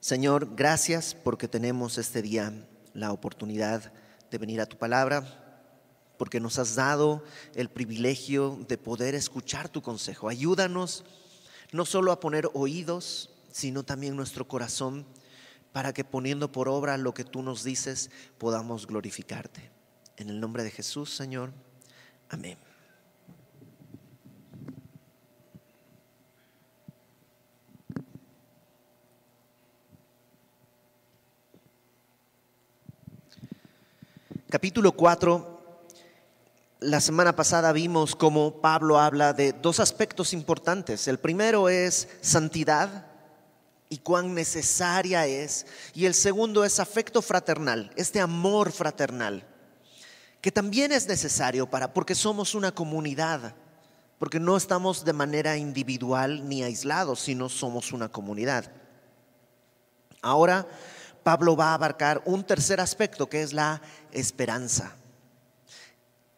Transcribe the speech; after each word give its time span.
Señor, 0.00 0.54
gracias 0.54 1.14
porque 1.14 1.48
tenemos 1.48 1.98
este 1.98 2.22
día 2.22 2.52
la 2.92 3.12
oportunidad 3.12 3.92
de 4.30 4.38
venir 4.38 4.60
a 4.60 4.66
tu 4.66 4.76
palabra, 4.76 5.42
porque 6.18 6.40
nos 6.40 6.58
has 6.58 6.74
dado 6.74 7.24
el 7.54 7.68
privilegio 7.68 8.58
de 8.68 8.78
poder 8.78 9.14
escuchar 9.14 9.68
tu 9.68 9.82
consejo. 9.82 10.28
Ayúdanos 10.28 11.04
no 11.72 11.84
solo 11.84 12.12
a 12.12 12.20
poner 12.20 12.48
oídos, 12.54 13.30
sino 13.50 13.84
también 13.84 14.16
nuestro 14.16 14.46
corazón, 14.46 15.06
para 15.72 15.92
que 15.92 16.04
poniendo 16.04 16.52
por 16.52 16.68
obra 16.68 16.96
lo 16.96 17.12
que 17.12 17.24
tú 17.24 17.42
nos 17.42 17.64
dices, 17.64 18.10
podamos 18.38 18.86
glorificarte. 18.86 19.70
En 20.16 20.30
el 20.30 20.40
nombre 20.40 20.62
de 20.62 20.70
Jesús, 20.70 21.14
Señor. 21.14 21.52
Amén. 22.28 22.56
Capítulo 34.48 34.92
4. 34.92 35.80
La 36.78 37.00
semana 37.00 37.34
pasada 37.34 37.72
vimos 37.72 38.14
cómo 38.14 38.60
Pablo 38.60 39.00
habla 39.00 39.32
de 39.32 39.52
dos 39.52 39.80
aspectos 39.80 40.32
importantes. 40.32 41.08
El 41.08 41.18
primero 41.18 41.68
es 41.68 42.08
santidad 42.20 43.06
y 43.88 43.98
cuán 43.98 44.34
necesaria 44.34 45.26
es. 45.26 45.66
Y 45.94 46.06
el 46.06 46.14
segundo 46.14 46.64
es 46.64 46.78
afecto 46.78 47.22
fraternal, 47.22 47.90
este 47.96 48.20
amor 48.20 48.70
fraternal, 48.70 49.44
que 50.40 50.52
también 50.52 50.92
es 50.92 51.08
necesario 51.08 51.68
para, 51.68 51.92
porque 51.92 52.14
somos 52.14 52.54
una 52.54 52.70
comunidad, 52.70 53.52
porque 54.16 54.38
no 54.38 54.56
estamos 54.56 55.04
de 55.04 55.12
manera 55.12 55.56
individual 55.56 56.48
ni 56.48 56.62
aislados, 56.62 57.18
sino 57.18 57.48
somos 57.48 57.92
una 57.92 58.10
comunidad. 58.10 58.70
Ahora 60.22 60.68
Pablo 61.26 61.56
va 61.56 61.70
a 61.70 61.74
abarcar 61.74 62.22
un 62.24 62.44
tercer 62.44 62.80
aspecto 62.80 63.28
que 63.28 63.42
es 63.42 63.52
la 63.52 63.82
esperanza. 64.16 64.96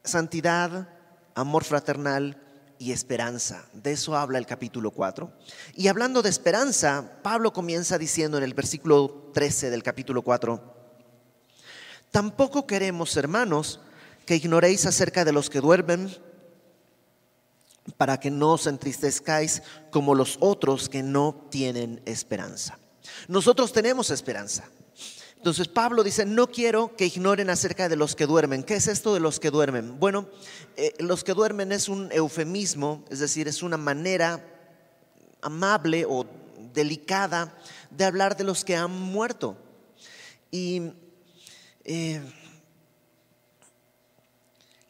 Santidad, 0.05 0.89
amor 1.35 1.65
fraternal 1.65 2.43
y 2.79 2.93
esperanza. 2.93 3.65
De 3.73 3.93
eso 3.93 4.17
habla 4.17 4.39
el 4.39 4.47
capítulo 4.47 4.91
4. 4.91 5.33
Y 5.75 5.89
hablando 5.89 6.23
de 6.23 6.29
esperanza, 6.29 7.19
Pablo 7.23 7.53
comienza 7.53 7.99
diciendo 7.99 8.37
en 8.37 8.45
el 8.45 8.55
versículo 8.55 9.31
13 9.33 9.71
del 9.71 9.83
capítulo 9.83 10.23
4, 10.23 10.77
tampoco 12.11 12.67
queremos, 12.67 13.17
hermanos, 13.17 13.81
que 14.27 14.37
ignoréis 14.37 14.85
acerca 14.87 15.25
de 15.25 15.33
los 15.33 15.49
que 15.49 15.61
duermen, 15.61 16.15
para 17.97 18.21
que 18.21 18.31
no 18.31 18.53
os 18.53 18.67
entristezcáis 18.67 19.63
como 19.91 20.15
los 20.15 20.37
otros 20.41 20.89
que 20.89 21.03
no 21.03 21.47
tienen 21.51 22.03
esperanza. 22.05 22.79
Nosotros 23.29 23.73
tenemos 23.73 24.11
esperanza. 24.11 24.69
Entonces 25.39 25.69
Pablo 25.69 26.03
dice, 26.03 26.27
no 26.27 26.49
quiero 26.49 26.97
que 26.97 27.07
ignoren 27.07 27.49
acerca 27.49 27.89
de 27.89 27.95
los 27.95 28.17
que 28.17 28.27
duermen. 28.27 28.65
¿Qué 28.65 28.75
es 28.75 28.89
esto 28.89 29.15
de 29.15 29.21
los 29.21 29.39
que 29.39 29.53
duermen? 29.53 30.01
Bueno, 30.01 30.29
eh, 30.77 30.93
los 30.99 31.23
que 31.23 31.33
duermen 31.33 31.71
es 31.71 31.89
un 31.89 32.11
eufemismo, 32.11 33.05
es 33.09 33.21
decir, 33.21 33.47
es 33.47 33.63
una 33.63 33.77
manera 33.77 34.45
amable 35.41 36.05
o 36.09 36.27
delicada 36.75 37.57
de 37.91 38.05
hablar 38.05 38.37
de 38.37 38.43
los 38.43 38.65
que 38.65 38.75
han 38.75 38.91
muerto. 38.91 39.57
Y 40.51 40.91
eh, 41.85 42.21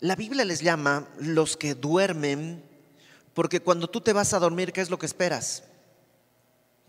la 0.01 0.17
Biblia 0.17 0.47
les 0.47 0.63
llama 0.63 1.09
los 1.19 1.59
que 1.59 1.75
duermen, 1.75 2.65
porque 3.35 3.61
cuando 3.61 3.87
tú 3.91 4.01
te 4.01 4.15
vas 4.15 4.33
a 4.33 4.39
dormir, 4.39 4.73
¿qué 4.73 4.81
es 4.81 4.89
lo 4.89 4.99
que 4.99 5.07
esperas? 5.07 5.65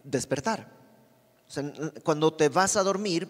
Despertar. 0.05 0.79
cuando 2.03 2.31
te 2.33 2.47
vas 2.47 2.77
a 2.77 2.83
dormir, 2.83 3.27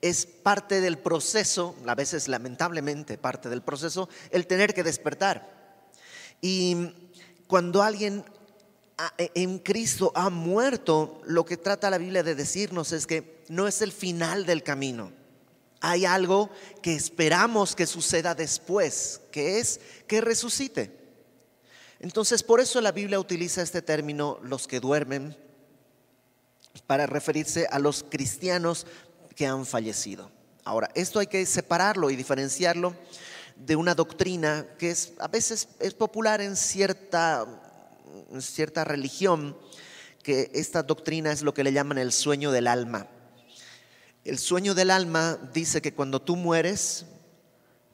es 0.00 0.26
parte 0.26 0.80
del 0.80 0.98
proceso, 0.98 1.74
a 1.86 1.94
veces 1.94 2.28
lamentablemente 2.28 3.18
parte 3.18 3.48
del 3.48 3.62
proceso, 3.62 4.08
el 4.30 4.46
tener 4.46 4.74
que 4.74 4.82
despertar. 4.84 5.76
Y 6.40 6.92
cuando 7.46 7.82
alguien 7.82 8.24
e, 9.16 9.30
en 9.34 9.58
Cristo 9.58 10.12
ha 10.14 10.30
muerto, 10.30 11.20
lo 11.24 11.44
que 11.44 11.56
trata 11.56 11.90
la 11.90 11.98
Biblia 11.98 12.22
de 12.22 12.34
decirnos 12.34 12.92
es 12.92 13.06
que 13.06 13.44
no 13.48 13.66
es 13.66 13.82
el 13.82 13.92
final 13.92 14.46
del 14.46 14.62
camino. 14.62 15.12
Hay 15.80 16.04
algo 16.04 16.50
que 16.82 16.94
esperamos 16.94 17.76
que 17.76 17.86
suceda 17.86 18.34
después, 18.34 19.20
que 19.30 19.60
es 19.60 19.80
que 20.06 20.20
resucite. 20.20 20.96
Entonces, 22.00 22.42
por 22.42 22.60
eso 22.60 22.80
la 22.80 22.92
Biblia 22.92 23.20
utiliza 23.20 23.62
este 23.62 23.82
término, 23.82 24.38
los 24.42 24.66
que 24.68 24.80
duermen, 24.80 25.36
para 26.86 27.06
referirse 27.06 27.66
a 27.70 27.78
los 27.78 28.04
cristianos 28.08 28.86
que 29.38 29.46
han 29.46 29.64
fallecido. 29.64 30.32
Ahora, 30.64 30.90
esto 30.96 31.20
hay 31.20 31.28
que 31.28 31.46
separarlo 31.46 32.10
y 32.10 32.16
diferenciarlo 32.16 32.92
de 33.54 33.76
una 33.76 33.94
doctrina 33.94 34.66
que 34.78 34.90
es 34.90 35.12
a 35.20 35.28
veces 35.28 35.68
es 35.78 35.94
popular 35.94 36.40
en 36.40 36.56
cierta, 36.56 37.46
en 38.32 38.42
cierta 38.42 38.82
religión, 38.82 39.56
que 40.24 40.50
esta 40.54 40.82
doctrina 40.82 41.30
es 41.30 41.42
lo 41.42 41.54
que 41.54 41.62
le 41.62 41.72
llaman 41.72 41.98
el 41.98 42.10
sueño 42.10 42.50
del 42.50 42.66
alma. 42.66 43.06
El 44.24 44.40
sueño 44.40 44.74
del 44.74 44.90
alma 44.90 45.38
dice 45.54 45.80
que 45.80 45.94
cuando 45.94 46.20
tú 46.20 46.34
mueres, 46.34 47.06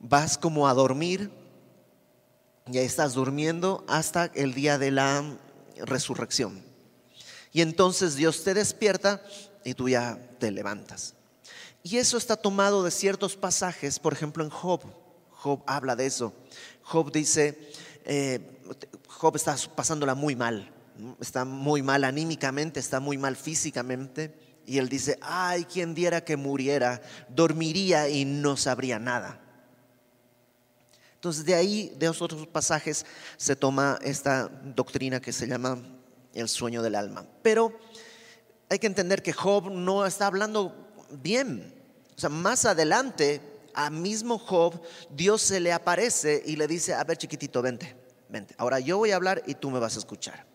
vas 0.01 0.39
como 0.39 0.67
a 0.67 0.73
dormir, 0.73 1.31
y 2.73 2.79
ahí 2.79 2.87
estás 2.87 3.13
durmiendo 3.13 3.85
hasta 3.87 4.31
el 4.35 4.55
día 4.55 4.79
de 4.79 4.91
la 4.93 5.23
resurrección. 5.77 6.65
Y 7.53 7.61
entonces 7.61 8.17
Dios 8.17 8.43
te 8.45 8.55
despierta 8.55 9.23
y 9.63 9.75
tú 9.75 9.91
ya 9.91 10.19
te 10.39 10.51
levantas. 10.51 11.15
Y 11.87 11.99
eso 11.99 12.17
está 12.17 12.35
tomado 12.35 12.83
de 12.83 12.91
ciertos 12.91 13.37
pasajes, 13.37 13.99
por 13.99 14.15
ejemplo 14.15 14.43
en 14.43 14.49
Job. 14.49 14.81
Job 15.33 15.63
habla 15.67 15.95
de 15.95 16.07
eso. 16.07 16.33
Job 16.83 17.13
dice, 17.13 17.71
eh, 18.07 18.59
Job 19.07 19.37
está 19.37 19.55
pasándola 19.77 20.15
muy 20.15 20.35
mal, 20.35 20.73
está 21.21 21.45
muy 21.45 21.83
mal 21.83 22.05
anímicamente, 22.05 22.81
está 22.81 23.01
muy 23.01 23.19
mal 23.19 23.37
físicamente. 23.37 24.35
Y 24.65 24.79
él 24.79 24.89
dice, 24.89 25.19
ay, 25.21 25.67
quien 25.67 25.95
diera 25.95 26.25
que 26.25 26.39
muriera, 26.39 27.03
dormiría 27.29 28.09
y 28.09 28.25
no 28.25 28.57
sabría 28.57 28.99
nada. 28.99 29.39
Entonces 31.17 31.45
de 31.45 31.55
ahí, 31.55 31.95
de 31.99 32.07
esos 32.07 32.23
otros 32.23 32.47
pasajes, 32.47 33.05
se 33.37 33.57
toma 33.57 33.99
esta 34.01 34.49
doctrina 34.49 35.21
que 35.21 35.35
se 35.35 35.47
llama 35.47 35.79
el 36.33 36.49
sueño 36.49 36.83
del 36.83 36.95
alma. 36.95 37.27
Pero 37.43 37.79
hay 38.71 38.79
que 38.79 38.87
entender 38.87 39.23
que 39.23 39.35
Job 39.35 39.71
no 39.71 40.07
está 40.07 40.27
hablando 40.27 40.85
bien. 41.11 41.74
O 42.17 42.21
sea, 42.21 42.31
más 42.31 42.65
adelante, 42.65 43.41
a 43.75 43.91
mismo 43.91 44.39
Job, 44.39 44.81
Dios 45.11 45.43
se 45.43 45.61
le 45.61 45.73
aparece 45.73 46.43
y 46.47 46.57
le 46.57 46.67
dice, 46.67 46.95
a 46.95 47.05
ver 47.05 47.17
chiquitito, 47.17 47.61
vente, 47.61 47.97
vente. 48.29 48.55
Ahora 48.59 48.81
yo 48.81 48.99
voy 48.99 49.11
a 49.11 49.17
hablar 49.17 49.43
y 49.47 49.55
tú 49.55 49.71
me 49.71 49.79
vas 49.79 49.97
a 49.97 49.99
escuchar. 49.99 50.47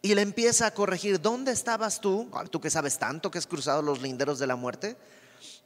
Y 0.00 0.14
le 0.14 0.22
empieza 0.22 0.66
a 0.66 0.70
corregir, 0.72 1.20
¿dónde 1.20 1.52
estabas 1.52 2.00
tú? 2.00 2.30
Tú 2.50 2.60
que 2.60 2.70
sabes 2.70 2.98
tanto 2.98 3.30
que 3.30 3.38
has 3.38 3.46
cruzado 3.46 3.82
los 3.82 4.00
linderos 4.00 4.38
de 4.38 4.46
la 4.46 4.56
muerte. 4.56 4.96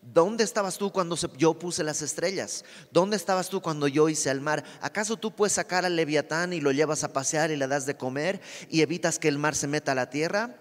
¿Dónde 0.00 0.42
estabas 0.42 0.78
tú 0.78 0.90
cuando 0.90 1.16
yo 1.36 1.54
puse 1.54 1.84
las 1.84 2.02
estrellas? 2.02 2.64
¿Dónde 2.90 3.16
estabas 3.16 3.48
tú 3.48 3.60
cuando 3.60 3.86
yo 3.88 4.08
hice 4.08 4.30
el 4.30 4.40
mar? 4.40 4.64
¿Acaso 4.80 5.16
tú 5.16 5.32
puedes 5.32 5.52
sacar 5.52 5.84
al 5.84 5.96
leviatán 5.96 6.52
y 6.52 6.60
lo 6.60 6.72
llevas 6.72 7.04
a 7.04 7.12
pasear 7.12 7.50
y 7.50 7.56
le 7.56 7.68
das 7.68 7.86
de 7.86 7.96
comer 7.96 8.40
y 8.68 8.80
evitas 8.80 9.18
que 9.18 9.28
el 9.28 9.38
mar 9.38 9.54
se 9.54 9.68
meta 9.68 9.92
a 9.92 9.94
la 9.94 10.10
tierra? 10.10 10.56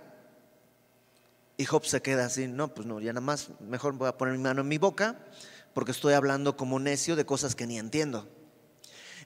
Y 1.62 1.66
Job 1.66 1.86
se 1.86 2.02
queda 2.02 2.26
así, 2.26 2.48
no, 2.48 2.74
pues 2.74 2.88
no, 2.88 3.00
ya 3.00 3.14
nada 3.14 3.22
más, 3.22 3.50
mejor 3.60 3.94
voy 3.94 4.08
a 4.08 4.18
poner 4.18 4.36
mi 4.36 4.42
mano 4.42 4.62
en 4.62 4.68
mi 4.68 4.80
boca 4.80 5.16
porque 5.76 5.92
estoy 5.92 6.16
hablando 6.16 6.58
como 6.58 6.80
necio 6.80 7.16
de 7.16 7.24
cosas 7.24 7.54
que 7.54 7.68
ni 7.68 7.78
entiendo. 7.78 8.28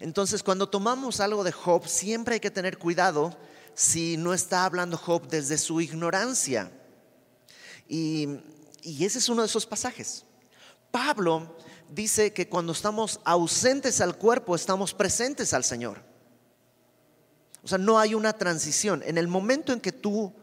Entonces, 0.02 0.44
cuando 0.44 0.68
tomamos 0.68 1.22
algo 1.22 1.46
de 1.46 1.54
Job, 1.54 1.88
siempre 1.88 2.34
hay 2.34 2.40
que 2.42 2.52
tener 2.52 2.78
cuidado 2.78 3.38
si 3.74 4.18
no 4.18 4.34
está 4.34 4.66
hablando 4.66 4.98
Job 4.98 5.30
desde 5.30 5.58
su 5.58 5.80
ignorancia. 5.80 6.70
Y, 7.88 8.28
y 8.82 9.06
ese 9.06 9.20
es 9.20 9.30
uno 9.30 9.42
de 9.42 9.48
esos 9.48 9.66
pasajes. 9.66 10.26
Pablo 10.92 11.56
dice 11.90 12.34
que 12.34 12.50
cuando 12.50 12.74
estamos 12.74 13.22
ausentes 13.24 14.02
al 14.02 14.18
cuerpo, 14.18 14.58
estamos 14.58 14.94
presentes 14.94 15.54
al 15.54 15.64
Señor. 15.64 16.04
O 17.64 17.68
sea, 17.70 17.78
no 17.78 17.98
hay 17.98 18.14
una 18.14 18.34
transición. 18.34 19.04
En 19.06 19.18
el 19.18 19.30
momento 19.30 19.72
en 19.72 19.80
que 19.80 19.94
tú 19.94 20.36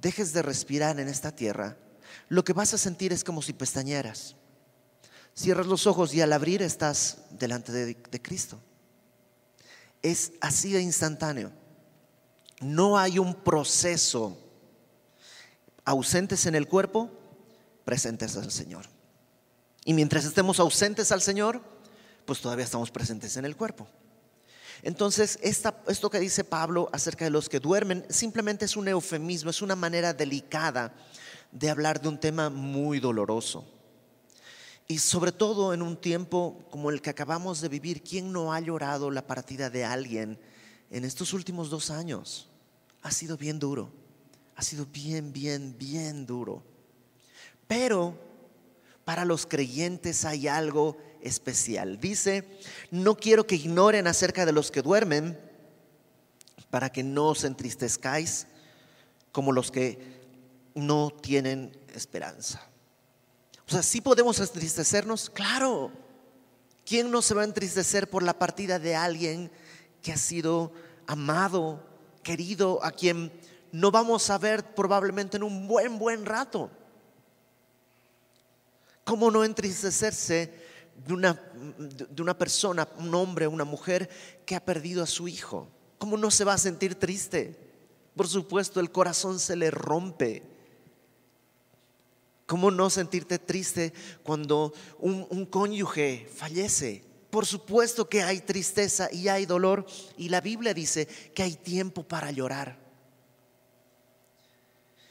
dejes 0.00 0.32
de 0.32 0.42
respirar 0.42 0.98
en 0.98 1.08
esta 1.08 1.34
tierra, 1.34 1.76
lo 2.28 2.44
que 2.44 2.52
vas 2.52 2.74
a 2.74 2.78
sentir 2.78 3.12
es 3.12 3.24
como 3.24 3.42
si 3.42 3.52
pestañeras. 3.52 4.36
Cierras 5.34 5.66
los 5.66 5.86
ojos 5.86 6.14
y 6.14 6.20
al 6.20 6.32
abrir 6.32 6.62
estás 6.62 7.18
delante 7.30 7.72
de, 7.72 7.94
de 7.94 8.22
Cristo. 8.22 8.60
Es 10.02 10.32
así 10.40 10.72
de 10.72 10.82
instantáneo. 10.82 11.52
No 12.60 12.98
hay 12.98 13.18
un 13.18 13.34
proceso 13.34 14.38
ausentes 15.84 16.46
en 16.46 16.54
el 16.54 16.68
cuerpo, 16.68 17.10
presentes 17.84 18.36
al 18.36 18.50
Señor. 18.50 18.86
Y 19.84 19.94
mientras 19.94 20.24
estemos 20.24 20.60
ausentes 20.60 21.10
al 21.10 21.22
Señor, 21.22 21.62
pues 22.24 22.40
todavía 22.40 22.64
estamos 22.64 22.90
presentes 22.90 23.36
en 23.36 23.44
el 23.44 23.56
cuerpo. 23.56 23.88
Entonces, 24.82 25.38
esto 25.42 26.10
que 26.10 26.20
dice 26.20 26.44
Pablo 26.44 26.88
acerca 26.92 27.24
de 27.24 27.30
los 27.30 27.48
que 27.48 27.60
duermen 27.60 28.04
simplemente 28.08 28.64
es 28.64 28.76
un 28.76 28.88
eufemismo, 28.88 29.50
es 29.50 29.62
una 29.62 29.76
manera 29.76 30.14
delicada 30.14 30.94
de 31.52 31.70
hablar 31.70 32.00
de 32.00 32.08
un 32.08 32.18
tema 32.18 32.48
muy 32.48 33.00
doloroso. 33.00 33.64
Y 34.88 34.98
sobre 34.98 35.32
todo 35.32 35.72
en 35.74 35.82
un 35.82 35.96
tiempo 35.96 36.66
como 36.70 36.90
el 36.90 37.00
que 37.02 37.10
acabamos 37.10 37.60
de 37.60 37.68
vivir, 37.68 38.02
¿quién 38.02 38.32
no 38.32 38.52
ha 38.52 38.60
llorado 38.60 39.10
la 39.10 39.26
partida 39.26 39.70
de 39.70 39.84
alguien 39.84 40.38
en 40.90 41.04
estos 41.04 41.32
últimos 41.32 41.70
dos 41.70 41.90
años? 41.90 42.48
Ha 43.02 43.12
sido 43.12 43.36
bien 43.36 43.58
duro, 43.58 43.92
ha 44.56 44.62
sido 44.62 44.86
bien, 44.86 45.32
bien, 45.32 45.76
bien 45.78 46.26
duro. 46.26 46.64
Pero 47.68 48.18
para 49.04 49.24
los 49.24 49.46
creyentes 49.46 50.24
hay 50.24 50.48
algo 50.48 50.96
especial. 51.22 52.00
Dice, 52.00 52.44
no 52.90 53.16
quiero 53.16 53.46
que 53.46 53.56
ignoren 53.56 54.06
acerca 54.06 54.46
de 54.46 54.52
los 54.52 54.70
que 54.70 54.82
duermen, 54.82 55.38
para 56.70 56.90
que 56.90 57.02
no 57.02 57.28
os 57.28 57.44
entristezcáis 57.44 58.46
como 59.32 59.52
los 59.52 59.70
que 59.70 59.98
no 60.74 61.10
tienen 61.10 61.76
esperanza. 61.94 62.62
O 63.66 63.70
sea, 63.70 63.82
sí 63.82 64.00
podemos 64.00 64.40
entristecernos, 64.40 65.30
claro. 65.30 65.92
¿Quién 66.84 67.10
no 67.10 67.22
se 67.22 67.34
va 67.34 67.42
a 67.42 67.44
entristecer 67.44 68.08
por 68.08 68.22
la 68.22 68.38
partida 68.38 68.78
de 68.78 68.96
alguien 68.96 69.50
que 70.02 70.12
ha 70.12 70.16
sido 70.16 70.72
amado, 71.06 71.84
querido, 72.22 72.84
a 72.84 72.90
quien 72.90 73.32
no 73.70 73.90
vamos 73.90 74.30
a 74.30 74.38
ver 74.38 74.74
probablemente 74.74 75.36
en 75.36 75.42
un 75.42 75.68
buen, 75.68 75.98
buen 75.98 76.24
rato? 76.24 76.70
¿Cómo 79.04 79.30
no 79.30 79.44
entristecerse 79.44 80.52
de 81.06 81.12
una, 81.12 81.40
de 81.88 82.22
una 82.22 82.36
persona, 82.36 82.88
un 82.98 83.14
hombre, 83.14 83.46
una 83.46 83.64
mujer 83.64 84.08
que 84.44 84.56
ha 84.56 84.64
perdido 84.64 85.02
a 85.02 85.06
su 85.06 85.28
hijo? 85.28 85.68
¿Cómo 85.98 86.16
no 86.16 86.30
se 86.30 86.44
va 86.44 86.54
a 86.54 86.58
sentir 86.58 86.94
triste? 86.94 87.58
Por 88.16 88.28
supuesto, 88.28 88.80
el 88.80 88.90
corazón 88.90 89.38
se 89.38 89.56
le 89.56 89.70
rompe. 89.70 90.42
¿Cómo 92.46 92.70
no 92.70 92.90
sentirte 92.90 93.38
triste 93.38 93.92
cuando 94.22 94.72
un, 94.98 95.26
un, 95.30 95.46
cónyuge 95.46 96.28
fallece? 96.34 97.04
Por 97.30 97.46
supuesto 97.46 98.08
que 98.08 98.22
hay 98.22 98.40
tristeza 98.40 99.08
y 99.12 99.28
hay 99.28 99.46
dolor 99.46 99.86
y 100.16 100.30
la 100.30 100.40
Biblia 100.40 100.74
dice 100.74 101.06
que 101.06 101.44
hay 101.44 101.54
tiempo 101.54 102.02
para 102.02 102.32
llorar. 102.32 102.76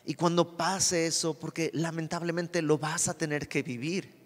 Y 0.04 0.16
cuando 0.16 0.58
pase 0.58 1.06
eso, 1.06 1.40
porque 1.40 1.72
lamentablemente 1.74 2.62
lo 2.62 2.78
vas 2.78 3.08
a 3.08 3.18
tener 3.18 3.48
que 3.48 3.64
vivir, 3.64 4.19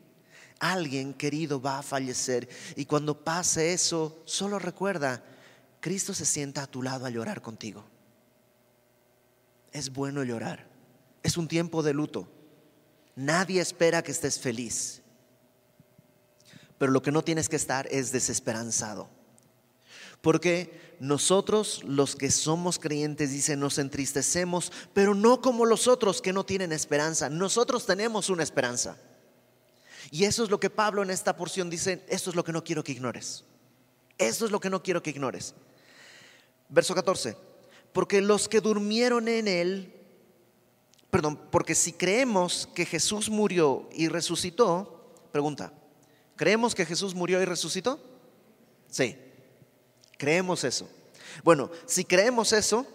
alguien 0.59 1.13
querido 1.13 1.61
va 1.61 1.79
a 1.79 1.83
fallecer. 1.83 2.47
Y 2.75 2.85
cuando 2.85 3.23
pase 3.23 3.73
eso, 3.73 4.21
solo 4.25 4.59
recuerda, 4.59 5.23
Cristo 5.79 6.13
se 6.13 6.25
sienta 6.25 6.63
a 6.63 6.67
tu 6.67 6.81
lado 6.81 7.05
a 7.05 7.09
llorar 7.09 7.41
contigo. 7.41 7.83
Es 9.71 9.91
bueno 9.91 10.23
llorar. 10.23 10.67
Es 11.23 11.37
un 11.37 11.47
tiempo 11.47 11.83
de 11.83 11.93
luto. 11.93 12.27
Nadie 13.15 13.61
espera 13.61 14.01
que 14.01 14.11
estés 14.11 14.39
feliz. 14.39 15.01
Pero 16.77 16.91
lo 16.91 17.01
que 17.01 17.11
no 17.11 17.23
tienes 17.23 17.49
que 17.49 17.55
estar 17.55 17.87
es 17.91 18.11
desesperanzado. 18.11 19.09
Porque 20.21 20.95
nosotros 20.99 21.83
los 21.83 22.15
que 22.15 22.31
somos 22.31 22.79
creyentes, 22.79 23.31
dice, 23.31 23.57
nos 23.57 23.77
entristecemos, 23.77 24.71
pero 24.93 25.13
no 25.15 25.41
como 25.41 25.65
los 25.65 25.87
otros 25.89 26.21
que 26.21 26.31
no 26.31 26.45
tienen 26.45 26.71
esperanza. 26.71 27.29
Nosotros 27.29 27.85
tenemos 27.85 28.29
una 28.29 28.43
esperanza. 28.43 28.97
Y 30.13 30.25
eso 30.25 30.43
es 30.43 30.51
lo 30.51 30.59
que 30.59 30.69
Pablo 30.69 31.01
en 31.01 31.09
esta 31.09 31.35
porción 31.35 31.71
dice, 31.71 32.05
esto 32.07 32.29
es 32.29 32.35
lo 32.35 32.43
que 32.43 32.51
no 32.51 32.63
quiero 32.63 32.83
que 32.83 32.91
ignores. 32.91 33.45
Esto 34.19 34.45
es 34.45 34.51
lo 34.51 34.59
que 34.59 34.69
no 34.69 34.83
quiero 34.83 35.01
que 35.01 35.09
ignores. 35.09 35.55
Verso 36.69 36.93
14, 36.93 37.35
porque 37.93 38.21
los 38.21 38.47
que 38.47 38.61
durmieron 38.61 39.27
en 39.27 39.47
él, 39.47 39.91
perdón, 41.09 41.39
porque 41.49 41.73
si 41.73 41.93
creemos 41.93 42.69
que 42.75 42.85
Jesús 42.85 43.27
murió 43.27 43.89
y 43.91 44.07
resucitó, 44.07 45.15
pregunta, 45.31 45.73
¿creemos 46.35 46.75
que 46.75 46.85
Jesús 46.85 47.15
murió 47.15 47.41
y 47.41 47.45
resucitó? 47.45 47.99
Sí. 48.91 49.17
Creemos 50.19 50.63
eso. 50.63 50.87
Bueno, 51.43 51.71
si 51.87 52.05
creemos 52.05 52.53
eso, 52.53 52.85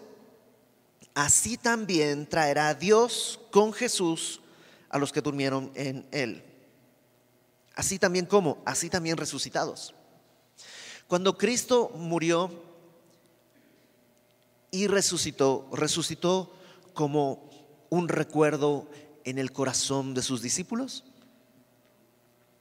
así 1.13 1.57
también 1.57 2.25
traerá 2.29 2.73
Dios 2.73 3.41
con 3.51 3.73
Jesús 3.73 4.39
a 4.87 4.97
los 4.97 5.11
que 5.11 5.19
durmieron 5.19 5.69
en 5.75 6.07
él. 6.11 6.45
Así 7.75 7.99
también 7.99 8.25
como, 8.25 8.61
así 8.65 8.89
también 8.89 9.17
resucitados. 9.17 9.93
Cuando 11.07 11.37
Cristo 11.37 11.91
murió 11.95 12.51
y 14.71 14.87
resucitó, 14.87 15.67
resucitó 15.71 16.53
como 16.93 17.49
un 17.89 18.07
recuerdo 18.07 18.87
en 19.23 19.39
el 19.39 19.51
corazón 19.51 20.13
de 20.13 20.21
sus 20.21 20.41
discípulos. 20.41 21.03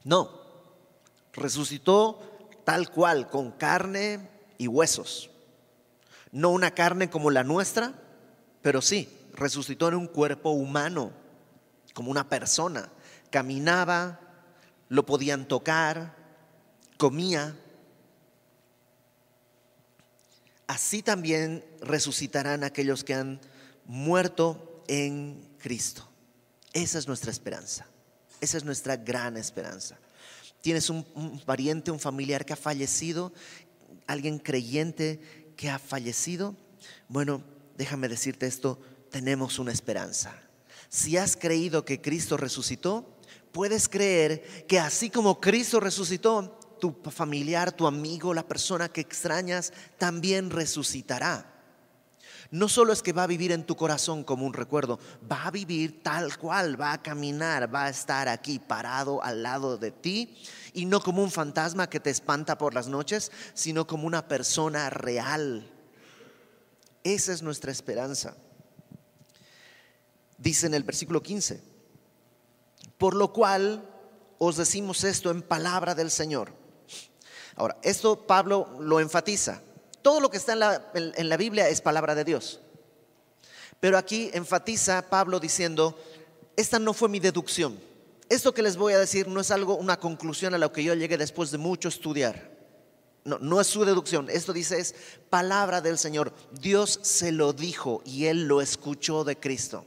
No, 0.04 0.30
resucitó 1.32 2.20
tal 2.64 2.90
cual, 2.90 3.28
con 3.28 3.50
carne 3.52 4.28
y 4.58 4.68
huesos. 4.68 5.30
No 6.32 6.50
una 6.50 6.70
carne 6.72 7.10
como 7.10 7.30
la 7.30 7.44
nuestra, 7.44 7.94
pero 8.62 8.82
sí, 8.82 9.08
resucitó 9.32 9.88
en 9.88 9.94
un 9.94 10.06
cuerpo 10.06 10.50
humano, 10.50 11.12
como 11.94 12.10
una 12.10 12.28
persona. 12.28 12.90
Caminaba, 13.30 14.20
lo 14.88 15.06
podían 15.06 15.46
tocar, 15.46 16.16
comía. 16.96 17.56
Así 20.66 21.02
también 21.02 21.64
resucitarán 21.80 22.64
aquellos 22.64 23.04
que 23.04 23.14
han 23.14 23.40
muerto 23.84 24.84
en 24.86 25.48
Cristo. 25.58 26.08
Esa 26.72 26.98
es 26.98 27.08
nuestra 27.08 27.30
esperanza. 27.30 27.86
Esa 28.40 28.56
es 28.58 28.64
nuestra 28.64 28.96
gran 28.96 29.36
esperanza. 29.36 29.98
Tienes 30.60 30.90
un, 30.90 31.06
un, 31.14 31.40
pariente, 31.40 31.90
un 31.90 32.00
familiar 32.00 32.44
que 32.44 32.52
ha 32.52 32.56
fallecido 32.56 33.32
alguien 34.08 34.38
creyente 34.38 35.20
que 35.56 35.70
ha 35.70 35.78
fallecido, 35.78 36.56
bueno, 37.08 37.44
déjame 37.76 38.08
decirte 38.08 38.46
esto, 38.46 38.80
tenemos 39.10 39.58
una 39.58 39.70
esperanza. 39.70 40.34
Si 40.88 41.16
has 41.16 41.36
creído 41.36 41.84
que 41.84 42.00
Cristo 42.00 42.36
resucitó, 42.36 43.17
puedes 43.52 43.88
creer 43.88 44.66
que 44.66 44.78
así 44.78 45.10
como 45.10 45.40
Cristo 45.40 45.80
resucitó, 45.80 46.58
tu 46.80 46.92
familiar, 47.10 47.72
tu 47.72 47.86
amigo, 47.86 48.32
la 48.32 48.46
persona 48.46 48.88
que 48.88 49.00
extrañas, 49.00 49.72
también 49.98 50.50
resucitará. 50.50 51.58
No 52.50 52.68
solo 52.68 52.94
es 52.94 53.02
que 53.02 53.12
va 53.12 53.24
a 53.24 53.26
vivir 53.26 53.52
en 53.52 53.64
tu 53.64 53.76
corazón 53.76 54.24
como 54.24 54.46
un 54.46 54.54
recuerdo, 54.54 54.98
va 55.30 55.44
a 55.44 55.50
vivir 55.50 56.02
tal 56.02 56.38
cual, 56.38 56.80
va 56.80 56.94
a 56.94 57.02
caminar, 57.02 57.72
va 57.74 57.84
a 57.84 57.90
estar 57.90 58.26
aquí 58.26 58.58
parado 58.58 59.22
al 59.22 59.42
lado 59.42 59.76
de 59.76 59.90
ti 59.90 60.34
y 60.72 60.86
no 60.86 61.00
como 61.00 61.22
un 61.22 61.30
fantasma 61.30 61.90
que 61.90 62.00
te 62.00 62.08
espanta 62.08 62.56
por 62.56 62.72
las 62.72 62.88
noches, 62.88 63.30
sino 63.52 63.86
como 63.86 64.06
una 64.06 64.28
persona 64.28 64.88
real. 64.88 65.70
Esa 67.04 67.34
es 67.34 67.42
nuestra 67.42 67.70
esperanza. 67.70 68.34
Dice 70.38 70.66
en 70.66 70.74
el 70.74 70.84
versículo 70.84 71.22
15, 71.22 71.62
por 72.98 73.14
lo 73.14 73.32
cual 73.32 73.88
os 74.38 74.56
decimos 74.56 75.04
esto 75.04 75.30
en 75.30 75.42
palabra 75.42 75.94
del 75.94 76.10
Señor. 76.10 76.52
Ahora, 77.56 77.76
esto 77.82 78.26
Pablo 78.26 78.68
lo 78.80 79.00
enfatiza. 79.00 79.62
Todo 80.02 80.20
lo 80.20 80.30
que 80.30 80.36
está 80.36 80.52
en 80.52 80.60
la, 80.60 80.92
la 80.94 81.36
Biblia 81.36 81.68
es 81.68 81.80
palabra 81.80 82.14
de 82.14 82.24
Dios. 82.24 82.60
Pero 83.80 83.98
aquí 83.98 84.30
enfatiza 84.32 85.08
Pablo 85.08 85.40
diciendo, 85.40 85.98
esta 86.56 86.78
no 86.78 86.92
fue 86.92 87.08
mi 87.08 87.20
deducción. 87.20 87.78
Esto 88.28 88.52
que 88.52 88.62
les 88.62 88.76
voy 88.76 88.92
a 88.92 88.98
decir 88.98 89.28
no 89.28 89.40
es 89.40 89.50
algo, 89.50 89.76
una 89.76 89.98
conclusión 89.98 90.54
a 90.54 90.58
lo 90.58 90.72
que 90.72 90.84
yo 90.84 90.94
llegué 90.94 91.16
después 91.16 91.50
de 91.50 91.58
mucho 91.58 91.88
estudiar. 91.88 92.58
No, 93.24 93.38
no 93.38 93.60
es 93.60 93.66
su 93.66 93.84
deducción. 93.84 94.28
Esto 94.30 94.52
dice 94.52 94.78
es 94.78 94.94
palabra 95.30 95.80
del 95.80 95.98
Señor. 95.98 96.32
Dios 96.52 96.98
se 97.02 97.32
lo 97.32 97.52
dijo 97.52 98.02
y 98.04 98.26
él 98.26 98.46
lo 98.46 98.60
escuchó 98.60 99.24
de 99.24 99.38
Cristo. 99.38 99.84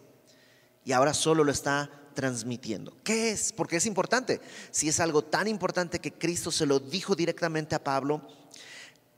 Y 0.83 0.93
ahora 0.93 1.13
solo 1.13 1.43
lo 1.43 1.51
está 1.51 2.00
transmitiendo. 2.13 2.95
¿Qué 3.03 3.31
es? 3.31 3.53
Porque 3.53 3.77
es 3.77 3.85
importante. 3.85 4.41
Si 4.71 4.89
es 4.89 4.99
algo 4.99 5.23
tan 5.23 5.47
importante 5.47 5.99
que 5.99 6.13
Cristo 6.13 6.51
se 6.51 6.65
lo 6.65 6.79
dijo 6.79 7.15
directamente 7.15 7.75
a 7.75 7.83
Pablo, 7.83 8.21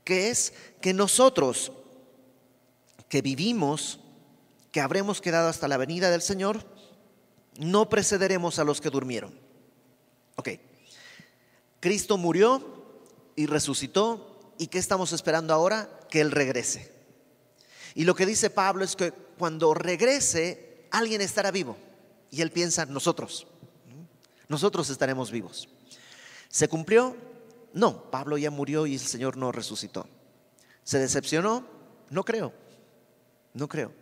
que 0.04 0.30
es 0.30 0.52
que 0.80 0.92
nosotros 0.92 1.72
que 3.08 3.22
vivimos, 3.22 4.00
que 4.72 4.80
habremos 4.80 5.20
quedado 5.20 5.48
hasta 5.48 5.68
la 5.68 5.76
venida 5.76 6.10
del 6.10 6.22
Señor, 6.22 6.64
no 7.58 7.88
precederemos 7.88 8.58
a 8.58 8.64
los 8.64 8.80
que 8.80 8.90
durmieron. 8.90 9.38
Ok, 10.36 10.50
Cristo 11.80 12.16
murió 12.18 12.84
y 13.36 13.46
resucitó, 13.46 14.54
¿y 14.58 14.66
qué 14.66 14.78
estamos 14.78 15.12
esperando 15.12 15.54
ahora? 15.54 15.88
Que 16.10 16.20
Él 16.20 16.30
regrese. 16.30 16.92
Y 17.94 18.04
lo 18.04 18.14
que 18.14 18.26
dice 18.26 18.50
Pablo 18.50 18.84
es 18.84 18.96
que 18.96 19.12
cuando 19.12 19.74
regrese, 19.74 20.86
alguien 20.90 21.20
estará 21.20 21.50
vivo. 21.50 21.76
Y 22.34 22.42
Él 22.42 22.50
piensa, 22.50 22.84
nosotros, 22.84 23.46
nosotros 24.48 24.90
estaremos 24.90 25.30
vivos. 25.30 25.68
¿Se 26.48 26.66
cumplió? 26.66 27.16
No, 27.72 28.10
Pablo 28.10 28.36
ya 28.36 28.50
murió 28.50 28.86
y 28.88 28.94
el 28.94 29.00
Señor 29.00 29.36
no 29.36 29.52
resucitó. 29.52 30.08
¿Se 30.82 30.98
decepcionó? 30.98 31.64
No 32.10 32.24
creo, 32.24 32.52
no 33.52 33.68
creo. 33.68 33.92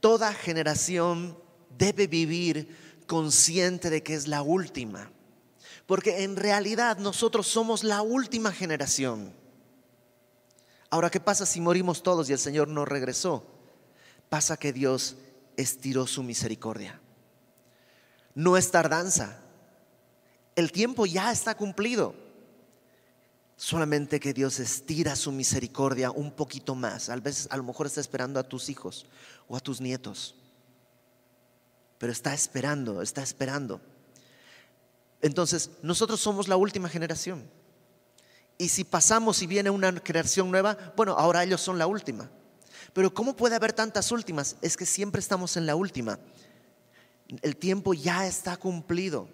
Toda 0.00 0.34
generación 0.34 1.38
debe 1.78 2.08
vivir 2.08 2.76
consciente 3.06 3.88
de 3.88 4.02
que 4.02 4.16
es 4.16 4.28
la 4.28 4.42
última, 4.42 5.10
porque 5.86 6.24
en 6.24 6.36
realidad 6.36 6.98
nosotros 6.98 7.46
somos 7.46 7.84
la 7.84 8.02
última 8.02 8.52
generación. 8.52 9.32
Ahora, 10.90 11.08
¿qué 11.08 11.20
pasa 11.20 11.46
si 11.46 11.58
morimos 11.62 12.02
todos 12.02 12.28
y 12.28 12.34
el 12.34 12.38
Señor 12.38 12.68
no 12.68 12.84
regresó? 12.84 13.46
Pasa 14.28 14.58
que 14.58 14.74
Dios 14.74 15.16
estiró 15.56 16.06
su 16.06 16.22
misericordia. 16.22 17.01
No 18.34 18.56
es 18.56 18.70
tardanza. 18.70 19.38
El 20.56 20.72
tiempo 20.72 21.06
ya 21.06 21.32
está 21.32 21.54
cumplido. 21.54 22.14
Solamente 23.56 24.18
que 24.18 24.32
Dios 24.32 24.58
estira 24.58 25.14
su 25.14 25.30
misericordia 25.30 26.10
un 26.10 26.32
poquito 26.32 26.74
más. 26.74 27.08
A 27.08 27.16
veces, 27.16 27.46
a 27.50 27.56
lo 27.56 27.62
mejor 27.62 27.86
está 27.86 28.00
esperando 28.00 28.40
a 28.40 28.42
tus 28.42 28.68
hijos 28.68 29.06
o 29.46 29.56
a 29.56 29.60
tus 29.60 29.80
nietos. 29.80 30.34
Pero 31.98 32.12
está 32.12 32.34
esperando, 32.34 33.02
está 33.02 33.22
esperando. 33.22 33.80
Entonces, 35.20 35.70
nosotros 35.82 36.20
somos 36.20 36.48
la 36.48 36.56
última 36.56 36.88
generación. 36.88 37.48
Y 38.58 38.68
si 38.68 38.84
pasamos 38.84 39.40
y 39.42 39.46
viene 39.46 39.70
una 39.70 39.92
creación 39.94 40.50
nueva, 40.50 40.76
bueno, 40.96 41.12
ahora 41.12 41.44
ellos 41.44 41.60
son 41.60 41.78
la 41.78 41.86
última. 41.86 42.28
Pero 42.92 43.14
¿cómo 43.14 43.36
puede 43.36 43.54
haber 43.54 43.72
tantas 43.72 44.10
últimas? 44.12 44.56
Es 44.60 44.76
que 44.76 44.86
siempre 44.86 45.20
estamos 45.20 45.56
en 45.56 45.66
la 45.66 45.76
última. 45.76 46.18
El 47.40 47.56
tiempo 47.56 47.94
ya 47.94 48.26
está 48.26 48.56
cumplido. 48.56 49.28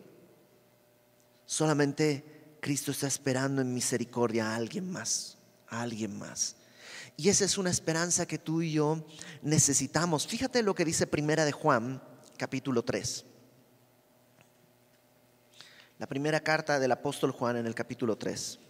Solamente 1.47 2.57
Cristo 2.61 2.93
está 2.93 3.07
esperando 3.07 3.63
en 3.63 3.75
misericordia 3.75 4.53
a 4.53 4.57
alguien 4.57 4.91
más, 4.91 5.39
a 5.69 5.83
alguien 5.83 6.17
más. 6.19 6.57
Y 7.17 7.31
esa 7.31 7.45
es 7.45 7.59
una 7.59 7.71
esperanza 7.71 8.27
que 8.27 8.39
tú 8.39 8.63
y 8.63 8.73
yo 8.73 9.05
necesitamos. 9.43 10.27
Fíjate 10.27 10.63
lo 10.63 10.75
que 10.75 10.85
dice 10.85 11.07
Primera 11.07 11.45
de 11.45 11.53
Juan, 11.53 12.01
capítulo 12.37 12.85
3. 12.85 13.25
La 15.99 16.07
primera 16.07 16.39
carta 16.41 16.79
del 16.79 16.93
apóstol 16.93 17.33
Juan 17.33 17.57
en 17.57 17.67
el 17.67 17.75
capítulo 17.75 18.17
3. 18.17 18.61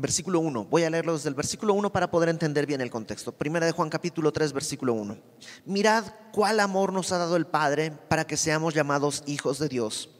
Versículo 0.00 0.40
1. 0.40 0.64
Voy 0.64 0.84
a 0.84 0.90
leerlo 0.90 1.14
desde 1.14 1.28
el 1.28 1.34
versículo 1.34 1.74
1 1.74 1.90
para 1.90 2.10
poder 2.10 2.28
entender 2.28 2.66
bien 2.66 2.80
el 2.80 2.90
contexto. 2.90 3.32
Primera 3.32 3.66
de 3.66 3.72
Juan 3.72 3.90
capítulo 3.90 4.32
3, 4.32 4.52
versículo 4.52 4.94
1. 4.94 5.18
Mirad 5.66 6.04
cuál 6.32 6.60
amor 6.60 6.92
nos 6.92 7.12
ha 7.12 7.18
dado 7.18 7.36
el 7.36 7.46
Padre 7.46 7.90
para 7.90 8.26
que 8.26 8.36
seamos 8.36 8.74
llamados 8.74 9.22
hijos 9.26 9.58
de 9.58 9.68
Dios. 9.68 10.10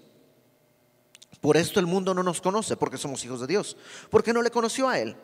Por 1.40 1.56
esto 1.56 1.80
el 1.80 1.86
mundo 1.86 2.14
no 2.14 2.22
nos 2.22 2.40
conoce, 2.40 2.76
porque 2.76 2.98
somos 2.98 3.24
hijos 3.24 3.40
de 3.40 3.46
Dios, 3.46 3.76
porque 4.10 4.32
no 4.32 4.42
le 4.42 4.50
conoció 4.50 4.88
a 4.88 4.98
Él. 4.98 5.16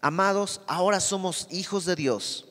Amados, 0.00 0.60
ahora 0.66 1.00
somos 1.00 1.46
hijos 1.50 1.84
de 1.84 1.96
Dios. 1.96 2.48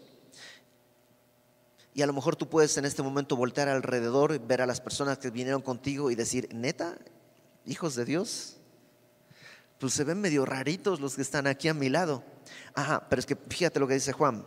Y 1.94 2.02
a 2.02 2.08
lo 2.08 2.14
mejor 2.14 2.36
tú 2.36 2.50
puedes 2.50 2.76
en 2.78 2.86
este 2.86 3.04
momento 3.04 3.36
voltear 3.36 3.70
alrededor, 3.70 4.40
ver 4.40 4.62
a 4.62 4.66
las 4.66 4.82
personas 4.82 5.20
que 5.20 5.30
vinieron 5.30 5.62
contigo 5.62 6.10
y 6.10 6.16
decir, 6.16 6.50
neta, 6.54 6.98
hijos 7.66 7.96
de 7.96 8.06
Dios 8.06 8.58
pues 9.80 9.94
se 9.94 10.04
ven 10.04 10.22
medio 10.22 10.46
raritos 10.46 11.00
los 11.00 11.16
que 11.16 11.22
están 11.22 11.48
aquí 11.48 11.68
a 11.68 11.74
mi 11.74 11.90
lado. 11.90 12.24
Ajá, 12.74 13.08
pero 13.10 13.20
es 13.20 13.26
que 13.26 13.36
fíjate 13.36 13.80
lo 13.80 13.88
que 13.88 13.96
dice 13.96 14.14
Juan. 14.14 14.46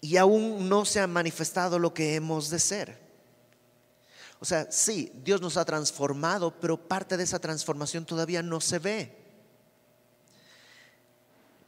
Y 0.00 0.16
aún 0.16 0.68
no 0.68 0.84
se 0.84 1.00
ha 1.00 1.06
manifestado 1.06 1.78
lo 1.78 1.94
que 1.94 2.14
hemos 2.14 2.50
de 2.50 2.58
ser. 2.58 3.06
O 4.38 4.44
sea, 4.44 4.70
sí, 4.70 5.12
Dios 5.24 5.40
nos 5.40 5.56
ha 5.56 5.64
transformado, 5.64 6.54
pero 6.60 6.76
parte 6.76 7.16
de 7.16 7.24
esa 7.24 7.38
transformación 7.38 8.04
todavía 8.04 8.42
no 8.42 8.60
se 8.60 8.78
ve. 8.78 9.26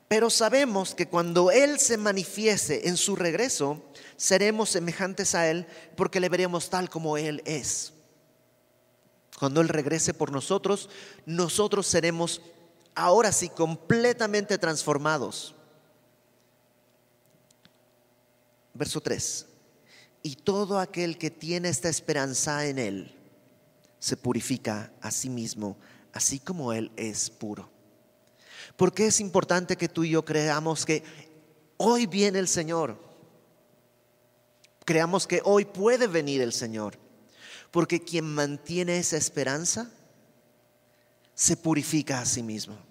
Pero 0.09 0.31
sabemos 0.31 0.95
que 0.95 1.09
cuando 1.09 1.51
Él 1.51 1.79
se 1.79 1.99
manifieste 1.99 2.89
en 2.89 2.97
su 2.97 3.15
regreso, 3.15 3.83
seremos 4.17 4.71
semejantes 4.71 5.35
a 5.35 5.49
Él 5.49 5.67
porque 5.97 6.21
le 6.21 6.31
veremos 6.31 6.71
tal 6.71 6.89
como 6.89 7.19
Él 7.19 7.43
es. 7.45 7.93
Cuando 9.39 9.61
Él 9.61 9.69
regrese 9.69 10.15
por 10.15 10.33
nosotros, 10.33 10.91
nosotros 11.25 11.87
seremos 11.87 12.43
ahora 12.95 13.31
sí 13.31 13.49
completamente 13.49 14.59
transformados. 14.59 15.55
Verso 18.75 19.01
3. 19.01 19.47
Y 20.25 20.35
todo 20.35 20.81
aquel 20.81 21.19
que 21.19 21.31
tiene 21.31 21.69
esta 21.69 21.89
esperanza 21.89 22.67
en 22.67 22.81
Él 22.81 23.15
se 24.01 24.17
purifica 24.17 24.93
a 25.01 25.13
sí 25.13 25.31
mismo, 25.31 25.77
así 26.13 26.41
como 26.41 26.73
Él 26.73 26.91
es 26.97 27.31
puro. 27.31 27.71
Porque 28.77 29.07
es 29.07 29.21
importante 29.21 29.77
que 29.77 29.89
tú 29.89 30.03
y 30.03 30.11
yo 30.11 30.25
creamos 30.25 30.85
que 30.85 31.05
hoy 31.77 32.07
viene 32.07 32.41
el 32.41 32.49
Señor. 32.49 32.99
Creamos 34.85 35.29
que 35.29 35.43
hoy 35.45 35.65
puede 35.65 36.09
venir 36.09 36.43
el 36.43 36.53
Señor. 36.53 36.99
Porque 37.71 38.03
quien 38.03 38.25
mantiene 38.25 38.99
esa 38.99 39.17
esperanza 39.17 39.91
se 41.35 41.57
purifica 41.57 42.21
a 42.21 42.27
sí 42.27 42.43
mismo. 42.43 42.89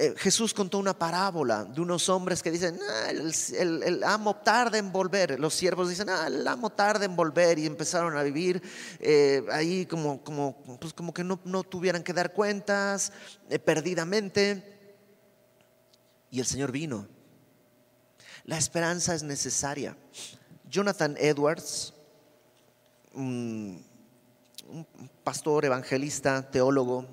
Eh, 0.00 0.14
Jesús 0.16 0.54
contó 0.54 0.78
una 0.78 0.96
parábola 0.96 1.64
de 1.64 1.80
unos 1.80 2.08
hombres 2.08 2.40
que 2.40 2.52
dicen, 2.52 2.78
ah, 2.88 3.10
el, 3.10 4.04
amo 4.04 4.36
tarda 4.36 4.78
en 4.78 4.92
volver. 4.92 5.40
Los 5.40 5.54
siervos 5.54 5.88
dicen, 5.88 6.08
ah, 6.08 6.28
el 6.28 6.46
amo 6.46 6.70
tarda 6.70 7.04
en 7.04 7.16
volver 7.16 7.58
y 7.58 7.66
empezaron 7.66 8.16
a 8.16 8.22
vivir 8.22 8.62
eh, 9.00 9.44
ahí 9.50 9.86
como, 9.86 10.22
como, 10.22 10.56
pues 10.80 10.92
como 10.92 11.12
que 11.12 11.24
no, 11.24 11.36
tuvieran 11.64 12.04
que 12.04 12.12
dar 12.12 12.32
cuentas 12.32 13.12
eh, 13.50 13.58
perdidamente. 13.58 14.62
Y 16.30 16.38
el 16.38 16.46
Señor 16.46 16.70
vino. 16.70 17.08
La 18.44 18.56
esperanza 18.56 19.16
es 19.16 19.24
necesaria. 19.24 19.96
Jonathan 20.70 21.16
Edwards, 21.18 21.92
un, 23.18 23.84
pastor, 25.24 25.64
evangelista, 25.64 26.50
teólogo. 26.50 27.06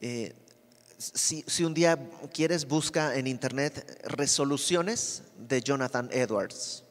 Eh, 0.00 0.34
si, 0.98 1.64
un 1.64 1.72
día 1.72 1.98
quieres, 2.32 2.66
busca 2.66 3.16
en 3.16 3.26
internet 3.26 4.02
resoluciones 4.04 5.22
de 5.38 5.62
Jonathan 5.62 6.08
Edwards. 6.12 6.84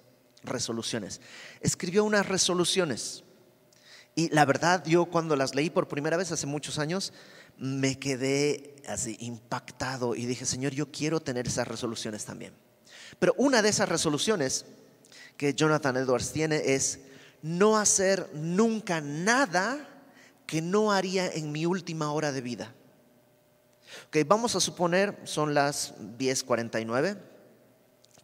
Resoluciones. 0.44 1.22
Escribió 1.62 2.04
unas 2.04 2.28
resoluciones. 2.28 3.24
Y 4.16 4.30
la 4.30 4.46
verdad, 4.46 4.84
yo 4.86 5.06
cuando 5.06 5.36
las 5.36 5.54
leí 5.54 5.70
por 5.70 5.88
primera 5.88 6.18
vez 6.18 6.32
hace 6.32 6.48
muchos 6.48 6.80
años, 6.80 7.14
me 7.58 8.00
quedé 8.00 8.76
así 8.88 9.18
impactado 9.20 10.16
y 10.16 10.26
dije, 10.26 10.46
Señor, 10.46 10.74
yo 10.74 10.92
quiero 10.92 11.20
tener 11.20 11.48
esas 11.48 11.68
resoluciones 11.68 12.26
también. 12.26 12.54
Pero 13.20 13.34
una 13.38 13.62
de 13.62 13.70
esas 13.70 13.90
resoluciones 13.90 14.66
que 15.38 15.54
Jonathan 15.54 15.98
Edwards 15.98 16.32
tiene 16.32 16.74
es 16.74 17.00
no 17.42 17.78
hacer 17.78 18.30
nunca 18.34 19.02
nada 19.02 19.88
que 20.46 20.62
no 20.62 20.92
haría 20.92 21.28
en 21.28 21.52
mi 21.52 21.66
última 21.66 22.12
hora 22.12 22.32
de 22.32 22.42
vida. 22.42 22.74
Ok, 24.08 24.18
vamos 24.28 24.56
a 24.56 24.60
suponer, 24.60 25.20
son 25.24 25.54
las 25.54 25.96
10.49, 26.18 27.20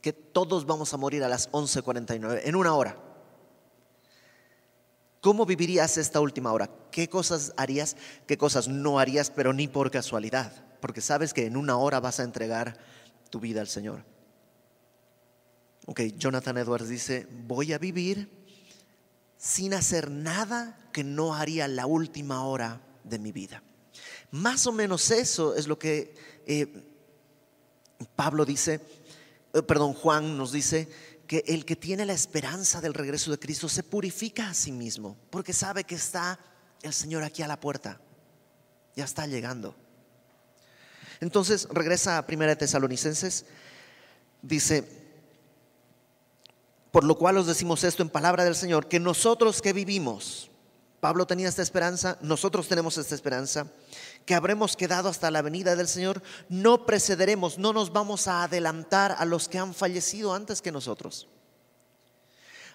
que 0.02 0.14
todos 0.14 0.66
vamos 0.66 0.94
a 0.94 0.98
morir 0.98 1.24
a 1.24 1.30
las 1.30 1.52
11.49, 1.52 2.42
en 2.44 2.56
una 2.56 2.74
hora. 2.76 2.98
¿Cómo 5.22 5.46
vivirías 5.46 5.98
esta 5.98 6.20
última 6.20 6.54
hora? 6.54 6.70
¿Qué 6.92 7.10
cosas 7.10 7.54
harías? 7.58 7.98
¿Qué 8.28 8.38
cosas 8.38 8.68
no 8.68 9.00
harías, 9.00 9.32
pero 9.32 9.54
ni 9.54 9.68
por 9.68 9.90
casualidad? 9.90 10.52
Porque 10.82 11.02
sabes 11.02 11.34
que 11.34 11.48
en 11.48 11.58
una 11.58 11.78
hora 11.78 12.00
vas 12.00 12.20
a 12.20 12.24
entregar 12.24 12.78
tu 13.32 13.40
vida 13.40 13.62
al 13.62 13.68
Señor. 13.68 14.06
Ok, 15.88 16.02
Jonathan 16.18 16.58
Edwards 16.58 16.90
dice, 16.90 17.28
voy 17.48 17.74
a 17.74 17.80
vivir 17.80 18.45
sin 19.46 19.76
hacer 19.76 20.10
nada 20.10 20.76
que 20.92 21.04
no 21.04 21.36
haría 21.36 21.68
la 21.68 21.86
última 21.86 22.46
hora 22.46 22.82
de 23.04 23.20
mi 23.20 23.32
vida. 23.32 23.62
Más 24.32 24.66
o 24.66 24.72
menos 24.72 25.12
eso 25.12 25.56
es 25.56 25.68
lo 25.68 25.78
que 25.78 26.16
eh, 26.48 26.66
Pablo 28.16 28.44
dice, 28.44 28.82
eh, 29.54 29.62
perdón, 29.62 29.94
Juan 29.94 30.36
nos 30.36 30.52
dice, 30.52 30.90
que 31.28 31.44
el 31.46 31.64
que 31.64 31.76
tiene 31.76 32.08
la 32.08 32.14
esperanza 32.14 32.82
del 32.82 32.96
regreso 32.96 33.30
de 33.30 33.38
Cristo 33.38 33.70
se 33.70 33.84
purifica 33.84 34.50
a 34.50 34.56
sí 34.56 34.72
mismo, 34.72 35.16
porque 35.30 35.54
sabe 35.54 35.84
que 35.84 35.94
está 35.94 36.40
el 36.82 36.94
Señor 36.94 37.24
aquí 37.24 37.44
a 37.44 37.48
la 37.48 37.60
puerta, 37.60 38.02
ya 38.96 39.06
está 39.06 39.28
llegando. 39.28 39.76
Entonces 41.20 41.68
regresa 41.72 42.18
a 42.18 42.26
Primera 42.26 42.54
de 42.54 42.56
Tesalonicenses, 42.56 43.46
dice, 44.42 45.05
por 46.96 47.04
lo 47.04 47.18
cual 47.18 47.38
os 47.38 47.46
decimos 47.46 47.84
esto 47.84 48.04
en 48.04 48.10
palabra 48.10 48.46
del 48.46 48.56
Señor, 48.56 48.88
que 48.88 49.02
nosotros 49.02 49.62
que 49.62 49.74
vivimos, 49.74 50.50
Pablo 51.02 51.28
tenía 51.28 51.50
esta 51.50 51.62
esperanza, 51.62 52.18
nosotros 52.22 52.70
tenemos 52.70 52.98
esta 52.98 53.14
esperanza, 53.14 53.68
que 54.26 54.34
habremos 54.34 54.78
quedado 54.78 55.10
hasta 55.10 55.30
la 55.30 55.42
venida 55.42 55.76
del 55.76 55.90
Señor, 55.90 56.24
no 56.48 56.86
precederemos, 56.86 57.58
no 57.58 57.74
nos 57.74 57.92
vamos 57.92 58.30
a 58.30 58.44
adelantar 58.44 59.14
a 59.18 59.26
los 59.26 59.50
que 59.50 59.58
han 59.58 59.74
fallecido 59.74 60.34
antes 60.34 60.62
que 60.62 60.72
nosotros. 60.72 61.28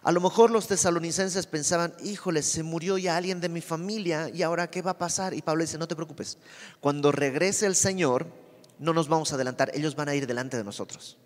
A 0.03 0.13
lo 0.13 0.21
mejor 0.21 0.51
los 0.51 0.67
tesalonicenses 0.67 1.47
pensaban, 1.47 1.95
híjole, 2.05 2.43
se 2.43 2.63
murió 2.63 2.99
ya 2.99 3.17
alguien 3.17 3.41
de 3.41 3.49
mi 3.49 3.63
familia 3.63 4.29
y 4.29 4.43
ahora 4.43 4.69
qué 4.71 4.83
va 4.83 4.91
a 4.91 4.99
pasar. 4.99 5.33
Y 5.33 5.41
Pablo 5.41 5.63
dice, 5.63 5.79
no 5.79 5.89
te 5.89 5.97
preocupes, 5.97 6.37
cuando 6.81 7.11
regrese 7.11 7.65
el 7.65 7.75
Señor, 7.75 8.27
no 8.79 8.93
nos 8.93 9.09
vamos 9.09 9.33
a 9.33 9.37
adelantar, 9.37 9.71
ellos 9.73 9.97
van 9.97 10.11
a 10.11 10.15
ir 10.15 10.27
delante 10.27 10.59
de 10.59 10.65
nosotros. 10.65 11.17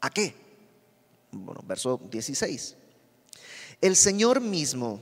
¿A 0.00 0.08
qué? 0.08 0.43
Bueno, 1.34 1.62
verso 1.66 2.00
16. 2.10 2.76
El 3.80 3.96
Señor 3.96 4.40
mismo, 4.40 5.00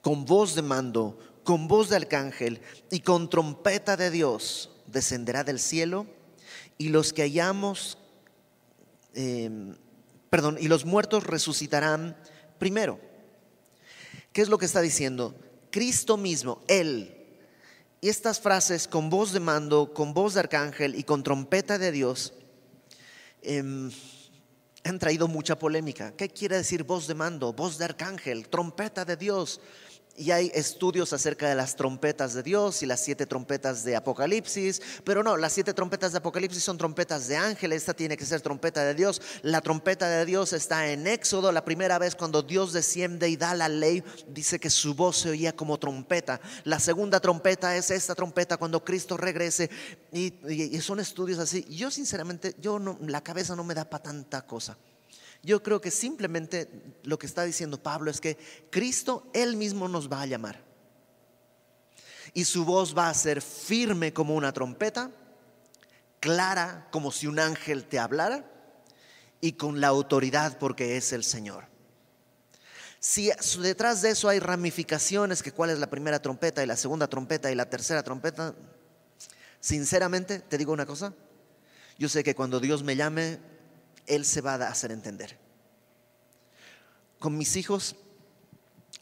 con 0.00 0.24
voz 0.24 0.54
de 0.54 0.62
mando, 0.62 1.18
con 1.44 1.68
voz 1.68 1.88
de 1.88 1.96
arcángel 1.96 2.60
y 2.90 3.00
con 3.00 3.30
trompeta 3.30 3.96
de 3.96 4.10
Dios, 4.10 4.70
descenderá 4.86 5.44
del 5.44 5.60
cielo 5.60 6.06
y 6.76 6.88
los 6.88 7.12
que 7.12 7.22
hayamos, 7.22 7.98
em, 9.14 9.76
perdón, 10.28 10.58
y 10.60 10.68
los 10.68 10.84
muertos 10.84 11.24
resucitarán 11.24 12.16
primero. 12.58 12.98
¿Qué 14.32 14.42
es 14.42 14.48
lo 14.48 14.58
que 14.58 14.66
está 14.66 14.80
diciendo? 14.80 15.34
Cristo 15.70 16.16
mismo, 16.16 16.62
Él. 16.68 17.12
Y 18.00 18.08
estas 18.08 18.40
frases 18.40 18.88
con 18.88 19.08
voz 19.08 19.32
de 19.32 19.40
mando, 19.40 19.94
con 19.94 20.12
voz 20.12 20.34
de 20.34 20.40
arcángel 20.40 20.94
y 20.94 21.04
con 21.04 21.22
trompeta 21.22 21.78
de 21.78 21.92
Dios, 21.92 22.34
em, 23.42 23.90
han 24.86 24.98
traído 24.98 25.28
mucha 25.28 25.58
polémica. 25.58 26.12
¿Qué 26.16 26.28
quiere 26.28 26.56
decir 26.56 26.84
voz 26.84 27.06
de 27.06 27.14
mando, 27.14 27.52
voz 27.52 27.78
de 27.78 27.84
arcángel, 27.84 28.48
trompeta 28.48 29.04
de 29.04 29.16
Dios? 29.16 29.60
Y 30.18 30.30
hay 30.30 30.50
estudios 30.54 31.12
acerca 31.12 31.48
de 31.48 31.54
las 31.54 31.76
trompetas 31.76 32.34
de 32.34 32.42
Dios 32.42 32.82
y 32.82 32.86
las 32.86 33.00
siete 33.00 33.26
trompetas 33.26 33.84
de 33.84 33.96
Apocalipsis, 33.96 34.80
pero 35.04 35.22
no, 35.22 35.36
las 35.36 35.52
siete 35.52 35.74
trompetas 35.74 36.12
de 36.12 36.18
Apocalipsis 36.18 36.62
son 36.62 36.78
trompetas 36.78 37.28
de 37.28 37.36
ángeles, 37.36 37.82
esta 37.82 37.94
tiene 37.94 38.16
que 38.16 38.24
ser 38.24 38.40
trompeta 38.40 38.84
de 38.84 38.94
Dios. 38.94 39.20
La 39.42 39.60
trompeta 39.60 40.08
de 40.08 40.24
Dios 40.24 40.52
está 40.52 40.90
en 40.90 41.06
Éxodo, 41.06 41.52
la 41.52 41.64
primera 41.64 41.98
vez 41.98 42.14
cuando 42.14 42.42
Dios 42.42 42.72
desciende 42.72 43.28
y 43.28 43.36
da 43.36 43.54
la 43.54 43.68
ley, 43.68 44.02
dice 44.28 44.58
que 44.58 44.70
su 44.70 44.94
voz 44.94 45.18
se 45.18 45.30
oía 45.30 45.54
como 45.54 45.78
trompeta. 45.78 46.40
La 46.64 46.80
segunda 46.80 47.20
trompeta 47.20 47.76
es 47.76 47.90
esta 47.90 48.14
trompeta 48.14 48.56
cuando 48.56 48.84
Cristo 48.84 49.16
regrese 49.16 49.70
y, 50.12 50.32
son 50.80 51.00
estudios 51.00 51.38
así. 51.38 51.64
Yo 51.68 51.90
sinceramente, 51.90 52.54
yo 52.60 52.78
no, 52.78 52.98
la 53.02 53.22
cabeza 53.22 53.56
no 53.56 53.64
me 53.64 53.74
da 53.74 53.84
para 53.84 54.04
tanta 54.04 54.42
cosa. 54.42 54.76
Yo 55.46 55.62
creo 55.62 55.80
que 55.80 55.92
simplemente 55.92 56.68
lo 57.04 57.20
que 57.20 57.26
está 57.26 57.44
diciendo 57.44 57.80
Pablo 57.80 58.10
es 58.10 58.20
que 58.20 58.36
Cristo 58.68 59.30
Él 59.32 59.56
mismo 59.56 59.86
nos 59.86 60.10
va 60.10 60.22
a 60.22 60.26
llamar. 60.26 60.64
Y 62.34 62.46
su 62.46 62.64
voz 62.64 62.98
va 62.98 63.08
a 63.08 63.14
ser 63.14 63.40
firme 63.40 64.12
como 64.12 64.34
una 64.34 64.52
trompeta, 64.52 65.12
clara 66.18 66.88
como 66.90 67.12
si 67.12 67.28
un 67.28 67.38
ángel 67.38 67.84
te 67.84 68.00
hablara 68.00 68.44
y 69.40 69.52
con 69.52 69.80
la 69.80 69.86
autoridad 69.86 70.58
porque 70.58 70.96
es 70.96 71.12
el 71.12 71.22
Señor. 71.22 71.68
Si 72.98 73.30
detrás 73.60 74.02
de 74.02 74.10
eso 74.10 74.28
hay 74.28 74.40
ramificaciones, 74.40 75.44
que 75.44 75.52
cuál 75.52 75.70
es 75.70 75.78
la 75.78 75.88
primera 75.88 76.20
trompeta 76.20 76.64
y 76.64 76.66
la 76.66 76.76
segunda 76.76 77.06
trompeta 77.06 77.52
y 77.52 77.54
la 77.54 77.70
tercera 77.70 78.02
trompeta, 78.02 78.52
sinceramente 79.60 80.40
te 80.40 80.58
digo 80.58 80.72
una 80.72 80.86
cosa, 80.86 81.14
yo 81.98 82.08
sé 82.08 82.24
que 82.24 82.34
cuando 82.34 82.58
Dios 82.58 82.82
me 82.82 82.96
llame, 82.96 83.38
él 84.06 84.24
se 84.24 84.40
va 84.40 84.54
a 84.54 84.68
hacer 84.68 84.92
entender. 84.92 85.38
Con 87.18 87.36
mis 87.36 87.56
hijos 87.56 87.96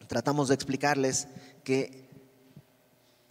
tratamos 0.06 0.48
de 0.48 0.54
explicarles 0.54 1.28
que 1.62 2.04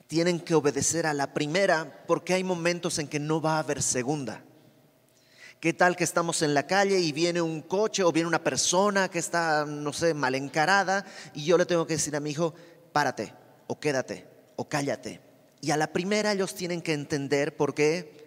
tienen 0.07 0.39
que 0.39 0.55
obedecer 0.55 1.07
a 1.07 1.13
la 1.13 1.33
primera 1.33 2.03
porque 2.07 2.33
hay 2.33 2.43
momentos 2.43 2.99
en 2.99 3.07
que 3.07 3.19
no 3.19 3.41
va 3.41 3.55
a 3.55 3.59
haber 3.59 3.81
segunda. 3.81 4.43
¿Qué 5.59 5.71
tal 5.73 5.95
que 5.95 6.03
estamos 6.03 6.41
en 6.41 6.53
la 6.53 6.67
calle 6.67 6.99
y 6.99 7.13
viene 7.13 7.41
un 7.41 7.61
coche 7.61 8.03
o 8.03 8.11
viene 8.11 8.27
una 8.27 8.43
persona 8.43 9.09
que 9.09 9.19
está, 9.19 9.65
no 9.65 9.93
sé, 9.93 10.13
mal 10.13 10.35
encarada 10.35 11.05
y 11.33 11.45
yo 11.45 11.57
le 11.57 11.65
tengo 11.65 11.87
que 11.87 11.93
decir 11.93 12.15
a 12.15 12.19
mi 12.19 12.31
hijo, 12.31 12.53
párate 12.91 13.33
o 13.67 13.79
quédate 13.79 14.27
o 14.57 14.67
cállate? 14.67 15.21
Y 15.61 15.71
a 15.71 15.77
la 15.77 15.93
primera 15.93 16.33
ellos 16.33 16.53
tienen 16.53 16.81
que 16.81 16.91
entender 16.91 17.55
por 17.55 17.73
qué 17.73 18.22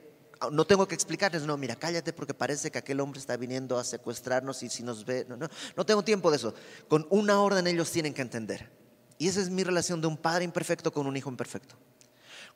no 0.52 0.66
tengo 0.66 0.86
que 0.86 0.94
explicarles, 0.94 1.42
no, 1.42 1.56
mira, 1.56 1.76
cállate 1.76 2.12
porque 2.12 2.34
parece 2.34 2.70
que 2.70 2.78
aquel 2.78 3.00
hombre 3.00 3.20
está 3.20 3.36
viniendo 3.36 3.78
a 3.78 3.84
secuestrarnos 3.84 4.62
y 4.62 4.68
si 4.68 4.82
nos 4.82 5.04
ve, 5.04 5.24
no, 5.28 5.36
no, 5.36 5.48
no 5.76 5.86
tengo 5.86 6.02
tiempo 6.02 6.30
de 6.30 6.36
eso. 6.36 6.54
Con 6.88 7.06
una 7.10 7.40
orden 7.40 7.66
ellos 7.66 7.90
tienen 7.90 8.14
que 8.14 8.22
entender. 8.22 8.70
Y 9.18 9.28
esa 9.28 9.40
es 9.40 9.50
mi 9.50 9.64
relación 9.64 10.00
de 10.00 10.06
un 10.06 10.16
padre 10.16 10.44
imperfecto 10.44 10.92
con 10.92 11.06
un 11.06 11.16
hijo 11.16 11.30
imperfecto. 11.30 11.74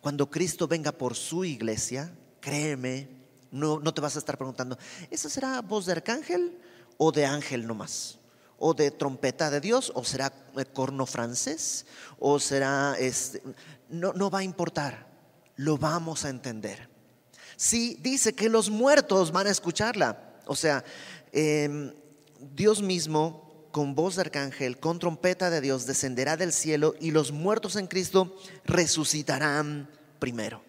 Cuando 0.01 0.31
Cristo 0.31 0.69
venga 0.69 0.93
por 0.93 1.15
su 1.15 1.45
iglesia, 1.45 2.13
créeme, 2.41 3.09
no, 3.51 3.81
no 3.81 3.93
te 3.95 4.01
vas 4.01 4.17
a 4.17 4.19
estar 4.19 4.37
preguntando, 4.37 4.79
¿esa 5.11 5.29
será 5.29 5.61
voz 5.63 5.87
de 5.87 5.93
arcángel 5.93 6.59
o 6.99 7.13
de 7.13 7.27
ángel 7.27 7.67
nomás? 7.67 8.19
¿O 8.59 8.75
de 8.75 8.91
trompeta 8.91 9.51
de 9.51 9.61
Dios? 9.61 9.91
¿O 9.95 10.05
será 10.05 10.31
corno 10.73 11.07
francés? 11.07 11.87
¿O 12.19 12.39
será 12.39 12.95
este? 12.99 13.43
No, 13.89 14.13
no 14.13 14.31
va 14.31 14.41
a 14.41 14.45
importar, 14.45 15.07
lo 15.57 15.79
vamos 15.79 16.27
a 16.27 16.29
entender. 16.29 16.91
Sí, 17.61 17.99
dice 18.01 18.33
que 18.33 18.49
los 18.49 18.71
muertos 18.71 19.33
van 19.33 19.47
a 19.47 19.51
escucharla. 19.51 20.19
O 20.47 20.57
sea, 20.57 20.83
em, 21.31 21.93
Dios 22.55 22.81
mismo, 22.81 23.69
con 23.71 23.95
voz 23.95 24.15
de 24.15 24.23
arcángel, 24.23 24.81
con 24.81 24.99
trompeta 24.99 25.51
de 25.51 25.61
Dios, 25.61 25.85
descenderá 25.85 26.39
del 26.39 26.55
cielo 26.55 26.95
y 27.01 27.11
los 27.11 27.33
muertos 27.33 27.77
en 27.77 27.87
Cristo 27.87 28.35
resucitarán 28.65 29.91
primero. 30.19 30.63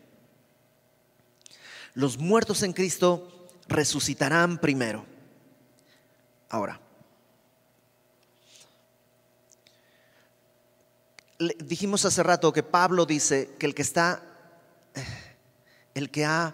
Los 1.93 2.17
muertos 2.17 2.61
en 2.61 2.73
Cristo 2.73 3.47
resucitarán 3.69 4.59
primero. 4.59 5.05
Ahora, 6.49 6.77
dijimos 11.63 12.03
hace 12.03 12.21
rato 12.21 12.51
que 12.51 12.63
Pablo 12.63 13.05
dice 13.05 13.55
que 13.57 13.65
el 13.65 13.73
que 13.73 13.81
está, 13.81 14.21
el 15.93 16.11
que 16.11 16.25
ha 16.25 16.53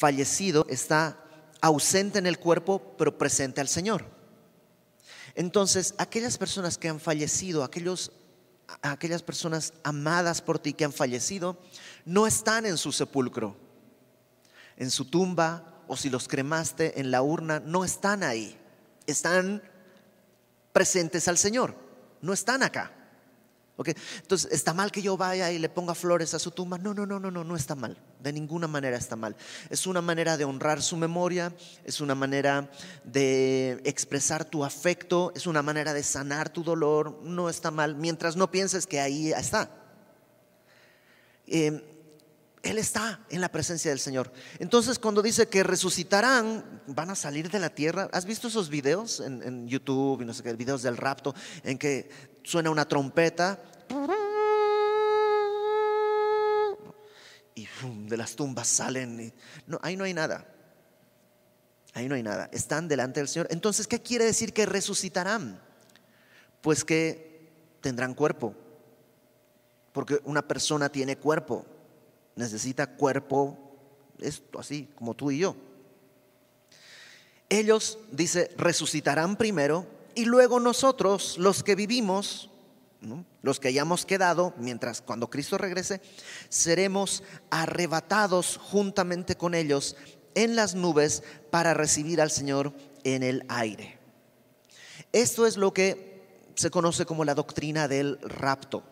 fallecido 0.00 0.64
está 0.70 1.18
ausente 1.60 2.18
en 2.18 2.26
el 2.26 2.38
cuerpo, 2.38 2.94
pero 2.96 3.18
presente 3.18 3.60
al 3.60 3.68
Señor. 3.68 4.06
Entonces, 5.34 5.94
aquellas 5.98 6.38
personas 6.38 6.78
que 6.78 6.88
han 6.88 6.98
fallecido, 6.98 7.62
aquellos, 7.62 8.10
aquellas 8.80 9.22
personas 9.22 9.74
amadas 9.84 10.40
por 10.40 10.58
ti 10.58 10.72
que 10.72 10.86
han 10.86 10.92
fallecido, 10.92 11.58
no 12.06 12.26
están 12.26 12.64
en 12.64 12.78
su 12.78 12.92
sepulcro, 12.92 13.56
en 14.78 14.90
su 14.90 15.04
tumba, 15.04 15.82
o 15.86 15.96
si 15.98 16.08
los 16.08 16.28
cremaste 16.28 16.98
en 16.98 17.10
la 17.10 17.20
urna, 17.20 17.60
no 17.60 17.84
están 17.84 18.22
ahí. 18.22 18.58
Están 19.06 19.62
presentes 20.72 21.28
al 21.28 21.36
Señor, 21.36 21.74
no 22.22 22.32
están 22.32 22.62
acá. 22.62 22.99
Entonces, 23.86 24.50
¿está 24.52 24.74
mal 24.74 24.92
que 24.92 25.02
yo 25.02 25.16
vaya 25.16 25.50
y 25.50 25.58
le 25.58 25.68
ponga 25.68 25.94
flores 25.94 26.34
a 26.34 26.38
su 26.38 26.50
tumba? 26.50 26.78
No, 26.78 26.92
no, 26.92 27.06
no, 27.06 27.18
no, 27.18 27.30
no, 27.30 27.44
no 27.44 27.56
está 27.56 27.74
mal. 27.74 27.96
De 28.20 28.32
ninguna 28.32 28.66
manera 28.66 28.96
está 28.96 29.16
mal. 29.16 29.36
Es 29.70 29.86
una 29.86 30.00
manera 30.00 30.36
de 30.36 30.44
honrar 30.44 30.82
su 30.82 30.96
memoria, 30.96 31.54
es 31.84 32.00
una 32.00 32.14
manera 32.14 32.70
de 33.04 33.80
expresar 33.84 34.44
tu 34.44 34.64
afecto, 34.64 35.32
es 35.34 35.46
una 35.46 35.62
manera 35.62 35.94
de 35.94 36.02
sanar 36.02 36.50
tu 36.50 36.62
dolor. 36.62 37.20
No 37.22 37.48
está 37.48 37.70
mal, 37.70 37.94
mientras 37.94 38.36
no 38.36 38.50
pienses 38.50 38.86
que 38.86 39.00
ahí 39.00 39.32
está. 39.32 39.70
Em, 41.46 41.80
él 42.62 42.78
está 42.78 43.20
en 43.30 43.40
la 43.40 43.50
presencia 43.50 43.90
del 43.90 44.00
Señor. 44.00 44.32
Entonces, 44.58 44.98
cuando 44.98 45.22
dice 45.22 45.48
que 45.48 45.62
resucitarán, 45.62 46.82
van 46.86 47.10
a 47.10 47.14
salir 47.14 47.50
de 47.50 47.58
la 47.58 47.70
tierra. 47.70 48.08
¿Has 48.12 48.26
visto 48.26 48.48
esos 48.48 48.68
videos 48.68 49.20
en, 49.20 49.66
YouTube 49.66 50.22
y 50.22 50.24
no 50.24 50.34
sé 50.34 50.42
qué, 50.42 50.52
videos 50.52 50.82
del 50.82 50.96
rapto, 50.96 51.34
en 51.64 51.78
que 51.78 52.10
suena 52.42 52.70
una 52.70 52.86
trompeta 52.86 53.58
y 57.54 57.66
de 58.08 58.16
las 58.16 58.36
tumbas 58.36 58.68
salen. 58.68 59.32
no, 59.66 59.78
ahí 59.82 59.96
no 59.96 60.04
hay 60.04 60.14
nada. 60.14 60.46
Ahí 61.92 62.08
no 62.08 62.14
hay 62.14 62.22
nada. 62.22 62.48
Están 62.52 62.88
delante 62.88 63.20
del 63.20 63.28
Señor. 63.28 63.48
Entonces, 63.50 63.86
¿qué 63.86 64.00
quiere 64.00 64.24
decir 64.24 64.52
que 64.52 64.66
resucitarán? 64.66 65.60
Pues 66.60 66.84
que 66.84 67.50
tendrán 67.80 68.14
cuerpo. 68.14 68.54
Porque 69.92 70.20
una 70.24 70.46
persona 70.46 70.88
tiene 70.90 71.16
cuerpo. 71.16 71.66
Necesita 72.40 72.86
cuerpo, 72.86 73.58
esto 74.18 74.58
así, 74.58 74.88
como 74.94 75.12
tú 75.12 75.30
y 75.30 75.40
yo. 75.40 75.54
Ellos, 77.50 77.98
dice, 78.10 78.50
resucitarán 78.56 79.36
primero 79.36 79.86
y 80.14 80.24
luego 80.24 80.58
nosotros, 80.58 81.36
los 81.36 81.62
que 81.62 81.74
vivimos, 81.74 82.48
los 83.42 83.60
que 83.60 83.68
hayamos 83.68 84.06
quedado, 84.06 84.54
mientras 84.56 85.02
cuando 85.02 85.28
Cristo 85.28 85.58
regrese, 85.58 86.00
seremos 86.48 87.22
arrebatados 87.50 88.56
juntamente 88.56 89.36
con 89.36 89.54
ellos 89.54 89.94
en 90.34 90.56
las 90.56 90.74
nubes 90.74 91.22
para 91.50 91.74
recibir 91.74 92.22
al 92.22 92.30
Señor 92.30 92.72
en 93.04 93.22
el 93.22 93.44
aire. 93.48 93.98
Esto 95.12 95.46
es 95.46 95.58
lo 95.58 95.74
que 95.74 96.48
se 96.54 96.70
conoce 96.70 97.04
como 97.04 97.26
la 97.26 97.34
doctrina 97.34 97.86
del 97.86 98.18
rapto. 98.22 98.82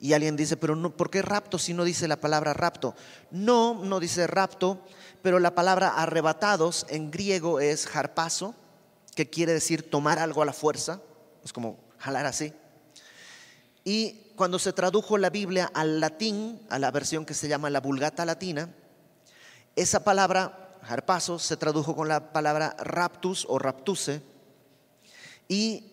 Y 0.00 0.14
alguien 0.14 0.34
dice, 0.34 0.56
pero 0.56 0.74
no, 0.74 0.96
¿por 0.96 1.10
qué 1.10 1.20
rapto 1.20 1.58
si 1.58 1.74
no 1.74 1.84
dice 1.84 2.08
la 2.08 2.18
palabra 2.18 2.54
rapto? 2.54 2.94
No, 3.30 3.74
no 3.74 4.00
dice 4.00 4.26
rapto, 4.26 4.80
pero 5.20 5.38
la 5.38 5.54
palabra 5.54 5.88
arrebatados 5.88 6.86
en 6.88 7.10
griego 7.10 7.60
es 7.60 7.94
harpazo 7.94 8.54
que 9.14 9.28
quiere 9.28 9.52
decir 9.52 9.90
tomar 9.90 10.18
algo 10.18 10.40
a 10.40 10.46
la 10.46 10.54
fuerza, 10.54 11.02
es 11.44 11.52
como 11.52 11.78
jalar 11.98 12.24
así. 12.24 12.54
Y 13.84 14.32
cuando 14.36 14.58
se 14.58 14.72
tradujo 14.72 15.18
la 15.18 15.28
Biblia 15.28 15.70
al 15.74 16.00
latín, 16.00 16.62
a 16.70 16.78
la 16.78 16.90
versión 16.90 17.26
que 17.26 17.34
se 17.34 17.48
llama 17.48 17.68
la 17.68 17.80
Vulgata 17.80 18.24
Latina, 18.24 18.70
esa 19.76 20.02
palabra, 20.02 20.78
harpazo, 20.82 21.38
se 21.38 21.58
tradujo 21.58 21.94
con 21.94 22.08
la 22.08 22.32
palabra 22.32 22.74
raptus 22.78 23.44
o 23.48 23.58
raptuse, 23.58 24.22
y 25.46 25.92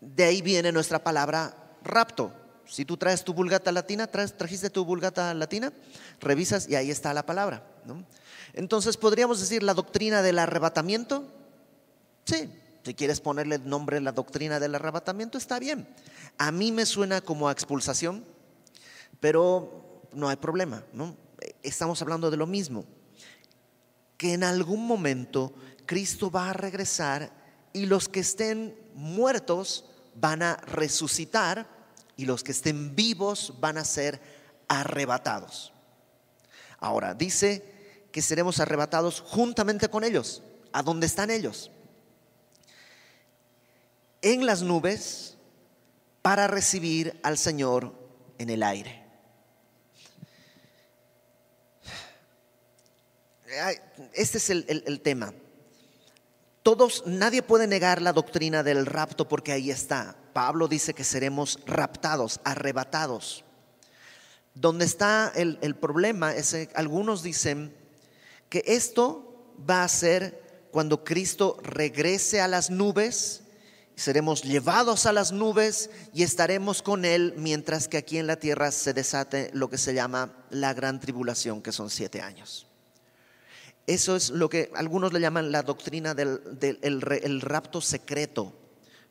de 0.00 0.24
ahí 0.24 0.42
viene 0.42 0.72
nuestra 0.72 1.04
palabra 1.04 1.54
rapto. 1.84 2.32
Si 2.66 2.84
tú 2.84 2.96
traes 2.96 3.24
tu 3.24 3.32
vulgata 3.32 3.70
latina, 3.72 4.06
trajiste 4.06 4.70
tu 4.70 4.84
vulgata 4.84 5.32
latina, 5.34 5.72
revisas 6.20 6.68
y 6.68 6.74
ahí 6.74 6.90
está 6.90 7.14
la 7.14 7.24
palabra. 7.24 7.64
Entonces, 8.52 8.96
¿podríamos 8.96 9.40
decir 9.40 9.62
la 9.62 9.74
doctrina 9.74 10.22
del 10.22 10.38
arrebatamiento? 10.38 11.24
Sí, 12.24 12.50
si 12.84 12.94
quieres 12.94 13.20
ponerle 13.20 13.56
el 13.56 13.68
nombre 13.68 14.00
la 14.00 14.12
doctrina 14.12 14.58
del 14.58 14.74
arrebatamiento, 14.74 15.38
está 15.38 15.58
bien. 15.58 15.86
A 16.38 16.50
mí 16.50 16.72
me 16.72 16.86
suena 16.86 17.20
como 17.20 17.48
a 17.48 17.52
expulsación, 17.52 18.24
pero 19.20 20.02
no 20.12 20.28
hay 20.28 20.36
problema, 20.36 20.82
¿no? 20.92 21.16
Estamos 21.62 22.02
hablando 22.02 22.30
de 22.30 22.36
lo 22.36 22.46
mismo. 22.46 22.84
Que 24.16 24.32
en 24.32 24.42
algún 24.42 24.86
momento 24.86 25.52
Cristo 25.84 26.30
va 26.30 26.50
a 26.50 26.52
regresar 26.52 27.30
y 27.72 27.86
los 27.86 28.08
que 28.08 28.20
estén 28.20 28.74
muertos 28.94 29.84
van 30.14 30.42
a 30.42 30.56
resucitar 30.56 31.75
y 32.16 32.24
los 32.24 32.42
que 32.42 32.52
estén 32.52 32.96
vivos 32.96 33.54
van 33.60 33.78
a 33.78 33.84
ser 33.84 34.20
arrebatados. 34.68 35.72
Ahora, 36.78 37.14
dice 37.14 37.62
que 38.10 38.22
seremos 38.22 38.60
arrebatados 38.60 39.20
juntamente 39.20 39.88
con 39.88 40.04
ellos. 40.04 40.42
¿A 40.72 40.82
dónde 40.82 41.06
están 41.06 41.30
ellos? 41.30 41.70
En 44.22 44.46
las 44.46 44.62
nubes 44.62 45.36
para 46.22 46.46
recibir 46.46 47.18
al 47.22 47.38
Señor 47.38 47.94
en 48.38 48.50
el 48.50 48.62
aire. 48.62 49.04
Este 54.12 54.38
es 54.38 54.50
el, 54.50 54.64
el 54.68 55.00
tema. 55.00 55.32
Todos, 56.66 57.04
nadie 57.06 57.44
puede 57.44 57.68
negar 57.68 58.02
la 58.02 58.12
doctrina 58.12 58.64
del 58.64 58.86
rapto 58.86 59.28
porque 59.28 59.52
ahí 59.52 59.70
está. 59.70 60.16
Pablo 60.32 60.66
dice 60.66 60.94
que 60.94 61.04
seremos 61.04 61.60
raptados, 61.64 62.40
arrebatados. 62.42 63.44
Donde 64.52 64.84
está 64.84 65.30
el, 65.36 65.76
problema 65.76 66.34
es 66.34 66.50
que 66.50 66.68
algunos 66.74 67.22
dicen 67.22 67.72
que 68.48 68.64
esto 68.66 69.54
va 69.70 69.84
a 69.84 69.88
ser 69.88 70.66
cuando 70.72 71.04
Cristo 71.04 71.56
regrese 71.62 72.40
a 72.40 72.48
las 72.48 72.68
nubes, 72.68 73.42
seremos 73.94 74.42
llevados 74.42 75.06
a 75.06 75.12
las 75.12 75.30
nubes 75.30 75.88
y 76.12 76.24
estaremos 76.24 76.82
con 76.82 77.04
Él 77.04 77.34
mientras 77.36 77.86
que 77.86 77.98
aquí 77.98 78.18
en 78.18 78.26
la 78.26 78.40
tierra 78.40 78.72
se 78.72 78.92
desate 78.92 79.50
lo 79.52 79.70
que 79.70 79.78
se 79.78 79.94
llama 79.94 80.34
la 80.50 80.74
gran 80.74 80.98
tribulación, 80.98 81.62
que 81.62 81.70
son 81.70 81.90
siete 81.90 82.22
años. 82.22 82.66
Eso 83.86 84.16
es 84.16 84.30
lo 84.30 84.48
que 84.48 84.70
algunos 84.74 85.12
le 85.12 85.20
llaman 85.20 85.52
la 85.52 85.62
doctrina 85.62 86.14
del, 86.14 86.40
el 86.60 87.40
rapto 87.40 87.80
secreto, 87.80 88.52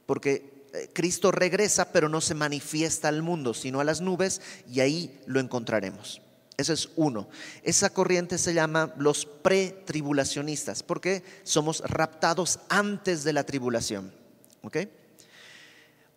porque 0.05 0.67
eh, 0.73 0.89
Cristo 0.91 1.31
regresa 1.31 1.93
pero 1.93 2.09
no 2.09 2.19
se 2.19 2.35
manifiesta 2.35 3.07
al 3.07 3.21
mundo, 3.21 3.53
sino 3.53 3.79
a 3.79 3.85
las 3.85 4.01
nubes 4.01 4.41
y 4.69 4.81
ahí 4.81 5.21
lo 5.27 5.39
encontraremos. 5.39 6.21
Ese 6.57 6.73
es 6.73 6.89
uno. 6.95 7.29
Esa 7.63 7.89
corriente 7.89 8.37
se 8.37 8.53
llama 8.53 8.93
los 8.97 9.25
pretribulacionistas, 9.25 10.83
porque 10.83 11.23
somos 11.43 11.81
raptados 11.81 12.59
antes 12.69 13.23
de 13.23 13.33
la 13.33 13.45
tribulación. 13.45 14.13
¿Ok? 14.61 14.77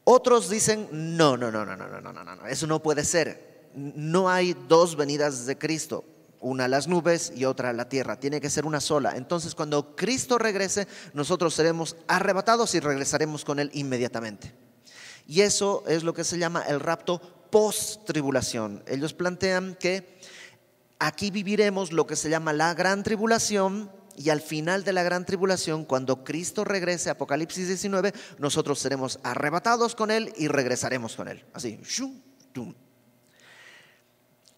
Otros 0.05 0.49
dicen, 0.49 0.89
no, 0.93 1.37
no, 1.37 1.51
no, 1.53 1.65
no, 1.65 1.77
no, 1.77 2.01
no, 2.01 2.13
no, 2.13 2.25
no, 2.25 2.47
eso 2.47 2.67
no 2.67 2.83
puede 2.83 3.05
ser. 3.05 3.69
No 3.75 4.29
hay 4.29 4.57
dos 4.69 4.97
venidas 4.97 5.47
de 5.47 5.59
Cristo 5.59 6.05
una 6.41 6.69
las 6.69 6.89
nubes 6.89 7.33
y 7.35 7.45
otra 7.45 7.73
la 7.73 7.89
tierra. 7.89 8.21
Tiene 8.21 8.41
que 8.41 8.51
ser 8.51 8.67
una 8.67 8.81
sola. 8.81 9.17
Entonces 9.17 9.55
cuando 9.55 9.97
Cristo 9.97 10.39
regrese, 10.39 10.87
nosotros 11.15 11.55
seremos 11.55 11.97
arrebatados 12.07 12.75
y 12.75 12.81
regresaremos 12.81 13.45
con 13.45 13.59
Él 13.59 13.71
inmediatamente. 13.75 14.55
Y 15.27 15.43
eso 15.43 15.85
es 15.87 16.05
lo 16.05 16.15
que 16.15 16.25
se 16.25 16.39
llama 16.39 16.63
el 16.63 16.81
rapto 16.81 17.21
post-tribulación. 17.51 18.83
Ellos 18.87 19.13
plantean 19.15 19.77
que 19.79 20.19
aquí 20.99 21.31
viviremos 21.31 21.93
lo 21.93 22.07
que 22.07 22.17
se 22.17 22.31
llama 22.31 22.53
la 22.53 22.75
gran 22.75 23.03
tribulación 23.03 23.91
y 24.19 24.31
al 24.31 24.41
final 24.41 24.83
de 24.83 24.93
la 24.93 25.05
gran 25.05 25.25
tribulación, 25.25 25.85
cuando 25.85 26.25
Cristo 26.25 26.65
regrese, 26.65 27.09
Apocalipsis 27.09 27.69
19, 27.69 28.13
nosotros 28.39 28.81
seremos 28.81 29.21
arrebatados 29.23 29.95
con 29.95 30.11
Él 30.11 30.33
y 30.37 30.49
regresaremos 30.49 31.15
con 31.15 31.29
Él. 31.29 31.45
Así. 31.53 31.79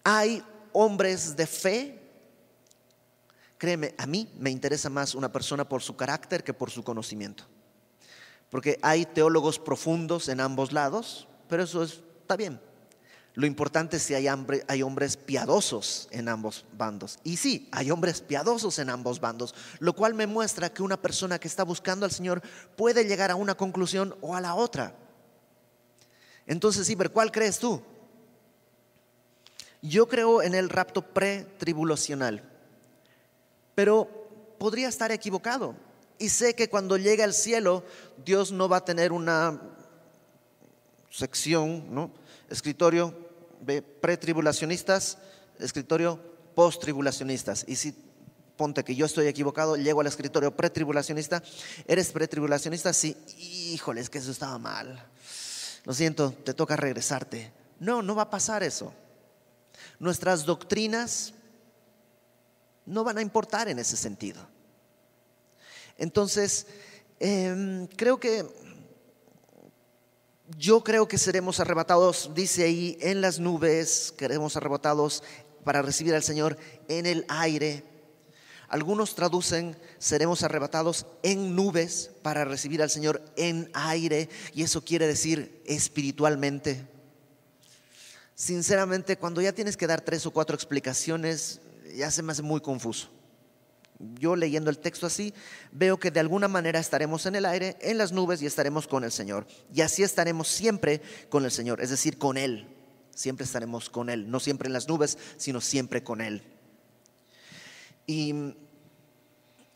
Hay 0.03 0.43
hombres 0.73 1.35
de 1.35 1.47
fe, 1.47 2.01
créeme, 3.57 3.93
a 3.97 4.05
mí 4.05 4.31
me 4.37 4.49
interesa 4.49 4.89
más 4.89 5.15
una 5.15 5.31
persona 5.31 5.67
por 5.67 5.81
su 5.81 5.95
carácter 5.95 6.43
que 6.43 6.53
por 6.53 6.71
su 6.71 6.83
conocimiento. 6.83 7.45
Porque 8.49 8.79
hay 8.81 9.05
teólogos 9.05 9.59
profundos 9.59 10.27
en 10.27 10.41
ambos 10.41 10.73
lados, 10.73 11.27
pero 11.47 11.63
eso 11.63 11.83
está 11.83 12.35
bien. 12.35 12.59
Lo 13.33 13.45
importante 13.45 13.95
es 13.95 14.03
si 14.03 14.13
hay, 14.13 14.27
hay, 14.27 14.81
hombres 14.81 15.15
piadosos 15.15 16.09
en 16.11 16.27
ambos 16.27 16.65
bandos. 16.77 17.17
Y 17.23 17.37
sí, 17.37 17.69
hay 17.71 17.89
hombres 17.89 18.19
piadosos 18.19 18.77
en 18.79 18.89
ambos 18.89 19.21
bandos, 19.21 19.55
lo 19.79 19.93
cual 19.93 20.13
me 20.13 20.27
muestra 20.27 20.73
que 20.73 20.83
una 20.83 21.01
persona 21.01 21.39
que 21.39 21.47
está 21.47 21.63
buscando 21.63 22.05
al 22.05 22.11
Señor 22.11 22.41
puede 22.75 23.05
llegar 23.05 23.31
a 23.31 23.35
una 23.35 23.55
conclusión 23.55 24.15
o 24.19 24.35
a 24.35 24.41
la 24.41 24.53
otra. 24.55 24.95
Entonces, 26.45 26.89
Iber, 26.89 27.11
¿cuál 27.11 27.31
crees 27.31 27.57
tú? 27.57 27.81
Yo 29.81 30.07
creo 30.07 30.43
en 30.43 30.53
el 30.53 30.69
rapto 30.69 31.01
pretribulacional, 31.01 32.43
pero 33.73 34.07
podría 34.59 34.87
estar 34.87 35.11
equivocado. 35.11 35.75
Y 36.19 36.29
sé 36.29 36.53
que 36.53 36.69
cuando 36.69 36.97
llegue 36.97 37.23
al 37.23 37.33
cielo, 37.33 37.83
Dios 38.23 38.51
no 38.51 38.69
va 38.69 38.77
a 38.77 38.85
tener 38.85 39.11
una 39.11 39.59
sección, 41.09 41.93
¿no? 41.93 42.11
Escritorio 42.47 43.17
de 43.59 43.81
pretribulacionistas, 43.81 45.17
escritorio 45.57 46.19
posttribulacionistas. 46.53 47.65
Y 47.67 47.75
si 47.75 47.95
ponte 48.55 48.83
que 48.83 48.95
yo 48.95 49.07
estoy 49.07 49.25
equivocado, 49.25 49.77
llego 49.77 50.01
al 50.01 50.07
escritorio 50.07 50.55
pretribulacionista, 50.55 51.41
¿eres 51.87 52.11
pretribulacionista? 52.11 52.93
Sí, 52.93 53.17
híjole, 53.73 54.05
que 54.05 54.19
eso 54.19 54.29
estaba 54.29 54.59
mal. 54.59 55.03
Lo 55.85 55.93
siento, 55.95 56.35
te 56.43 56.53
toca 56.53 56.75
regresarte. 56.75 57.51
No, 57.79 58.03
no 58.03 58.13
va 58.13 58.23
a 58.23 58.29
pasar 58.29 58.61
eso 58.61 58.93
nuestras 60.01 60.45
doctrinas 60.45 61.35
no 62.87 63.03
van 63.03 63.19
a 63.19 63.21
importar 63.21 63.69
en 63.69 63.77
ese 63.77 63.95
sentido. 63.95 64.41
Entonces, 65.95 66.65
em, 67.19 67.85
creo 67.85 68.19
que 68.19 68.43
yo 70.57 70.83
creo 70.83 71.07
que 71.07 71.19
seremos 71.19 71.59
arrebatados, 71.59 72.31
dice 72.33 72.63
ahí, 72.63 72.97
en 72.99 73.21
las 73.21 73.39
nubes, 73.39 74.15
seremos 74.17 74.57
arrebatados 74.57 75.23
para 75.63 75.83
recibir 75.83 76.15
al 76.15 76.23
Señor 76.23 76.57
en 76.87 77.05
el 77.05 77.23
aire. 77.29 77.83
Algunos 78.69 79.13
traducen, 79.13 79.77
seremos 79.99 80.41
arrebatados 80.41 81.05
en 81.21 81.55
nubes 81.55 82.09
para 82.23 82.43
recibir 82.43 82.81
al 82.81 82.89
Señor 82.89 83.21
en 83.35 83.69
aire, 83.73 84.29
y 84.55 84.63
eso 84.63 84.83
quiere 84.83 85.05
decir 85.05 85.61
espiritualmente 85.67 86.87
sinceramente, 88.41 89.17
cuando 89.17 89.39
ya 89.39 89.53
tienes 89.53 89.77
que 89.77 89.85
dar 89.85 90.01
tres 90.01 90.25
o 90.25 90.31
cuatro 90.31 90.55
explicaciones, 90.55 91.61
ya 91.95 92.09
se 92.09 92.23
me 92.23 92.31
hace 92.31 92.41
muy 92.41 92.59
confuso. 92.59 93.07
Yo 93.99 94.35
leyendo 94.35 94.71
el 94.71 94.79
texto 94.79 95.05
así, 95.05 95.31
veo 95.71 95.99
que 95.99 96.09
de 96.09 96.21
alguna 96.21 96.47
manera 96.47 96.79
estaremos 96.79 97.27
en 97.27 97.35
el 97.35 97.45
aire, 97.45 97.77
en 97.81 97.99
las 97.99 98.11
nubes 98.11 98.41
y 98.41 98.47
estaremos 98.47 98.87
con 98.87 99.03
el 99.03 99.11
Señor. 99.11 99.45
Y 99.71 99.81
así 99.81 100.01
estaremos 100.01 100.47
siempre 100.47 101.03
con 101.29 101.45
el 101.45 101.51
Señor, 101.51 101.81
es 101.81 101.91
decir, 101.91 102.17
con 102.17 102.35
Él. 102.35 102.67
Siempre 103.13 103.45
estaremos 103.45 103.91
con 103.91 104.09
Él, 104.09 104.31
no 104.31 104.39
siempre 104.39 104.65
en 104.65 104.73
las 104.73 104.87
nubes, 104.87 105.19
sino 105.37 105.61
siempre 105.61 106.03
con 106.03 106.19
Él. 106.19 106.41
Y 108.07 108.55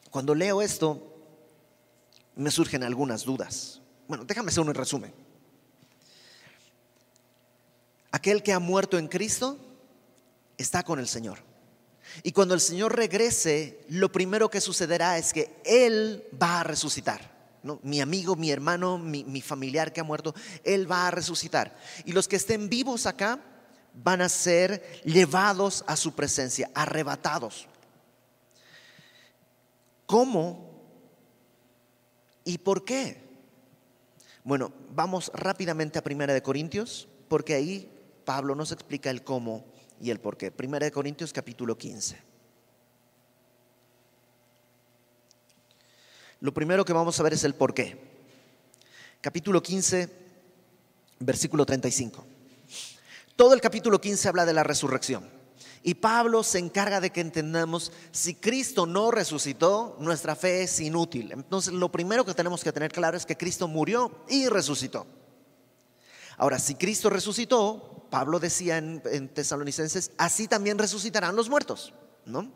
cuando 0.10 0.34
leo 0.34 0.64
esto, 0.64 1.16
me 2.36 2.50
surgen 2.50 2.82
algunas 2.82 3.26
dudas. 3.26 3.80
Bueno, 4.08 4.26
déjame 4.26 4.50
hacer 4.50 4.64
un 4.64 4.74
resumen. 4.74 5.25
Aquel 8.16 8.44
que 8.44 8.54
ha 8.54 8.60
muerto 8.60 8.98
en 8.98 9.10
Cristo 9.10 9.60
está 10.58 10.84
con 10.84 11.00
el 11.00 11.08
Señor. 11.10 11.40
Y 12.24 12.32
cuando 12.32 12.54
el 12.54 12.62
Señor 12.62 12.96
regrese, 12.96 13.84
lo 13.90 14.10
primero 14.10 14.50
que 14.50 14.62
sucederá 14.62 15.18
es 15.18 15.34
que 15.34 15.54
Él 15.66 16.24
va 16.42 16.62
a 16.62 16.64
resucitar. 16.64 17.36
Mi 17.84 18.00
amigo, 18.00 18.38
mi 18.38 18.52
hermano, 18.52 18.98
mi, 18.98 19.26
mi 19.26 19.42
familiar 19.42 19.92
que 19.92 20.00
ha 20.00 20.06
muerto, 20.06 20.34
Él 20.64 20.90
va 20.90 21.10
a 21.10 21.12
resucitar. 21.12 21.76
Y 22.06 22.14
los 22.14 22.30
que 22.30 22.38
estén 22.38 22.70
vivos 22.70 23.06
acá 23.06 23.38
van 23.94 24.22
a 24.22 24.30
ser 24.30 25.02
llevados 25.04 25.84
a 25.86 25.98
su 25.98 26.14
presencia, 26.16 26.72
arrebatados. 26.74 27.68
¿Cómo 30.06 30.74
¿Y 32.46 32.60
por 32.60 32.86
qué? 32.86 33.18
Bueno, 34.46 34.72
vamos 34.92 35.32
rápidamente 35.34 36.00
a 36.00 36.04
Primera 36.04 36.34
de 36.34 36.44
Corintios, 36.44 37.10
porque 37.28 37.56
ahí 37.56 37.92
Pablo 38.26 38.56
nos 38.56 38.72
explica 38.72 39.10
el 39.10 39.24
cómo 39.24 39.64
y 40.02 40.10
el 40.10 40.20
por 40.20 40.36
qué. 40.36 40.52
Primera 40.52 40.86
de 40.86 40.92
Corintios 40.92 41.32
capítulo 41.32 41.78
15. 41.78 42.18
Lo 46.42 46.54
primero 46.54 46.84
que 46.84 46.94
vamos 46.94 47.20
a 47.20 47.24
ver 47.24 47.34
es 47.34 47.44
el 47.44 47.56
por 47.56 47.74
qué. 47.74 47.98
Capítulo 49.22 49.64
15, 49.64 50.10
versículo 51.20 51.66
35. 51.66 52.26
Todo 53.36 53.54
el 53.54 53.62
capítulo 53.62 54.00
15 54.02 54.28
habla 54.28 54.46
de 54.46 54.54
la 54.54 54.64
resurrección. 54.64 55.30
Y 55.82 55.94
Pablo 55.94 56.42
se 56.42 56.58
encarga 56.58 57.00
de 57.00 57.12
que 57.12 57.22
entendamos, 57.22 57.92
si 58.12 58.34
Cristo 58.34 58.88
no 58.88 59.12
resucitó, 59.12 59.96
nuestra 60.00 60.36
fe 60.36 60.64
es 60.64 60.80
inútil. 60.80 61.32
Entonces 61.32 61.74
lo 61.74 61.92
primero 61.92 62.26
que 62.26 62.34
tenemos 62.34 62.64
que 62.64 62.72
tener 62.72 62.92
claro 62.92 63.16
es 63.16 63.26
que 63.26 63.38
Cristo 63.38 63.68
murió 63.68 64.26
y 64.28 64.48
resucitó. 64.48 65.06
Ahora, 66.38 66.60
si 66.60 66.76
Cristo 66.76 67.10
resucitó, 67.10 67.95
Pablo 68.10 68.40
decía 68.40 68.78
en, 68.78 69.30
Tesalonicenses, 69.30 70.12
así 70.18 70.48
también 70.48 70.78
resucitarán 70.78 71.36
los 71.36 71.50
muertos. 71.50 71.94
¿no? 72.26 72.52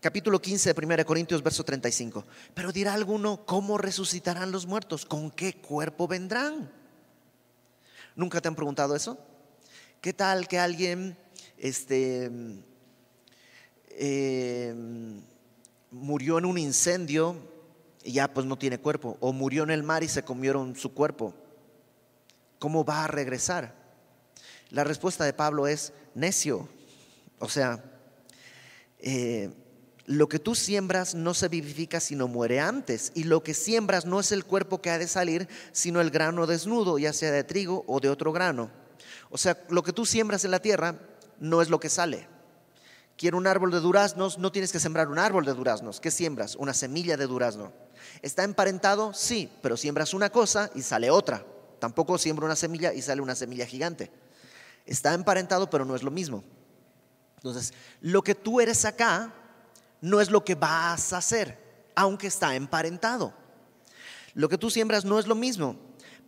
Capítulo 0.00 0.40
15 0.40 0.72
de 0.72 0.86
1 0.86 1.06
Corintios, 1.06 1.42
verso 1.42 1.64
35. 1.64 2.24
Pero 2.54 2.72
dirá 2.72 2.94
alguno, 2.94 3.44
¿cómo 3.46 3.78
resucitarán 3.78 4.52
los 4.52 4.66
muertos? 4.66 5.04
¿Con 5.04 5.30
qué 5.30 5.54
cuerpo 5.54 6.08
vendrán? 6.08 6.70
¿Nunca 8.16 8.40
te 8.40 8.48
han 8.48 8.54
preguntado 8.54 8.96
eso? 8.96 9.18
¿Qué 10.00 10.12
tal 10.12 10.48
que 10.48 10.58
alguien 10.58 11.16
este, 11.56 12.30
eh, 13.90 14.74
murió 15.90 16.38
en 16.38 16.46
un 16.46 16.58
incendio 16.58 17.36
y 18.04 18.12
ya 18.12 18.32
pues 18.32 18.46
no 18.46 18.58
tiene 18.58 18.78
cuerpo, 18.78 19.16
o 19.20 19.32
murió 19.32 19.62
en 19.62 19.70
el 19.70 19.82
mar 19.82 20.02
y 20.02 20.08
se 20.08 20.24
comieron 20.24 20.74
su 20.76 20.92
cuerpo. 20.92 21.34
¿Cómo 22.58 22.84
va 22.84 23.04
a 23.04 23.08
regresar? 23.08 23.74
La 24.72 24.84
respuesta 24.84 25.26
de 25.26 25.34
Pablo 25.34 25.66
es 25.66 25.92
necio. 26.14 26.66
O 27.38 27.48
sea, 27.50 27.84
eh, 29.00 29.50
lo 30.06 30.30
que 30.30 30.38
tú 30.38 30.54
siembras 30.54 31.14
no 31.14 31.34
se 31.34 31.48
vivifica 31.48 32.00
sino 32.00 32.26
muere 32.26 32.58
antes. 32.58 33.12
Y 33.14 33.24
lo 33.24 33.42
que 33.42 33.52
siembras 33.52 34.06
no 34.06 34.18
es 34.18 34.32
el 34.32 34.46
cuerpo 34.46 34.80
que 34.80 34.88
ha 34.88 34.96
de 34.96 35.08
salir, 35.08 35.46
sino 35.72 36.00
el 36.00 36.10
grano 36.10 36.46
desnudo, 36.46 36.98
ya 36.98 37.12
sea 37.12 37.30
de 37.30 37.44
trigo 37.44 37.84
o 37.86 38.00
de 38.00 38.08
otro 38.08 38.32
grano. 38.32 38.70
O 39.28 39.36
sea, 39.36 39.62
lo 39.68 39.82
que 39.82 39.92
tú 39.92 40.06
siembras 40.06 40.42
en 40.46 40.52
la 40.52 40.62
tierra 40.62 40.98
no 41.38 41.60
es 41.60 41.68
lo 41.68 41.78
que 41.78 41.90
sale. 41.90 42.26
Quiero 43.18 43.36
un 43.36 43.46
árbol 43.46 43.72
de 43.72 43.80
duraznos, 43.80 44.38
no 44.38 44.52
tienes 44.52 44.72
que 44.72 44.80
sembrar 44.80 45.08
un 45.08 45.18
árbol 45.18 45.44
de 45.44 45.52
duraznos. 45.52 46.00
¿Qué 46.00 46.10
siembras? 46.10 46.56
Una 46.56 46.72
semilla 46.72 47.18
de 47.18 47.26
durazno. 47.26 47.74
¿Está 48.22 48.42
emparentado? 48.42 49.12
Sí, 49.12 49.52
pero 49.60 49.76
siembras 49.76 50.14
una 50.14 50.30
cosa 50.30 50.70
y 50.74 50.80
sale 50.80 51.10
otra. 51.10 51.44
Tampoco 51.78 52.16
siembra 52.16 52.46
una 52.46 52.56
semilla 52.56 52.94
y 52.94 53.02
sale 53.02 53.20
una 53.20 53.34
semilla 53.34 53.66
gigante. 53.66 54.10
Está 54.86 55.14
emparentado, 55.14 55.70
pero 55.70 55.84
no 55.84 55.94
es 55.94 56.02
lo 56.02 56.10
mismo. 56.10 56.44
Entonces, 57.36 57.72
lo 58.00 58.22
que 58.22 58.34
tú 58.34 58.60
eres 58.60 58.84
acá 58.84 59.32
no 60.00 60.20
es 60.20 60.30
lo 60.30 60.44
que 60.44 60.54
vas 60.54 61.12
a 61.12 61.18
hacer, 61.18 61.58
aunque 61.94 62.26
está 62.26 62.54
emparentado. 62.54 63.34
Lo 64.34 64.48
que 64.48 64.58
tú 64.58 64.70
siembras 64.70 65.04
no 65.04 65.18
es 65.18 65.26
lo 65.26 65.34
mismo, 65.34 65.76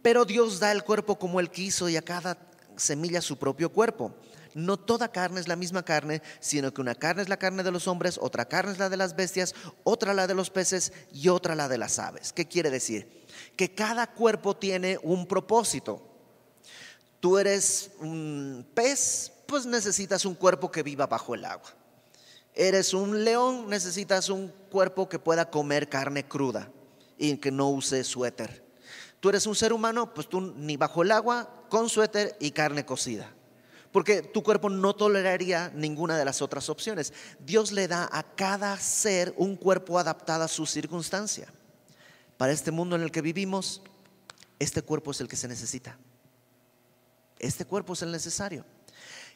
pero 0.03 0.25
Dios 0.25 0.61
da 0.61 0.73
el 0.73 0.85
cuerpo 0.85 1.19
como 1.19 1.41
Él 1.41 1.51
quiso 1.51 1.89
y 1.89 1.97
a 1.97 2.03
cada 2.03 2.37
semilla 2.77 3.21
su 3.21 3.39
propio 3.39 3.73
cuerpo 3.73 4.15
no 4.55 4.77
toda 4.77 5.11
carne 5.11 5.41
es 5.41 5.49
la 5.49 5.57
misma 5.57 5.85
carne, 5.85 6.23
sino 6.41 6.73
que 6.73 6.81
una 6.81 6.95
carne 6.95 7.23
es 7.23 7.29
la 7.29 7.37
carne 7.37 7.63
de 7.63 7.73
los 7.73 7.87
hombres, 7.89 8.19
otra 8.21 8.47
carne 8.47 8.73
es 8.73 8.79
la 8.79 8.89
de 8.89 8.97
las 8.97 9.17
bestias, 9.17 9.55
otra 9.83 10.15
la 10.15 10.27
de 10.27 10.35
los 10.35 10.51
peces 10.51 10.93
y 11.13 11.29
otra 11.29 11.55
la 11.55 11.69
de 11.69 11.79
las 11.79 11.99
aves. 11.99 12.33
¿Qué 12.33 12.47
quiere 12.47 12.71
decir? 12.71 13.27
Que 13.57 13.75
cada 13.75 14.07
cuerpo 14.07 14.57
tiene 14.57 14.99
un 15.03 15.27
propósito. 15.27 16.14
Tú 17.25 17.39
eres 17.39 17.91
un 18.01 18.67
pez, 18.75 19.33
pues 19.47 19.65
necesitas 19.65 20.27
un 20.27 20.35
cuerpo 20.35 20.71
que 20.71 20.83
viva 20.83 21.07
bajo 21.07 21.35
el 21.35 21.47
agua. 21.47 21.73
Eres 22.55 22.93
un 22.93 23.25
león, 23.25 23.67
necesitas 23.71 24.29
un 24.29 24.49
cuerpo 24.71 25.09
que 25.09 25.19
pueda 25.19 25.49
comer 25.49 25.89
carne 25.89 26.29
cruda 26.29 26.69
y 27.17 27.35
que 27.39 27.51
no 27.51 27.71
use 27.71 28.05
suéter. 28.05 28.63
Tú 29.21 29.31
eres 29.31 29.47
un 29.47 29.55
ser 29.55 29.73
humano, 29.73 30.13
pues 30.13 30.29
tú 30.29 30.43
ni 30.43 30.77
bajo 30.77 31.01
el 31.01 31.13
agua, 31.13 31.65
con 31.71 31.89
suéter 31.89 32.37
y 32.41 32.51
carne 32.51 32.85
cocida 32.85 33.33
porque 33.91 34.21
tu 34.21 34.43
cuerpo 34.43 34.69
no 34.69 34.95
toleraría 34.95 35.73
ninguna 35.75 36.19
de 36.19 36.27
las 36.27 36.43
otras 36.43 36.69
opciones. 36.69 37.15
Dios 37.39 37.73
le 37.73 37.89
da 37.89 38.07
a 38.13 38.23
cada 38.35 38.77
ser 38.79 39.33
un 39.39 39.57
cuerpo 39.57 39.99
adaptado 39.99 40.45
a 40.45 40.49
su 40.49 40.67
circunstancia. 40.67 41.49
Para 42.37 42.53
este 42.53 42.71
mundo 42.71 42.97
en 42.97 43.03
el 43.03 43.11
que 43.11 43.23
vivimos, 43.23 43.81
este 44.59 44.83
cuerpo 44.83 45.13
es 45.13 45.23
el 45.23 45.29
que 45.29 45.37
se 45.37 45.49
necesita. 45.49 45.97
Este 47.45 47.67
cuerpo 47.67 47.93
es 47.93 48.01
el 48.01 48.11
necesario. 48.11 48.65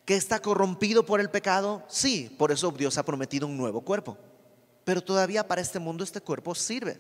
¿Que 0.06 0.16
está 0.16 0.40
corrompido 0.40 1.04
por 1.04 1.20
el 1.20 1.28
pecado? 1.28 1.84
Sí, 1.88 2.34
por 2.38 2.50
eso 2.50 2.70
Dios 2.70 2.96
ha 2.96 3.04
prometido 3.04 3.46
un 3.46 3.58
nuevo 3.58 3.82
cuerpo. 3.82 4.16
Pero 4.84 5.04
todavía 5.04 5.46
para 5.46 5.60
este 5.60 5.78
mundo 5.78 6.02
este 6.02 6.22
cuerpo 6.22 6.54
sirve. 6.54 6.98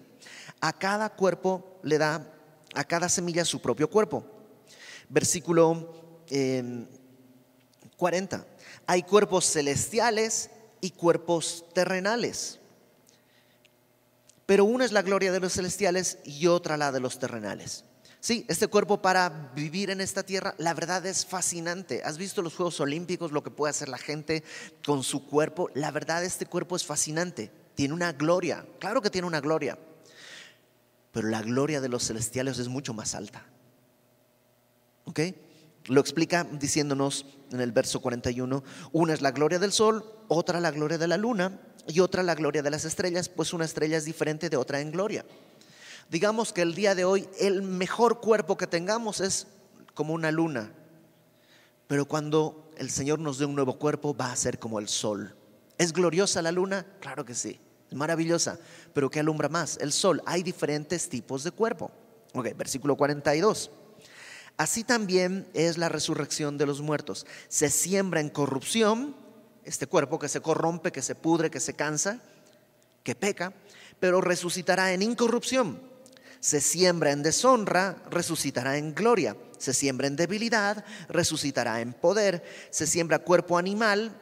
A 0.60 0.74
cada 0.74 1.08
cuerpo 1.08 1.80
le 1.82 1.96
da, 1.96 2.30
a 2.74 2.84
cada 2.84 3.08
semilla 3.08 3.46
su 3.46 3.62
propio 3.62 3.88
cuerpo. 3.88 4.22
Versículo 5.08 6.24
eh, 6.28 6.86
40. 7.96 8.46
Hay 8.86 9.02
cuerpos 9.02 9.46
celestiales 9.46 10.50
y 10.82 10.90
cuerpos 10.90 11.64
terrenales. 11.72 12.58
Pero 14.44 14.66
una 14.66 14.84
es 14.84 14.92
la 14.92 15.00
gloria 15.00 15.32
de 15.32 15.40
los 15.40 15.54
celestiales 15.54 16.18
y 16.24 16.48
otra 16.48 16.76
la 16.76 16.92
de 16.92 17.00
los 17.00 17.18
terrenales. 17.18 17.84
Sí, 18.20 18.44
este 18.48 18.66
cuerpo 18.66 19.00
para 19.00 19.52
vivir 19.54 19.90
en 19.90 20.00
esta 20.00 20.24
tierra, 20.24 20.54
la 20.58 20.74
verdad 20.74 21.06
es 21.06 21.24
fascinante. 21.24 22.02
¿Has 22.04 22.18
visto 22.18 22.42
los 22.42 22.56
Juegos 22.56 22.80
Olímpicos, 22.80 23.30
lo 23.30 23.44
que 23.44 23.50
puede 23.50 23.70
hacer 23.70 23.88
la 23.88 23.98
gente 23.98 24.42
con 24.84 25.04
su 25.04 25.26
cuerpo? 25.26 25.70
La 25.74 25.92
verdad, 25.92 26.24
este 26.24 26.46
cuerpo 26.46 26.74
es 26.74 26.84
fascinante. 26.84 27.50
Tiene 27.74 27.94
una 27.94 28.12
gloria, 28.12 28.66
claro 28.80 29.00
que 29.00 29.10
tiene 29.10 29.28
una 29.28 29.40
gloria. 29.40 29.78
Pero 31.12 31.28
la 31.28 31.42
gloria 31.42 31.80
de 31.80 31.88
los 31.88 32.06
celestiales 32.06 32.58
es 32.58 32.66
mucho 32.66 32.92
más 32.92 33.14
alta. 33.14 33.46
¿Ok? 35.04 35.20
Lo 35.86 36.00
explica 36.00 36.44
diciéndonos 36.44 37.24
en 37.52 37.60
el 37.60 37.70
verso 37.70 38.00
41, 38.00 38.64
una 38.92 39.14
es 39.14 39.22
la 39.22 39.30
gloria 39.30 39.60
del 39.60 39.72
sol, 39.72 40.04
otra 40.26 40.60
la 40.60 40.72
gloria 40.72 40.98
de 40.98 41.08
la 41.08 41.16
luna 41.16 41.60
y 41.86 42.00
otra 42.00 42.22
la 42.22 42.34
gloria 42.34 42.62
de 42.62 42.70
las 42.70 42.84
estrellas, 42.84 43.28
pues 43.28 43.52
una 43.52 43.64
estrella 43.64 43.96
es 43.96 44.04
diferente 44.04 44.50
de 44.50 44.56
otra 44.56 44.80
en 44.80 44.90
gloria. 44.90 45.24
Digamos 46.08 46.52
que 46.52 46.62
el 46.62 46.74
día 46.74 46.94
de 46.94 47.04
hoy 47.04 47.28
el 47.38 47.62
mejor 47.62 48.20
cuerpo 48.20 48.56
que 48.56 48.66
tengamos 48.66 49.20
es 49.20 49.46
como 49.94 50.14
una 50.14 50.30
luna, 50.30 50.72
pero 51.86 52.06
cuando 52.06 52.70
el 52.78 52.90
Señor 52.90 53.18
nos 53.18 53.38
dé 53.38 53.44
un 53.44 53.54
nuevo 53.54 53.78
cuerpo 53.78 54.16
va 54.16 54.32
a 54.32 54.36
ser 54.36 54.58
como 54.58 54.78
el 54.78 54.88
sol. 54.88 55.34
¿Es 55.76 55.92
gloriosa 55.92 56.40
la 56.40 56.52
luna? 56.52 56.86
Claro 57.00 57.24
que 57.24 57.34
sí, 57.34 57.60
es 57.90 57.96
maravillosa, 57.96 58.58
pero 58.94 59.10
¿qué 59.10 59.20
alumbra 59.20 59.48
más? 59.48 59.76
El 59.80 59.92
sol. 59.92 60.22
Hay 60.24 60.42
diferentes 60.42 61.08
tipos 61.08 61.44
de 61.44 61.50
cuerpo. 61.50 61.90
Ok, 62.32 62.56
versículo 62.56 62.96
42. 62.96 63.70
Así 64.56 64.84
también 64.84 65.46
es 65.54 65.78
la 65.78 65.88
resurrección 65.88 66.58
de 66.58 66.66
los 66.66 66.80
muertos. 66.80 67.26
Se 67.48 67.70
siembra 67.70 68.20
en 68.20 68.30
corrupción, 68.30 69.14
este 69.64 69.86
cuerpo 69.86 70.18
que 70.18 70.28
se 70.28 70.40
corrompe, 70.40 70.90
que 70.90 71.02
se 71.02 71.14
pudre, 71.14 71.50
que 71.50 71.60
se 71.60 71.74
cansa, 71.74 72.20
que 73.02 73.14
peca, 73.14 73.52
pero 74.00 74.20
resucitará 74.20 74.92
en 74.92 75.02
incorrupción. 75.02 75.80
Se 76.40 76.60
siembra 76.60 77.12
en 77.12 77.22
deshonra, 77.22 78.02
resucitará 78.10 78.76
en 78.76 78.94
gloria. 78.94 79.36
Se 79.58 79.74
siembra 79.74 80.06
en 80.06 80.16
debilidad, 80.16 80.84
resucitará 81.08 81.80
en 81.80 81.92
poder. 81.92 82.42
Se 82.70 82.86
siembra 82.86 83.18
cuerpo 83.18 83.58
animal, 83.58 84.20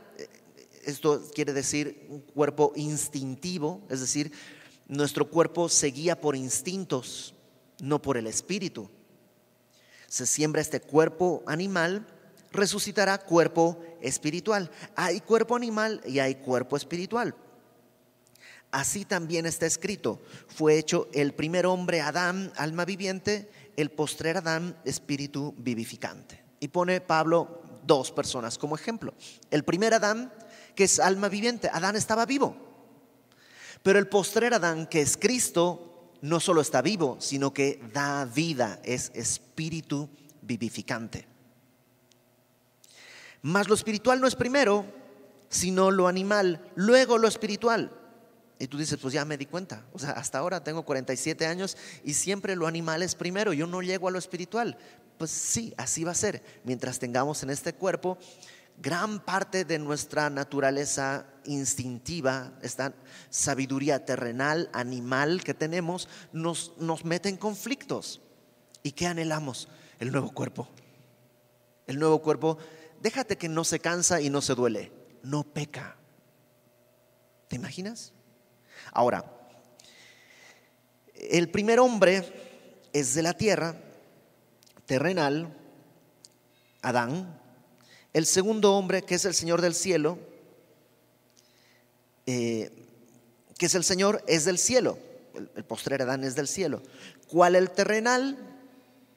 esto 0.84 1.22
quiere 1.34 1.52
decir 1.52 2.06
un 2.08 2.20
cuerpo 2.20 2.72
instintivo, 2.76 3.82
es 3.90 4.00
decir, 4.00 4.32
nuestro 4.86 5.28
cuerpo 5.28 5.68
se 5.68 5.88
guía 5.88 6.20
por 6.20 6.36
instintos, 6.36 7.34
no 7.80 8.00
por 8.00 8.16
el 8.16 8.26
espíritu 8.26 8.88
se 10.08 10.26
siembra 10.26 10.62
este 10.62 10.80
cuerpo 10.80 11.42
animal, 11.46 12.06
resucitará 12.52 13.18
cuerpo 13.18 13.82
espiritual. 14.00 14.70
Hay 14.94 15.20
cuerpo 15.20 15.56
animal 15.56 16.00
y 16.06 16.20
hay 16.20 16.36
cuerpo 16.36 16.76
espiritual. 16.76 17.34
Así 18.70 19.04
también 19.04 19.46
está 19.46 19.64
escrito, 19.66 20.20
fue 20.48 20.76
hecho 20.76 21.08
el 21.12 21.32
primer 21.34 21.66
hombre 21.66 22.00
Adán, 22.00 22.52
alma 22.56 22.84
viviente, 22.84 23.48
el 23.76 23.90
postrer 23.90 24.38
Adán, 24.38 24.76
espíritu 24.84 25.54
vivificante. 25.58 26.44
Y 26.60 26.68
pone 26.68 27.00
Pablo 27.00 27.62
dos 27.86 28.10
personas 28.12 28.58
como 28.58 28.74
ejemplo. 28.74 29.14
El 29.50 29.64
primer 29.64 29.94
Adán, 29.94 30.32
que 30.74 30.84
es 30.84 30.98
alma 30.98 31.28
viviente, 31.28 31.70
Adán 31.72 31.96
estaba 31.96 32.26
vivo. 32.26 32.56
Pero 33.82 33.98
el 33.98 34.08
postrer 34.08 34.52
Adán, 34.54 34.86
que 34.86 35.00
es 35.00 35.16
Cristo, 35.16 36.12
no 36.22 36.40
solo 36.40 36.60
está 36.60 36.82
vivo, 36.82 37.16
sino 37.20 37.52
que 37.52 37.80
da 37.92 38.24
vida, 38.24 38.80
es 38.84 39.12
espíritu 39.14 40.08
vivificante. 40.42 41.26
Mas 43.42 43.68
lo 43.68 43.74
espiritual 43.74 44.20
no 44.20 44.26
es 44.26 44.34
primero, 44.34 44.84
sino 45.48 45.90
lo 45.90 46.08
animal, 46.08 46.68
luego 46.74 47.18
lo 47.18 47.28
espiritual. 47.28 47.92
Y 48.58 48.68
tú 48.68 48.78
dices, 48.78 48.98
pues 49.00 49.12
ya 49.12 49.24
me 49.24 49.36
di 49.36 49.46
cuenta. 49.46 49.84
O 49.92 49.98
sea, 49.98 50.12
hasta 50.12 50.38
ahora 50.38 50.64
tengo 50.64 50.84
47 50.84 51.46
años 51.46 51.76
y 52.04 52.14
siempre 52.14 52.56
lo 52.56 52.66
animal 52.66 53.02
es 53.02 53.14
primero. 53.14 53.52
Yo 53.52 53.66
no 53.66 53.82
llego 53.82 54.08
a 54.08 54.10
lo 54.10 54.18
espiritual. 54.18 54.78
Pues 55.18 55.30
sí, 55.30 55.74
así 55.76 56.04
va 56.04 56.12
a 56.12 56.14
ser. 56.14 56.42
Mientras 56.64 56.98
tengamos 56.98 57.42
en 57.42 57.50
este 57.50 57.74
cuerpo 57.74 58.18
gran 58.78 59.20
parte 59.20 59.64
de 59.64 59.78
nuestra 59.78 60.28
naturaleza 60.30 61.26
instintiva, 61.44 62.52
esta 62.62 62.94
sabiduría 63.30 64.04
terrenal, 64.04 64.68
animal 64.72 65.42
que 65.42 65.54
tenemos, 65.54 66.08
nos, 66.32 66.72
nos 66.78 67.04
mete 67.04 67.28
en 67.28 67.36
conflictos. 67.36 68.20
¿Y 68.82 68.92
qué 68.92 69.06
anhelamos? 69.06 69.68
El 69.98 70.12
nuevo 70.12 70.30
cuerpo. 70.32 70.68
El 71.86 71.98
nuevo 71.98 72.20
cuerpo, 72.20 72.58
déjate 73.00 73.36
que 73.36 73.48
no 73.48 73.64
se 73.64 73.80
cansa 73.80 74.20
y 74.20 74.28
no 74.28 74.40
se 74.40 74.54
duele, 74.54 74.92
no 75.22 75.44
peca. 75.44 75.96
¿Te 77.48 77.56
imaginas? 77.56 78.12
Ahora, 78.92 79.24
el 81.14 81.50
primer 81.50 81.80
hombre 81.80 82.24
es 82.92 83.14
de 83.14 83.22
la 83.22 83.34
tierra, 83.34 83.76
terrenal, 84.86 85.54
Adán. 86.82 87.40
El 88.12 88.26
segundo 88.26 88.74
hombre, 88.74 89.02
que 89.02 89.16
es 89.16 89.24
el 89.24 89.34
Señor 89.34 89.60
del 89.60 89.74
cielo, 89.74 90.18
eh, 92.26 92.70
que 93.58 93.66
es 93.66 93.74
el 93.74 93.84
Señor, 93.84 94.22
es 94.26 94.44
del 94.44 94.58
cielo. 94.58 94.98
El, 95.34 95.50
el 95.56 95.64
postrer 95.64 96.02
Adán 96.02 96.24
es 96.24 96.34
del 96.34 96.48
cielo. 96.48 96.82
¿Cuál 97.28 97.56
el 97.56 97.70
terrenal? 97.70 98.38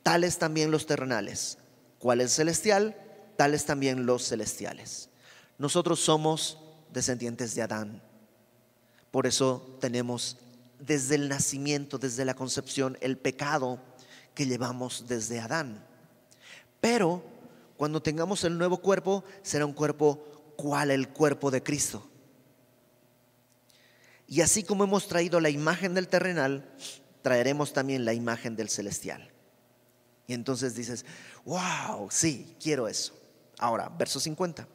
Tales 0.03 0.38
también 0.38 0.71
los 0.71 0.86
terrenales. 0.86 1.58
¿Cuál 1.99 2.21
el 2.21 2.29
celestial? 2.29 2.95
Tales 3.38 3.65
también 3.65 4.05
los 4.05 4.27
celestiales. 4.27 5.10
Nosotros 5.58 5.99
somos 5.99 6.58
descendientes 6.91 7.55
de 7.55 7.62
Adán. 7.62 8.01
Por 9.11 9.27
eso 9.27 9.77
tenemos 9.79 10.37
desde 10.79 11.15
el 11.15 11.29
nacimiento, 11.29 11.97
desde 11.97 12.25
la 12.25 12.35
concepción, 12.35 12.97
el 13.01 13.17
pecado 13.17 13.79
que 14.33 14.45
llevamos 14.45 15.05
desde 15.07 15.39
Adán. 15.39 15.85
Pero 16.79 17.23
cuando 17.77 18.01
tengamos 18.01 18.43
el 18.43 18.57
nuevo 18.57 18.77
cuerpo, 18.77 19.23
será 19.41 19.65
un 19.65 19.73
cuerpo 19.73 20.53
cual 20.55 20.91
el 20.91 21.09
cuerpo 21.09 21.51
de 21.51 21.63
Cristo. 21.63 22.07
Y 24.27 24.41
así 24.41 24.63
como 24.63 24.83
hemos 24.83 25.07
traído 25.07 25.39
la 25.39 25.49
imagen 25.49 25.93
del 25.93 26.07
terrenal, 26.07 26.69
traeremos 27.21 27.73
también 27.73 28.05
la 28.05 28.13
imagen 28.13 28.55
del 28.55 28.69
celestial. 28.69 29.31
Y 30.27 30.33
entonces 30.33 30.75
dices, 30.75 31.05
wow, 31.45 32.07
sí, 32.11 32.55
quiero 32.61 32.87
eso. 32.87 33.13
Ahora, 33.57 33.89
verso 33.89 34.19
50. 34.19 34.67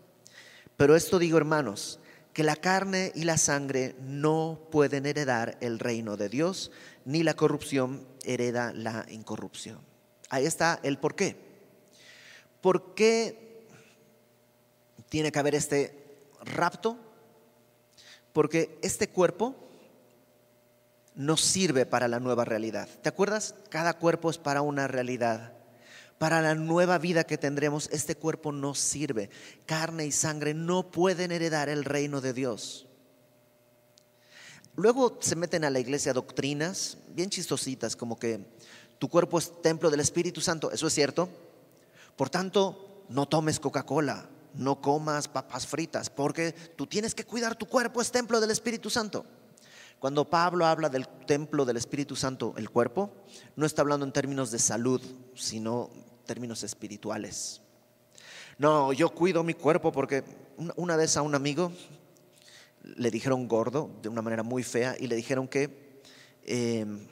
Pero 0.76 0.96
esto 0.96 1.18
digo, 1.18 1.38
hermanos, 1.38 2.00
que 2.34 2.42
la 2.42 2.56
carne 2.56 3.12
y 3.14 3.24
la 3.24 3.38
sangre 3.38 3.94
no 4.00 4.68
pueden 4.70 5.06
heredar 5.06 5.56
el 5.60 5.78
reino 5.78 6.16
de 6.16 6.28
Dios, 6.28 6.72
ni 7.04 7.22
la 7.22 7.34
corrupción 7.34 8.06
hereda 8.24 8.72
la 8.74 9.06
incorrupción. 9.08 9.78
Ahí 10.30 10.44
está 10.44 10.80
el 10.82 10.98
por 10.98 11.14
qué. 11.14 11.36
¿Por 12.60 12.94
qué 12.94 13.66
tiene 15.08 15.30
que 15.30 15.38
haber 15.38 15.54
este 15.54 16.26
rapto? 16.42 16.98
Porque 18.32 18.78
este 18.82 19.08
cuerpo 19.08 19.54
no 21.14 21.36
sirve 21.36 21.86
para 21.86 22.08
la 22.08 22.18
nueva 22.18 22.44
realidad. 22.44 22.88
¿Te 23.00 23.10
acuerdas? 23.10 23.54
Cada 23.68 23.98
cuerpo 23.98 24.28
es 24.28 24.38
para 24.38 24.60
una 24.60 24.88
realidad. 24.88 25.52
Para 26.18 26.40
la 26.40 26.54
nueva 26.54 26.98
vida 26.98 27.24
que 27.24 27.38
tendremos, 27.38 27.88
este 27.92 28.14
cuerpo 28.16 28.52
no 28.52 28.74
sirve. 28.74 29.30
Carne 29.66 30.06
y 30.06 30.12
sangre 30.12 30.54
no 30.54 30.90
pueden 30.90 31.32
heredar 31.32 31.68
el 31.68 31.84
reino 31.84 32.20
de 32.20 32.32
Dios. 32.32 32.86
Luego 34.76 35.18
se 35.20 35.36
meten 35.36 35.64
a 35.64 35.70
la 35.70 35.80
iglesia 35.80 36.12
doctrinas 36.12 36.98
bien 37.08 37.30
chistositas, 37.30 37.94
como 37.94 38.18
que 38.18 38.44
tu 38.98 39.08
cuerpo 39.08 39.38
es 39.38 39.62
templo 39.62 39.90
del 39.90 40.00
Espíritu 40.00 40.40
Santo. 40.40 40.70
Eso 40.70 40.86
es 40.86 40.94
cierto. 40.94 41.28
Por 42.16 42.30
tanto, 42.30 43.04
no 43.08 43.26
tomes 43.26 43.60
Coca-Cola, 43.60 44.28
no 44.54 44.80
comas 44.80 45.28
papas 45.28 45.66
fritas, 45.66 46.10
porque 46.10 46.52
tú 46.52 46.86
tienes 46.86 47.14
que 47.14 47.24
cuidar 47.24 47.56
tu 47.56 47.66
cuerpo, 47.66 48.00
es 48.00 48.10
templo 48.10 48.40
del 48.40 48.50
Espíritu 48.50 48.88
Santo. 48.90 49.24
Cuando 49.98 50.28
Pablo 50.28 50.66
habla 50.66 50.88
del 50.88 51.08
templo 51.08 51.64
del 51.64 51.76
Espíritu 51.76 52.14
Santo, 52.16 52.54
el 52.56 52.70
cuerpo, 52.70 53.10
no 53.56 53.66
está 53.66 53.82
hablando 53.82 54.04
en 54.04 54.12
términos 54.12 54.50
de 54.50 54.58
salud, 54.58 55.00
sino 55.34 55.90
términos 56.24 56.62
espirituales. 56.62 57.60
No, 58.58 58.92
yo 58.92 59.10
cuido 59.10 59.42
mi 59.42 59.54
cuerpo 59.54 59.92
porque 59.92 60.24
una 60.76 60.96
vez 60.96 61.16
a 61.16 61.22
un 61.22 61.34
amigo 61.34 61.72
le 62.82 63.10
dijeron 63.10 63.48
gordo 63.48 63.90
de 64.02 64.08
una 64.08 64.22
manera 64.22 64.42
muy 64.42 64.62
fea 64.62 64.96
y 64.98 65.06
le 65.06 65.16
dijeron 65.16 65.48
que 65.48 66.02
em, 66.44 67.06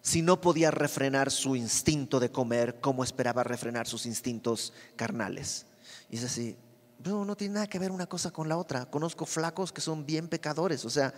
si 0.00 0.22
no 0.22 0.40
podía 0.40 0.70
refrenar 0.70 1.30
su 1.30 1.56
instinto 1.56 2.20
de 2.20 2.30
comer, 2.30 2.80
¿cómo 2.80 3.04
esperaba 3.04 3.44
refrenar 3.44 3.86
sus 3.86 4.06
instintos 4.06 4.72
carnales? 4.96 5.66
Y 6.10 6.16
es 6.16 6.24
así, 6.24 6.56
no, 7.04 7.24
no 7.24 7.36
tiene 7.36 7.54
nada 7.54 7.66
que 7.66 7.78
ver 7.78 7.90
una 7.90 8.06
cosa 8.06 8.30
con 8.30 8.48
la 8.48 8.56
otra. 8.56 8.86
Conozco 8.86 9.26
flacos 9.26 9.72
que 9.72 9.80
son 9.80 10.06
bien 10.06 10.28
pecadores, 10.28 10.84
o 10.84 10.90
sea, 10.90 11.12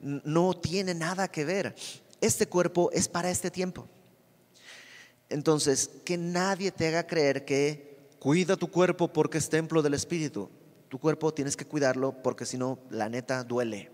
no 0.00 0.54
tiene 0.54 0.94
nada 0.94 1.28
que 1.28 1.44
ver. 1.44 1.74
Este 2.20 2.46
cuerpo 2.46 2.90
es 2.92 3.08
para 3.08 3.30
este 3.30 3.50
tiempo. 3.50 3.88
Entonces, 5.30 5.88
que 6.04 6.18
nadie 6.18 6.72
te 6.72 6.88
haga 6.88 7.06
creer 7.06 7.44
que 7.44 8.08
cuida 8.18 8.56
tu 8.56 8.68
cuerpo 8.68 9.08
porque 9.08 9.38
es 9.38 9.48
templo 9.48 9.80
del 9.80 9.94
Espíritu. 9.94 10.50
Tu 10.88 10.98
cuerpo 10.98 11.32
tienes 11.32 11.56
que 11.56 11.64
cuidarlo 11.64 12.20
porque 12.20 12.44
si 12.44 12.58
no, 12.58 12.80
la 12.90 13.08
neta 13.08 13.44
duele. 13.44 13.90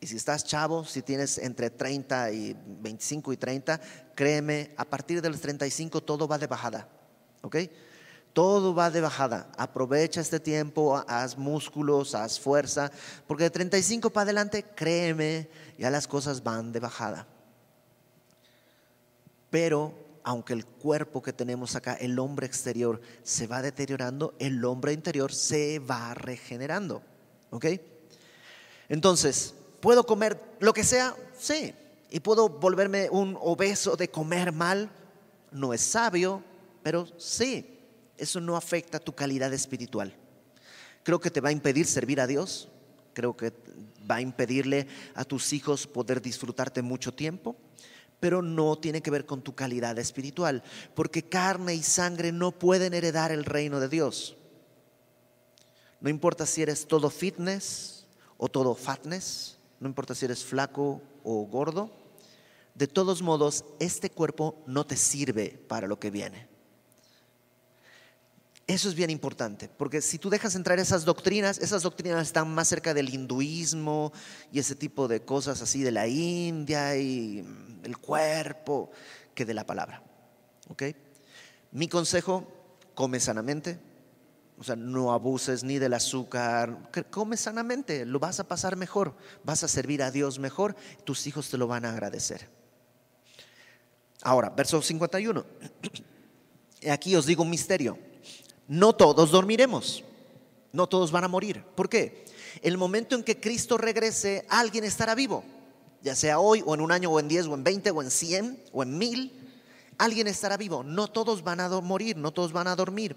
Y 0.00 0.08
si 0.08 0.16
estás 0.16 0.44
chavo, 0.44 0.84
si 0.84 1.02
tienes 1.02 1.38
entre 1.38 1.70
30 1.70 2.32
y 2.32 2.56
25 2.80 3.32
y 3.32 3.36
30, 3.36 3.80
créeme, 4.14 4.74
a 4.76 4.84
partir 4.84 5.22
de 5.22 5.30
los 5.30 5.40
35 5.40 6.02
todo 6.02 6.26
va 6.26 6.36
de 6.36 6.48
bajada. 6.48 6.88
¿Ok? 7.42 7.56
Todo 8.32 8.74
va 8.74 8.90
de 8.90 9.00
bajada. 9.00 9.50
Aprovecha 9.56 10.20
este 10.20 10.40
tiempo, 10.40 11.02
haz 11.08 11.38
músculos, 11.38 12.14
haz 12.14 12.40
fuerza, 12.40 12.90
porque 13.26 13.44
de 13.44 13.50
35 13.50 14.10
para 14.10 14.24
adelante, 14.24 14.64
créeme, 14.74 15.48
ya 15.78 15.90
las 15.90 16.08
cosas 16.08 16.42
van 16.42 16.72
de 16.72 16.80
bajada. 16.80 17.26
Pero 19.48 20.05
aunque 20.26 20.54
el 20.54 20.66
cuerpo 20.66 21.22
que 21.22 21.32
tenemos 21.32 21.76
acá, 21.76 21.94
el 21.94 22.18
hombre 22.18 22.48
exterior, 22.48 23.00
se 23.22 23.46
va 23.46 23.62
deteriorando, 23.62 24.34
el 24.40 24.64
hombre 24.64 24.92
interior 24.92 25.32
se 25.32 25.78
va 25.78 26.14
regenerando. 26.14 27.00
¿Ok? 27.50 27.66
Entonces, 28.88 29.54
¿puedo 29.78 30.04
comer 30.04 30.36
lo 30.58 30.72
que 30.72 30.82
sea? 30.82 31.14
Sí. 31.38 31.72
¿Y 32.10 32.18
puedo 32.18 32.48
volverme 32.48 33.08
un 33.08 33.38
obeso 33.40 33.94
de 33.94 34.10
comer 34.10 34.50
mal? 34.50 34.90
No 35.52 35.72
es 35.72 35.80
sabio, 35.80 36.42
pero 36.82 37.06
sí 37.18 37.78
eso 38.18 38.40
no 38.40 38.56
afecta 38.56 38.98
tu 38.98 39.14
calidad 39.14 39.52
espiritual. 39.52 40.12
Creo 41.04 41.20
que 41.20 41.30
te 41.30 41.40
va 41.40 41.50
a 41.50 41.52
impedir 41.52 41.86
servir 41.86 42.20
a 42.20 42.26
Dios, 42.26 42.68
creo 43.12 43.36
que 43.36 43.52
va 44.10 44.16
a 44.16 44.20
impedirle 44.20 44.88
a 45.14 45.24
tus 45.24 45.52
hijos 45.52 45.86
poder 45.86 46.20
disfrutarte 46.20 46.82
mucho 46.82 47.14
tiempo, 47.14 47.54
pero 48.20 48.42
no 48.42 48.76
tiene 48.76 49.02
que 49.02 49.10
ver 49.10 49.26
con 49.26 49.42
tu 49.42 49.54
calidad 49.54 49.98
espiritual, 49.98 50.62
porque 50.94 51.28
carne 51.28 51.74
y 51.74 51.82
sangre 51.82 52.32
no 52.32 52.52
pueden 52.52 52.94
heredar 52.94 53.32
el 53.32 53.44
reino 53.44 53.80
de 53.80 53.88
Dios. 53.88 54.36
No 56.00 56.10
importa 56.10 56.46
si 56.46 56.62
eres 56.62 56.86
todo 56.86 57.10
fitness 57.10 58.06
o 58.36 58.48
todo 58.48 58.74
fatness, 58.74 59.58
no 59.80 59.88
importa 59.88 60.14
si 60.14 60.24
eres 60.24 60.44
flaco 60.44 61.02
o 61.24 61.46
gordo, 61.46 61.90
de 62.74 62.86
todos 62.86 63.22
modos, 63.22 63.64
este 63.80 64.10
cuerpo 64.10 64.62
no 64.66 64.86
te 64.86 64.96
sirve 64.96 65.58
para 65.66 65.86
lo 65.86 65.98
que 65.98 66.10
viene. 66.10 66.46
Eso 68.66 68.88
es 68.88 68.96
bien 68.96 69.10
importante, 69.10 69.68
porque 69.68 70.02
si 70.02 70.18
tú 70.18 70.28
dejas 70.28 70.56
entrar 70.56 70.80
esas 70.80 71.04
doctrinas, 71.04 71.58
esas 71.58 71.84
doctrinas 71.84 72.26
están 72.26 72.52
más 72.52 72.66
cerca 72.66 72.94
del 72.94 73.14
hinduismo 73.14 74.12
y 74.52 74.58
ese 74.58 74.74
tipo 74.74 75.06
de 75.06 75.22
cosas 75.22 75.62
así 75.62 75.82
de 75.82 75.92
la 75.92 76.08
India 76.08 76.96
y 76.96 77.44
el 77.86 77.98
cuerpo 77.98 78.90
que 79.34 79.44
de 79.44 79.54
la 79.54 79.64
palabra. 79.64 80.02
¿Ok? 80.68 80.82
Mi 81.72 81.88
consejo, 81.88 82.46
come 82.94 83.20
sanamente, 83.20 83.78
o 84.58 84.64
sea, 84.64 84.76
no 84.76 85.12
abuses 85.12 85.64
ni 85.64 85.78
del 85.78 85.94
azúcar, 85.94 86.90
come 87.10 87.36
sanamente, 87.36 88.04
lo 88.04 88.18
vas 88.18 88.40
a 88.40 88.48
pasar 88.48 88.76
mejor, 88.76 89.14
vas 89.44 89.62
a 89.64 89.68
servir 89.68 90.02
a 90.02 90.10
Dios 90.10 90.38
mejor, 90.38 90.76
tus 91.04 91.26
hijos 91.26 91.50
te 91.50 91.58
lo 91.58 91.66
van 91.66 91.84
a 91.84 91.90
agradecer. 91.90 92.48
Ahora, 94.22 94.50
verso 94.50 94.82
51. 94.82 95.44
Aquí 96.90 97.16
os 97.16 97.26
digo 97.26 97.42
un 97.42 97.50
misterio 97.50 97.98
no 98.68 98.94
todos 98.94 99.30
dormiremos, 99.30 100.04
no 100.72 100.88
todos 100.88 101.12
van 101.12 101.24
a 101.24 101.28
morir. 101.28 101.62
¿Por 101.74 101.88
qué? 101.88 102.24
El 102.62 102.78
momento 102.78 103.14
en 103.14 103.22
que 103.22 103.38
Cristo 103.38 103.78
regrese, 103.78 104.44
alguien 104.48 104.84
estará 104.84 105.14
vivo, 105.14 105.44
ya 106.06 106.14
sea 106.14 106.38
hoy 106.38 106.62
o 106.64 106.72
en 106.72 106.80
un 106.80 106.92
año 106.92 107.10
o 107.10 107.18
en 107.18 107.26
diez 107.26 107.46
o 107.46 107.54
en 107.54 107.64
veinte 107.64 107.90
o 107.90 108.00
en 108.00 108.12
cien 108.12 108.62
o 108.72 108.84
en 108.84 108.96
mil, 108.96 109.32
alguien 109.98 110.28
estará 110.28 110.56
vivo. 110.56 110.84
No 110.84 111.08
todos 111.08 111.42
van 111.42 111.58
a 111.58 111.68
morir, 111.80 112.16
no 112.16 112.32
todos 112.32 112.52
van 112.52 112.68
a 112.68 112.76
dormir, 112.76 113.16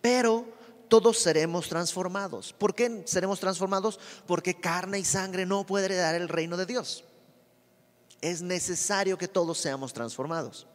pero 0.00 0.44
todos 0.88 1.16
seremos 1.18 1.68
transformados. 1.68 2.52
¿Por 2.52 2.74
qué 2.74 3.04
seremos 3.06 3.38
transformados? 3.38 4.00
Porque 4.26 4.58
carne 4.58 4.98
y 4.98 5.04
sangre 5.04 5.46
no 5.46 5.64
puede 5.64 5.84
heredar 5.84 6.16
el 6.16 6.28
reino 6.28 6.56
de 6.56 6.66
Dios. 6.66 7.04
Es 8.20 8.42
necesario 8.42 9.16
que 9.16 9.28
todos 9.28 9.56
seamos 9.58 9.92
transformados. 9.92 10.66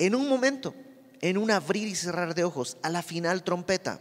En 0.00 0.16
un 0.16 0.28
momento, 0.28 0.74
en 1.20 1.38
un 1.38 1.52
abrir 1.52 1.86
y 1.86 1.94
cerrar 1.94 2.34
de 2.34 2.42
ojos, 2.42 2.76
a 2.82 2.90
la 2.90 3.04
final 3.04 3.44
trompeta, 3.44 4.00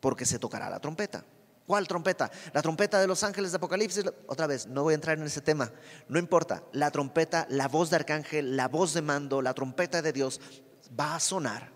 porque 0.00 0.26
se 0.26 0.40
tocará 0.40 0.68
la 0.68 0.80
trompeta. 0.80 1.24
¿Cuál 1.70 1.86
trompeta? 1.86 2.32
La 2.52 2.62
trompeta 2.62 3.00
de 3.00 3.06
los 3.06 3.22
ángeles 3.22 3.52
de 3.52 3.58
Apocalipsis. 3.58 4.04
Otra 4.26 4.48
vez, 4.48 4.66
no 4.66 4.82
voy 4.82 4.90
a 4.90 4.96
entrar 4.96 5.16
en 5.16 5.24
ese 5.24 5.40
tema. 5.40 5.70
No 6.08 6.18
importa. 6.18 6.64
La 6.72 6.90
trompeta, 6.90 7.46
la 7.48 7.68
voz 7.68 7.90
de 7.90 7.94
arcángel, 7.94 8.56
la 8.56 8.66
voz 8.66 8.92
de 8.92 9.02
mando, 9.02 9.40
la 9.40 9.54
trompeta 9.54 10.02
de 10.02 10.12
Dios 10.12 10.40
va 10.98 11.14
a 11.14 11.20
sonar. 11.20 11.70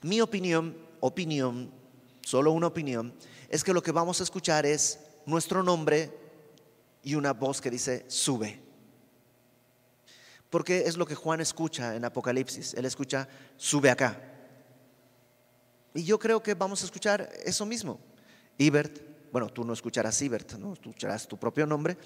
Mi 0.00 0.22
opinión, 0.22 0.78
opinión, 1.00 1.70
solo 2.22 2.52
una 2.52 2.68
opinión, 2.68 3.12
es 3.50 3.62
que 3.62 3.74
lo 3.74 3.82
que 3.82 3.92
vamos 3.92 4.18
a 4.20 4.24
escuchar 4.24 4.64
es 4.64 4.98
nuestro 5.26 5.62
nombre 5.62 6.10
y 7.02 7.14
una 7.14 7.34
voz 7.34 7.60
que 7.60 7.70
dice, 7.70 8.06
sube. 8.08 8.62
Porque 10.48 10.84
es 10.86 10.96
lo 10.96 11.04
que 11.04 11.16
Juan 11.16 11.42
escucha 11.42 11.96
en 11.96 12.06
Apocalipsis. 12.06 12.72
Él 12.72 12.86
escucha, 12.86 13.28
sube 13.58 13.90
acá. 13.90 14.18
Y 15.92 16.02
yo 16.02 16.18
creo 16.18 16.42
que 16.42 16.54
vamos 16.54 16.80
a 16.80 16.86
escuchar 16.86 17.28
eso 17.44 17.66
mismo. 17.66 18.00
Ibert, 18.58 19.00
bueno, 19.32 19.48
tú 19.48 19.64
no 19.64 19.72
escucharás 19.72 20.20
Ibert, 20.22 20.52
¿no? 20.54 20.74
escucharás 20.74 21.26
tu 21.26 21.38
propio 21.38 21.66
nombre, 21.66 21.96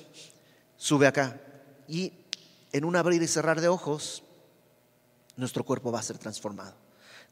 sube 0.76 1.06
acá. 1.06 1.40
Y 1.88 2.12
en 2.72 2.84
un 2.84 2.96
abrir 2.96 3.22
y 3.22 3.26
cerrar 3.26 3.60
de 3.60 3.68
ojos, 3.68 4.22
nuestro 5.36 5.64
cuerpo 5.64 5.92
va 5.92 6.00
a 6.00 6.02
ser 6.02 6.18
transformado. 6.18 6.74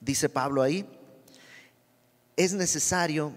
Dice 0.01 0.29
Pablo 0.29 0.63
ahí, 0.63 0.87
es 2.37 2.53
necesario, 2.53 3.33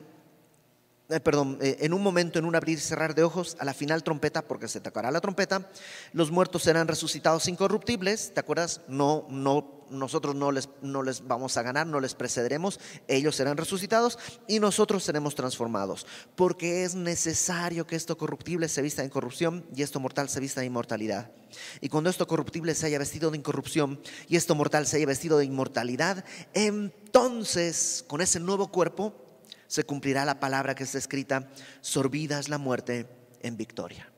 eh, 1.09 1.19
perdón, 1.19 1.57
eh, 1.61 1.77
en 1.79 1.93
un 1.93 2.03
momento, 2.03 2.37
en 2.37 2.45
un 2.45 2.55
abrir 2.55 2.77
y 2.77 2.81
cerrar 2.81 3.15
de 3.15 3.23
ojos, 3.23 3.55
a 3.59 3.65
la 3.65 3.73
final 3.73 4.03
trompeta, 4.03 4.41
porque 4.41 4.67
se 4.67 4.81
tocará 4.81 5.09
la 5.09 5.21
trompeta, 5.21 5.69
los 6.11 6.31
muertos 6.31 6.63
serán 6.63 6.87
resucitados 6.87 7.47
incorruptibles, 7.47 8.33
¿te 8.33 8.39
acuerdas? 8.39 8.81
No, 8.87 9.25
no 9.29 9.77
nosotros 9.89 10.35
no 10.35 10.51
les, 10.51 10.67
no 10.81 11.01
les 11.03 11.25
vamos 11.25 11.55
a 11.55 11.61
ganar, 11.61 11.87
no 11.87 12.01
les 12.01 12.13
precederemos, 12.13 12.79
ellos 13.07 13.37
serán 13.37 13.55
resucitados 13.55 14.19
y 14.47 14.59
nosotros 14.59 15.03
seremos 15.03 15.35
transformados, 15.35 16.05
porque 16.35 16.83
es 16.83 16.95
necesario 16.95 17.87
que 17.87 17.95
esto 17.95 18.17
corruptible 18.17 18.67
se 18.67 18.81
vista 18.81 19.03
en 19.03 19.09
corrupción 19.09 19.65
y 19.73 19.83
esto 19.83 19.99
mortal 20.01 20.27
se 20.29 20.39
vista 20.41 20.61
en 20.61 20.67
inmortalidad. 20.67 21.31
Y 21.79 21.89
cuando 21.89 22.09
esto 22.09 22.27
corruptible 22.27 22.75
se 22.75 22.85
haya 22.85 22.99
vestido 22.99 23.31
de 23.31 23.37
incorrupción 23.37 23.99
y 24.27 24.35
esto 24.35 24.55
mortal 24.55 24.85
se 24.85 24.97
haya 24.97 25.05
vestido 25.05 25.37
de 25.37 25.45
inmortalidad, 25.45 26.25
entonces 26.53 28.03
con 28.07 28.21
ese 28.21 28.39
nuevo 28.39 28.67
cuerpo 28.71 29.26
se 29.67 29.83
cumplirá 29.83 30.25
la 30.25 30.39
palabra 30.39 30.75
que 30.75 30.83
está 30.83 30.97
escrita, 30.97 31.49
sorbidas 31.81 32.49
la 32.49 32.57
muerte 32.57 33.07
en 33.41 33.57
victoria. 33.57 34.11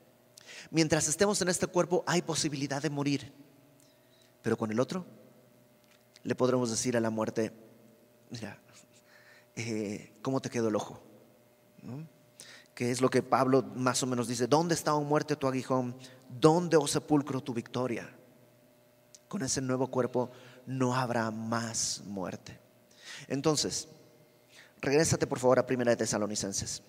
Mientras 0.72 1.08
estemos 1.08 1.42
en 1.42 1.50
este 1.50 1.68
cuerpo 1.68 2.04
hay 2.06 2.22
posibilidad 2.22 2.82
de 2.82 2.90
morir, 2.90 3.34
pero 4.42 4.58
con 4.58 4.72
el 4.72 4.80
otro 4.80 5.06
le 6.24 6.36
podremos 6.36 6.70
decir 6.70 6.96
a 6.96 7.00
la 7.00 7.10
muerte, 7.10 7.52
mira, 8.30 8.60
eh, 9.56 10.14
¿cómo 10.22 10.40
te 10.42 10.50
quedó 10.50 10.68
el 10.70 10.76
ojo? 10.76 11.02
Que 12.76 12.92
es 12.92 13.02
lo 13.02 13.10
que 13.10 13.24
Pablo 13.24 13.64
más 13.76 14.04
o 14.04 14.08
menos 14.08 14.28
dice, 14.28 14.48
¿dónde 14.48 14.76
está, 14.76 14.94
oh 14.94 15.04
muerte, 15.04 15.36
tu 15.36 15.48
aguijón? 15.48 15.96
¿Dónde, 16.30 16.78
oh 16.78 16.88
sepulcro, 16.88 17.42
tu 17.42 17.54
victoria? 17.54 18.10
Con 19.28 19.44
ese 19.44 19.62
nuevo 19.62 19.88
cuerpo 19.88 20.32
no 20.66 20.96
habrá 20.96 21.32
más 21.32 22.04
muerte. 22.06 22.60
Entonces, 23.28 23.88
regrésate 24.82 25.28
por 25.28 25.40
favor 25.40 25.60
a 25.60 25.66
Primera 25.66 25.92
de 25.92 25.98
Tesalonicenses. 25.98 26.82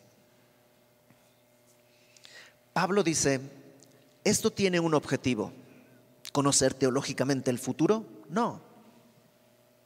Pablo 2.72 3.02
dice, 3.02 3.40
¿esto 4.24 4.50
tiene 4.50 4.80
un 4.80 4.94
objetivo? 4.94 5.52
¿Conocer 6.32 6.74
teológicamente 6.74 7.50
el 7.50 7.58
futuro? 7.58 8.04
No. 8.28 8.60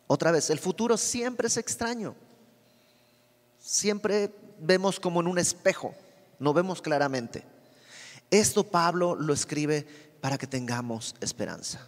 Otra 0.06 0.30
vez, 0.30 0.50
el 0.50 0.58
futuro 0.58 0.96
siempre 0.96 1.48
es 1.48 1.56
extraño. 1.56 2.14
Siempre 3.58 4.30
vemos 4.58 5.00
como 5.00 5.20
en 5.20 5.26
un 5.26 5.38
espejo, 5.38 5.94
no 6.38 6.52
vemos 6.52 6.82
claramente. 6.82 7.44
Esto 8.30 8.64
Pablo 8.64 9.14
lo 9.14 9.32
escribe 9.32 9.86
para 10.20 10.36
que 10.36 10.46
tengamos 10.46 11.14
esperanza. 11.20 11.86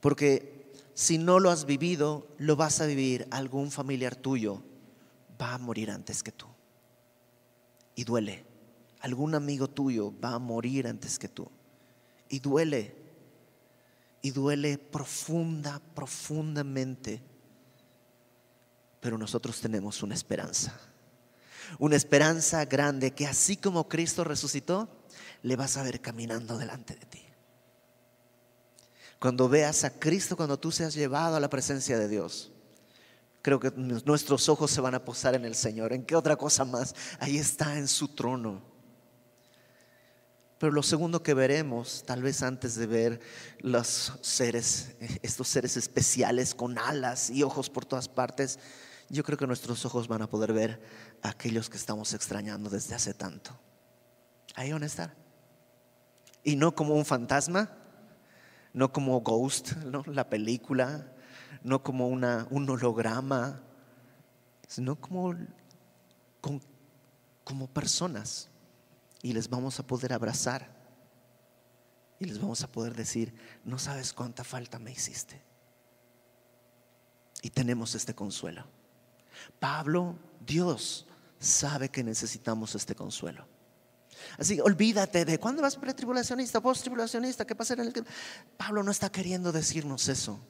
Porque 0.00 0.53
si 0.94 1.18
no 1.18 1.40
lo 1.40 1.50
has 1.50 1.66
vivido, 1.66 2.26
lo 2.38 2.56
vas 2.56 2.80
a 2.80 2.86
vivir. 2.86 3.26
Algún 3.30 3.70
familiar 3.70 4.14
tuyo 4.14 4.62
va 5.40 5.54
a 5.54 5.58
morir 5.58 5.90
antes 5.90 6.22
que 6.22 6.32
tú. 6.32 6.46
Y 7.96 8.04
duele. 8.04 8.44
Algún 9.00 9.34
amigo 9.34 9.68
tuyo 9.68 10.12
va 10.18 10.34
a 10.34 10.38
morir 10.38 10.86
antes 10.86 11.18
que 11.18 11.28
tú. 11.28 11.50
Y 12.28 12.38
duele 12.38 13.04
y 14.22 14.30
duele 14.30 14.78
profunda, 14.78 15.82
profundamente. 15.94 17.20
Pero 19.00 19.18
nosotros 19.18 19.60
tenemos 19.60 20.02
una 20.02 20.14
esperanza. 20.14 20.80
Una 21.78 21.96
esperanza 21.96 22.64
grande 22.64 23.10
que 23.10 23.26
así 23.26 23.58
como 23.58 23.86
Cristo 23.86 24.24
resucitó, 24.24 24.88
le 25.42 25.56
vas 25.56 25.76
a 25.76 25.82
ver 25.82 26.00
caminando 26.00 26.56
delante 26.56 26.94
de 26.94 27.04
ti. 27.04 27.23
Cuando 29.24 29.48
veas 29.48 29.84
a 29.84 29.90
Cristo, 29.98 30.36
cuando 30.36 30.58
tú 30.58 30.70
seas 30.70 30.92
llevado 30.92 31.36
a 31.36 31.40
la 31.40 31.48
presencia 31.48 31.98
de 31.98 32.08
Dios, 32.08 32.52
creo 33.40 33.58
que 33.58 33.70
nuestros 33.70 34.50
ojos 34.50 34.70
se 34.70 34.82
van 34.82 34.94
a 34.94 35.02
posar 35.02 35.34
en 35.34 35.46
el 35.46 35.54
Señor. 35.54 35.94
¿En 35.94 36.04
qué 36.04 36.14
otra 36.14 36.36
cosa 36.36 36.66
más? 36.66 36.94
Ahí 37.18 37.38
está 37.38 37.78
en 37.78 37.88
su 37.88 38.08
trono 38.08 38.74
pero 40.64 40.72
lo 40.72 40.82
segundo 40.82 41.22
que 41.22 41.34
veremos, 41.34 42.04
tal 42.06 42.22
vez 42.22 42.42
antes 42.42 42.74
de 42.74 42.86
ver 42.86 43.20
los 43.58 44.14
seres, 44.22 44.94
estos 45.20 45.48
seres 45.48 45.76
especiales 45.76 46.54
con 46.54 46.78
alas 46.78 47.28
y 47.28 47.42
ojos 47.42 47.68
por 47.68 47.84
todas 47.84 48.08
partes, 48.08 48.58
yo 49.10 49.24
creo 49.24 49.36
que 49.36 49.46
nuestros 49.46 49.84
ojos 49.84 50.08
van 50.08 50.22
a 50.22 50.26
poder 50.26 50.54
ver 50.54 50.80
a 51.22 51.28
aquellos 51.28 51.68
que 51.68 51.76
estamos 51.76 52.14
extrañando 52.14 52.70
desde 52.70 52.94
hace 52.94 53.12
tanto. 53.12 53.50
Ahí 54.54 54.72
van 54.72 54.84
a 54.84 54.86
estar. 54.86 55.14
Y 56.42 56.56
no 56.56 56.74
como 56.74 56.94
un 56.94 57.04
fantasma, 57.04 57.83
no 58.74 58.92
como 58.92 59.20
Ghost, 59.20 59.76
¿no? 59.76 60.02
la 60.06 60.28
película, 60.28 61.10
no 61.62 61.82
como 61.82 62.08
una, 62.08 62.46
un 62.50 62.68
holograma, 62.68 63.62
sino 64.68 64.96
como, 64.96 65.34
como 67.44 67.66
personas 67.68 68.50
y 69.22 69.32
les 69.32 69.48
vamos 69.48 69.80
a 69.80 69.86
poder 69.86 70.12
abrazar 70.12 70.74
y 72.18 72.26
les 72.26 72.40
vamos 72.40 72.62
a 72.62 72.70
poder 72.70 72.94
decir, 72.94 73.34
no 73.64 73.78
sabes 73.78 74.12
cuánta 74.12 74.44
falta 74.44 74.78
me 74.78 74.92
hiciste. 74.92 75.42
Y 77.42 77.50
tenemos 77.50 77.94
este 77.94 78.14
consuelo. 78.14 78.64
Pablo, 79.60 80.16
Dios 80.44 81.06
sabe 81.38 81.90
que 81.90 82.02
necesitamos 82.02 82.74
este 82.74 82.94
consuelo. 82.94 83.46
Así, 84.38 84.60
olvídate 84.60 85.24
de 85.24 85.38
cuándo 85.38 85.62
vas 85.62 85.76
pre-tribulacionista, 85.76 86.60
post-tribulacionista, 86.60 87.46
qué 87.46 87.54
pasa 87.54 87.74
en 87.74 87.80
el 87.80 87.92
Pablo 88.56 88.82
no 88.82 88.90
está 88.90 89.10
queriendo 89.10 89.52
decirnos 89.52 90.08
eso. 90.08 90.40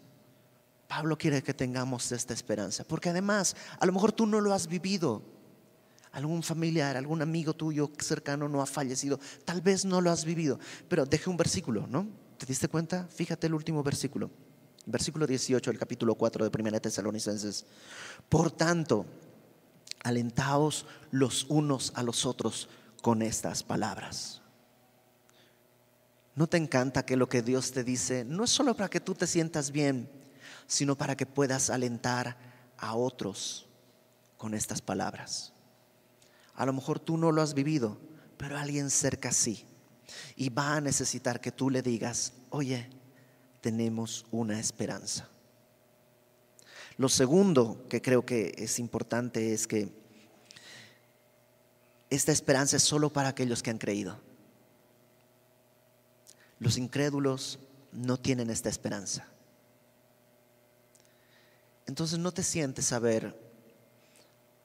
Pablo 0.89 1.17
quiere 1.17 1.43
que 1.43 1.55
tengamos 1.55 2.12
esta 2.12 2.35
esperanza, 2.35 2.85
porque 2.85 3.09
además, 3.09 3.57
a 3.79 3.87
lo 3.87 3.93
mejor 3.93 4.12
tú 4.12 4.27
no 4.27 4.41
lo 4.41 4.53
has 4.53 4.69
vivido, 4.69 5.23
algún 6.12 6.43
familiar, 6.43 6.97
algún 6.97 7.23
amigo 7.23 7.55
tuyo 7.55 7.91
cercano 7.99 8.49
no 8.49 8.62
ha 8.62 8.67
fallecido, 8.67 9.19
tal 9.45 9.61
vez 9.61 9.85
no 9.85 10.01
lo 10.01 10.11
has 10.11 10.25
vivido, 10.25 10.59
pero 10.89 11.05
deje 11.05 11.29
un 11.31 11.37
versículo, 11.37 11.87
¿no? 11.89 12.07
¿Te 12.39 12.47
diste 12.47 12.69
cuenta? 12.69 13.09
Fíjate 13.09 13.47
el 13.47 13.55
último 13.55 13.83
versículo. 13.83 14.31
Versículo 14.87 15.27
18 15.27 15.71
del 15.71 15.79
capítulo 15.79 16.15
4 16.15 16.49
de 16.49 16.62
1 16.62 16.81
Tesalonicenses. 16.81 17.65
Por 18.29 18.51
tanto, 18.51 19.07
alentaos 20.03 20.87
los 21.11 21.47
unos 21.49 21.93
a 21.95 22.03
los 22.03 22.27
otros 22.27 22.69
con 23.05 23.21
estas 23.21 23.63
palabras. 23.63 24.41
¿No 26.35 26.47
te 26.47 26.57
encanta 26.57 27.05
que 27.05 27.19
lo 27.19 27.29
que 27.29 27.43
Dios 27.43 27.71
te 27.71 27.85
dice 27.85 28.25
no 28.25 28.45
es 28.45 28.51
solo 28.51 28.75
para 28.75 28.89
que 28.89 28.99
tú 28.99 29.15
te 29.15 29.27
sientas 29.27 29.73
bien, 29.73 30.09
sino 30.67 30.97
para 30.97 31.15
que 31.15 31.27
puedas 31.27 31.69
alentar 31.69 32.39
a 32.79 32.95
otros 32.95 33.69
con 34.39 34.55
estas 34.55 34.81
palabras? 34.81 35.53
A 36.55 36.65
lo 36.65 36.73
mejor 36.73 36.99
tú 36.99 37.19
no 37.19 37.31
lo 37.31 37.43
has 37.43 37.53
vivido, 37.53 37.99
pero 38.39 38.57
alguien 38.57 38.89
cerca 38.89 39.33
sí. 39.33 39.67
Y 40.35 40.49
va 40.49 40.77
a 40.77 40.81
necesitar 40.81 41.43
que 41.43 41.53
tú 41.53 41.69
le 41.69 41.83
digas, 41.83 42.33
oye, 42.49 42.89
tenemos 43.61 44.25
una 44.31 44.59
esperanza. 44.59 45.29
Lo 46.97 47.11
segundo 47.11 47.85
que 47.91 48.01
creo 48.01 48.25
que 48.25 48.55
es 48.57 48.79
importante 48.79 49.53
es 49.53 49.67
que 49.67 50.04
esta 52.15 52.33
esperanza 52.33 52.77
es 52.77 52.83
solo 52.83 53.11
para 53.11 53.29
aquellos 53.29 53.62
que 53.62 53.71
han 53.71 53.79
creído. 53.79 54.19
Los 56.59 56.79
incrédulos 56.79 57.59
no 57.93 58.19
tienen 58.19 58.51
esta 58.51 58.69
esperanza. 58.69 59.27
entonces 61.87 62.19
no 62.19 62.33
te 62.33 62.43
sientes 62.43 62.93
a 62.93 62.99
ver 62.99 63.39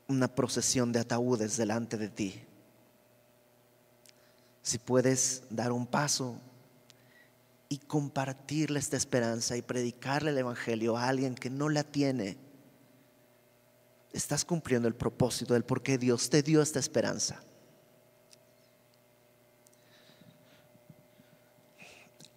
una 0.07 0.27
procesión 0.27 0.91
de 0.91 0.99
ataúdes 0.99 1.57
delante 1.57 1.97
de 1.97 2.09
ti. 2.09 2.41
Si 4.63 4.77
puedes 4.79 5.43
dar 5.49 5.71
un 5.71 5.85
paso 5.85 6.39
y 7.69 7.77
compartirle 7.77 8.79
esta 8.79 8.97
esperanza 8.97 9.55
y 9.55 9.61
predicarle 9.61 10.31
el 10.31 10.37
Evangelio 10.39 10.97
a 10.97 11.07
alguien 11.07 11.35
que 11.35 11.51
no 11.51 11.69
la 11.69 11.83
tiene, 11.83 12.37
estás 14.13 14.45
cumpliendo 14.45 14.87
el 14.87 14.95
propósito 14.95 15.53
del 15.53 15.63
por 15.63 15.81
qué 15.81 15.97
Dios 15.97 16.29
te 16.29 16.41
dio 16.41 16.61
esta 16.61 16.79
esperanza. 16.79 17.41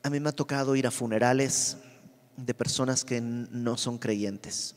A 0.03 0.11
mí 0.11 0.19
me 0.19 0.31
ha 0.31 0.33
tocado 0.33 0.75
ir 0.75 0.87
a 0.87 0.91
funerales 0.91 1.77
de 2.37 2.55
personas 2.55 3.05
que 3.05 3.21
no 3.21 3.77
son 3.77 3.99
creyentes. 3.99 4.75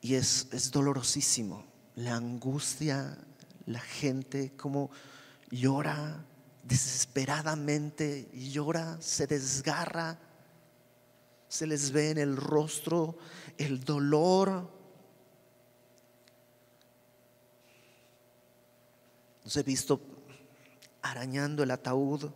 Y 0.00 0.14
es, 0.14 0.48
es 0.52 0.70
dolorosísimo. 0.70 1.64
La 1.96 2.14
angustia, 2.14 3.18
la 3.66 3.80
gente, 3.80 4.52
como 4.56 4.90
llora 5.50 6.24
desesperadamente, 6.64 8.28
llora, 8.32 8.96
se 9.00 9.26
desgarra, 9.26 10.18
se 11.48 11.66
les 11.66 11.90
ve 11.92 12.10
en 12.10 12.18
el 12.18 12.36
rostro 12.36 13.18
el 13.58 13.80
dolor. 13.84 14.70
Los 19.44 19.56
he 19.56 19.62
visto 19.62 20.00
arañando 21.02 21.62
el 21.62 21.70
ataúd 21.70 22.30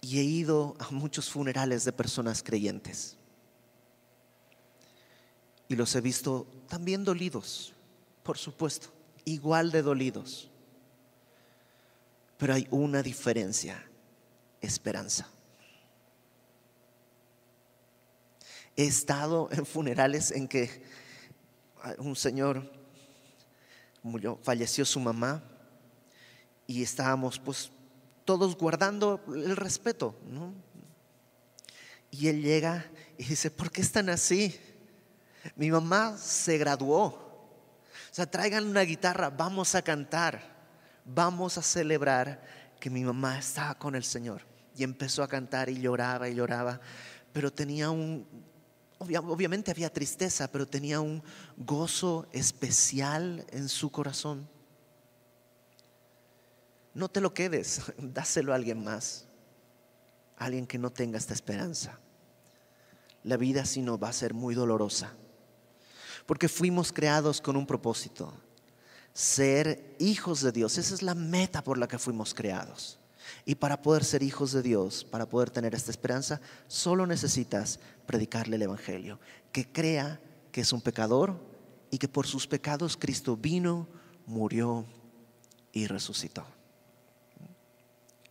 y 0.00 0.18
he 0.18 0.22
ido 0.22 0.74
a 0.78 0.90
muchos 0.90 1.28
funerales 1.28 1.84
de 1.84 1.92
personas 1.92 2.42
creyentes. 2.42 3.16
Y 5.68 5.76
los 5.76 5.94
he 5.94 6.00
visto 6.00 6.46
también 6.68 7.04
dolidos, 7.04 7.74
por 8.22 8.38
supuesto, 8.38 8.88
igual 9.24 9.70
de 9.70 9.82
dolidos. 9.82 10.48
Pero 12.38 12.54
hay 12.54 12.66
una 12.70 13.02
diferencia, 13.02 13.84
esperanza. 14.60 15.28
He 18.76 18.84
estado 18.84 19.48
en 19.50 19.66
funerales 19.66 20.30
en 20.30 20.46
que 20.48 20.82
un 21.98 22.14
señor 22.14 22.70
murió, 24.06 24.38
falleció 24.42 24.84
su 24.84 25.00
mamá 25.00 25.42
y 26.66 26.82
estábamos 26.82 27.38
pues 27.38 27.70
todos 28.24 28.56
guardando 28.56 29.22
el 29.28 29.56
respeto. 29.56 30.14
Y 32.10 32.28
él 32.28 32.42
llega 32.42 32.86
y 33.18 33.24
dice, 33.24 33.50
¿por 33.50 33.70
qué 33.70 33.80
están 33.80 34.08
así? 34.08 34.58
Mi 35.54 35.70
mamá 35.70 36.16
se 36.18 36.58
graduó. 36.58 37.06
O 37.06 38.14
sea, 38.16 38.30
traigan 38.30 38.66
una 38.66 38.82
guitarra, 38.82 39.30
vamos 39.30 39.74
a 39.74 39.82
cantar, 39.82 40.40
vamos 41.04 41.58
a 41.58 41.62
celebrar 41.62 42.42
que 42.80 42.90
mi 42.90 43.04
mamá 43.04 43.38
estaba 43.38 43.74
con 43.74 43.94
el 43.94 44.04
Señor. 44.04 44.42
Y 44.74 44.84
empezó 44.84 45.22
a 45.22 45.28
cantar 45.28 45.68
y 45.68 45.80
lloraba 45.80 46.28
y 46.28 46.34
lloraba, 46.34 46.80
pero 47.32 47.52
tenía 47.52 47.90
un, 47.90 48.26
obviamente 48.98 49.70
había 49.70 49.92
tristeza, 49.92 50.50
pero 50.50 50.66
tenía 50.66 51.00
un 51.00 51.22
gozo 51.56 52.26
especial 52.32 53.46
en 53.50 53.68
su 53.68 53.90
corazón. 53.90 54.48
No 56.94 57.08
te 57.08 57.20
lo 57.20 57.34
quedes, 57.34 57.82
dáselo 57.98 58.52
a 58.52 58.56
alguien 58.56 58.82
más, 58.82 59.26
alguien 60.36 60.66
que 60.66 60.78
no 60.78 60.90
tenga 60.90 61.18
esta 61.18 61.34
esperanza. 61.34 61.98
La 63.22 63.36
vida 63.36 63.66
si 63.66 63.82
no 63.82 63.98
va 63.98 64.08
a 64.08 64.12
ser 64.12 64.34
muy 64.34 64.54
dolorosa, 64.54 65.12
porque 66.26 66.48
fuimos 66.48 66.92
creados 66.92 67.40
con 67.40 67.56
un 67.56 67.66
propósito, 67.66 68.32
ser 69.12 69.96
hijos 69.98 70.42
de 70.42 70.52
Dios. 70.52 70.78
Esa 70.78 70.94
es 70.94 71.02
la 71.02 71.14
meta 71.14 71.62
por 71.62 71.76
la 71.76 71.88
que 71.88 71.98
fuimos 71.98 72.34
creados. 72.34 72.98
Y 73.44 73.56
para 73.56 73.82
poder 73.82 74.04
ser 74.04 74.22
hijos 74.22 74.52
de 74.52 74.62
Dios, 74.62 75.04
para 75.04 75.28
poder 75.28 75.50
tener 75.50 75.74
esta 75.74 75.90
esperanza, 75.90 76.40
solo 76.66 77.06
necesitas 77.06 77.80
predicarle 78.06 78.56
el 78.56 78.62
Evangelio, 78.62 79.18
que 79.52 79.70
crea 79.70 80.20
que 80.52 80.62
es 80.62 80.72
un 80.72 80.80
pecador 80.80 81.38
y 81.90 81.98
que 81.98 82.08
por 82.08 82.26
sus 82.26 82.46
pecados 82.46 82.96
Cristo 82.96 83.36
vino, 83.36 83.86
murió 84.26 84.84
y 85.72 85.86
resucitó. 85.86 86.46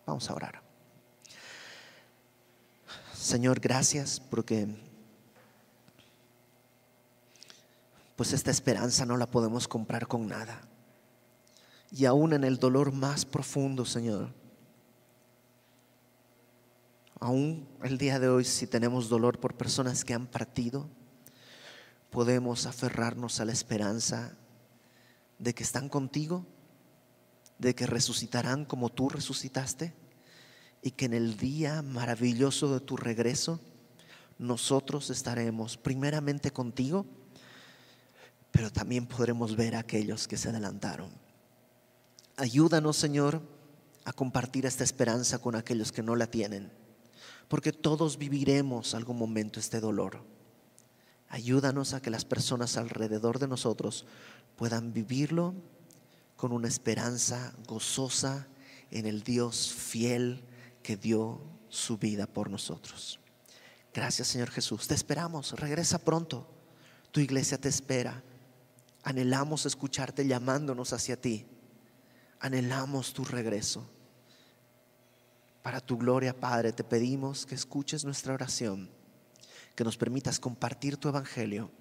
Vamos 0.05 0.29
a 0.29 0.33
orar. 0.33 0.61
Señor, 3.13 3.59
gracias 3.59 4.19
porque 4.19 4.67
pues 8.15 8.33
esta 8.33 8.51
esperanza 8.51 9.05
no 9.05 9.17
la 9.17 9.25
podemos 9.25 9.67
comprar 9.67 10.07
con 10.07 10.27
nada. 10.27 10.61
Y 11.91 12.05
aún 12.05 12.33
en 12.33 12.43
el 12.43 12.57
dolor 12.57 12.91
más 12.91 13.25
profundo, 13.25 13.85
Señor, 13.85 14.29
aún 17.19 17.67
el 17.83 17.97
día 17.97 18.19
de 18.19 18.29
hoy 18.29 18.45
si 18.45 18.67
tenemos 18.67 19.09
dolor 19.09 19.39
por 19.39 19.55
personas 19.55 20.03
que 20.03 20.13
han 20.13 20.27
partido, 20.27 20.89
podemos 22.09 22.65
aferrarnos 22.65 23.39
a 23.39 23.45
la 23.45 23.51
esperanza 23.51 24.37
de 25.39 25.53
que 25.53 25.63
están 25.63 25.89
contigo 25.89 26.45
de 27.57 27.75
que 27.75 27.85
resucitarán 27.85 28.65
como 28.65 28.89
tú 28.89 29.09
resucitaste 29.09 29.93
y 30.81 30.91
que 30.91 31.05
en 31.05 31.13
el 31.13 31.37
día 31.37 31.81
maravilloso 31.81 32.73
de 32.73 32.79
tu 32.79 32.97
regreso 32.97 33.59
nosotros 34.37 35.09
estaremos 35.09 35.77
primeramente 35.77 36.51
contigo, 36.51 37.05
pero 38.51 38.71
también 38.71 39.07
podremos 39.07 39.55
ver 39.55 39.75
a 39.75 39.79
aquellos 39.79 40.27
que 40.27 40.37
se 40.37 40.49
adelantaron. 40.49 41.09
Ayúdanos, 42.35 42.97
Señor, 42.97 43.41
a 44.03 44.11
compartir 44.11 44.65
esta 44.65 44.83
esperanza 44.83 45.39
con 45.39 45.55
aquellos 45.55 45.91
que 45.91 46.03
no 46.03 46.15
la 46.15 46.27
tienen, 46.27 46.71
porque 47.47 47.71
todos 47.71 48.17
viviremos 48.17 48.95
algún 48.95 49.17
momento 49.17 49.59
este 49.59 49.79
dolor. 49.79 50.23
Ayúdanos 51.29 51.93
a 51.93 52.01
que 52.01 52.09
las 52.09 52.25
personas 52.25 52.77
alrededor 52.77 53.39
de 53.39 53.47
nosotros 53.47 54.05
puedan 54.55 54.93
vivirlo 54.93 55.53
con 56.35 56.51
una 56.51 56.67
esperanza 56.67 57.53
gozosa 57.67 58.47
en 58.91 59.05
el 59.05 59.23
Dios 59.23 59.73
fiel 59.73 60.43
que 60.83 60.97
dio 60.97 61.41
su 61.69 61.97
vida 61.97 62.27
por 62.27 62.49
nosotros. 62.49 63.19
Gracias 63.93 64.27
Señor 64.27 64.51
Jesús. 64.51 64.87
Te 64.87 64.93
esperamos. 64.93 65.53
Regresa 65.53 65.99
pronto. 65.99 66.47
Tu 67.11 67.21
iglesia 67.21 67.57
te 67.57 67.69
espera. 67.69 68.23
Anhelamos 69.03 69.65
escucharte 69.65 70.27
llamándonos 70.27 70.93
hacia 70.93 71.19
ti. 71.19 71.45
Anhelamos 72.39 73.13
tu 73.13 73.23
regreso. 73.23 73.89
Para 75.65 75.81
tu 75.81 75.97
gloria, 75.97 76.39
Padre, 76.39 76.73
te 76.73 76.83
pedimos 76.83 77.43
que 77.43 77.55
escuches 77.55 78.05
nuestra 78.05 78.35
oración, 78.35 78.87
que 79.73 79.83
nos 79.83 79.97
permitas 79.97 80.39
compartir 80.39 80.95
tu 80.97 81.09
evangelio 81.09 81.71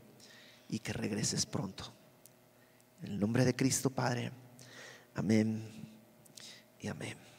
y 0.71 0.79
que 0.79 0.95
regreses 0.95 1.45
pronto. 1.45 1.93
En 3.03 3.13
el 3.13 3.21
nombre 3.21 3.45
de 3.45 3.55
Cristo, 3.55 3.91
Padre. 3.91 4.33
Amén 5.15 5.69
y 6.81 6.89
amén. 6.89 7.34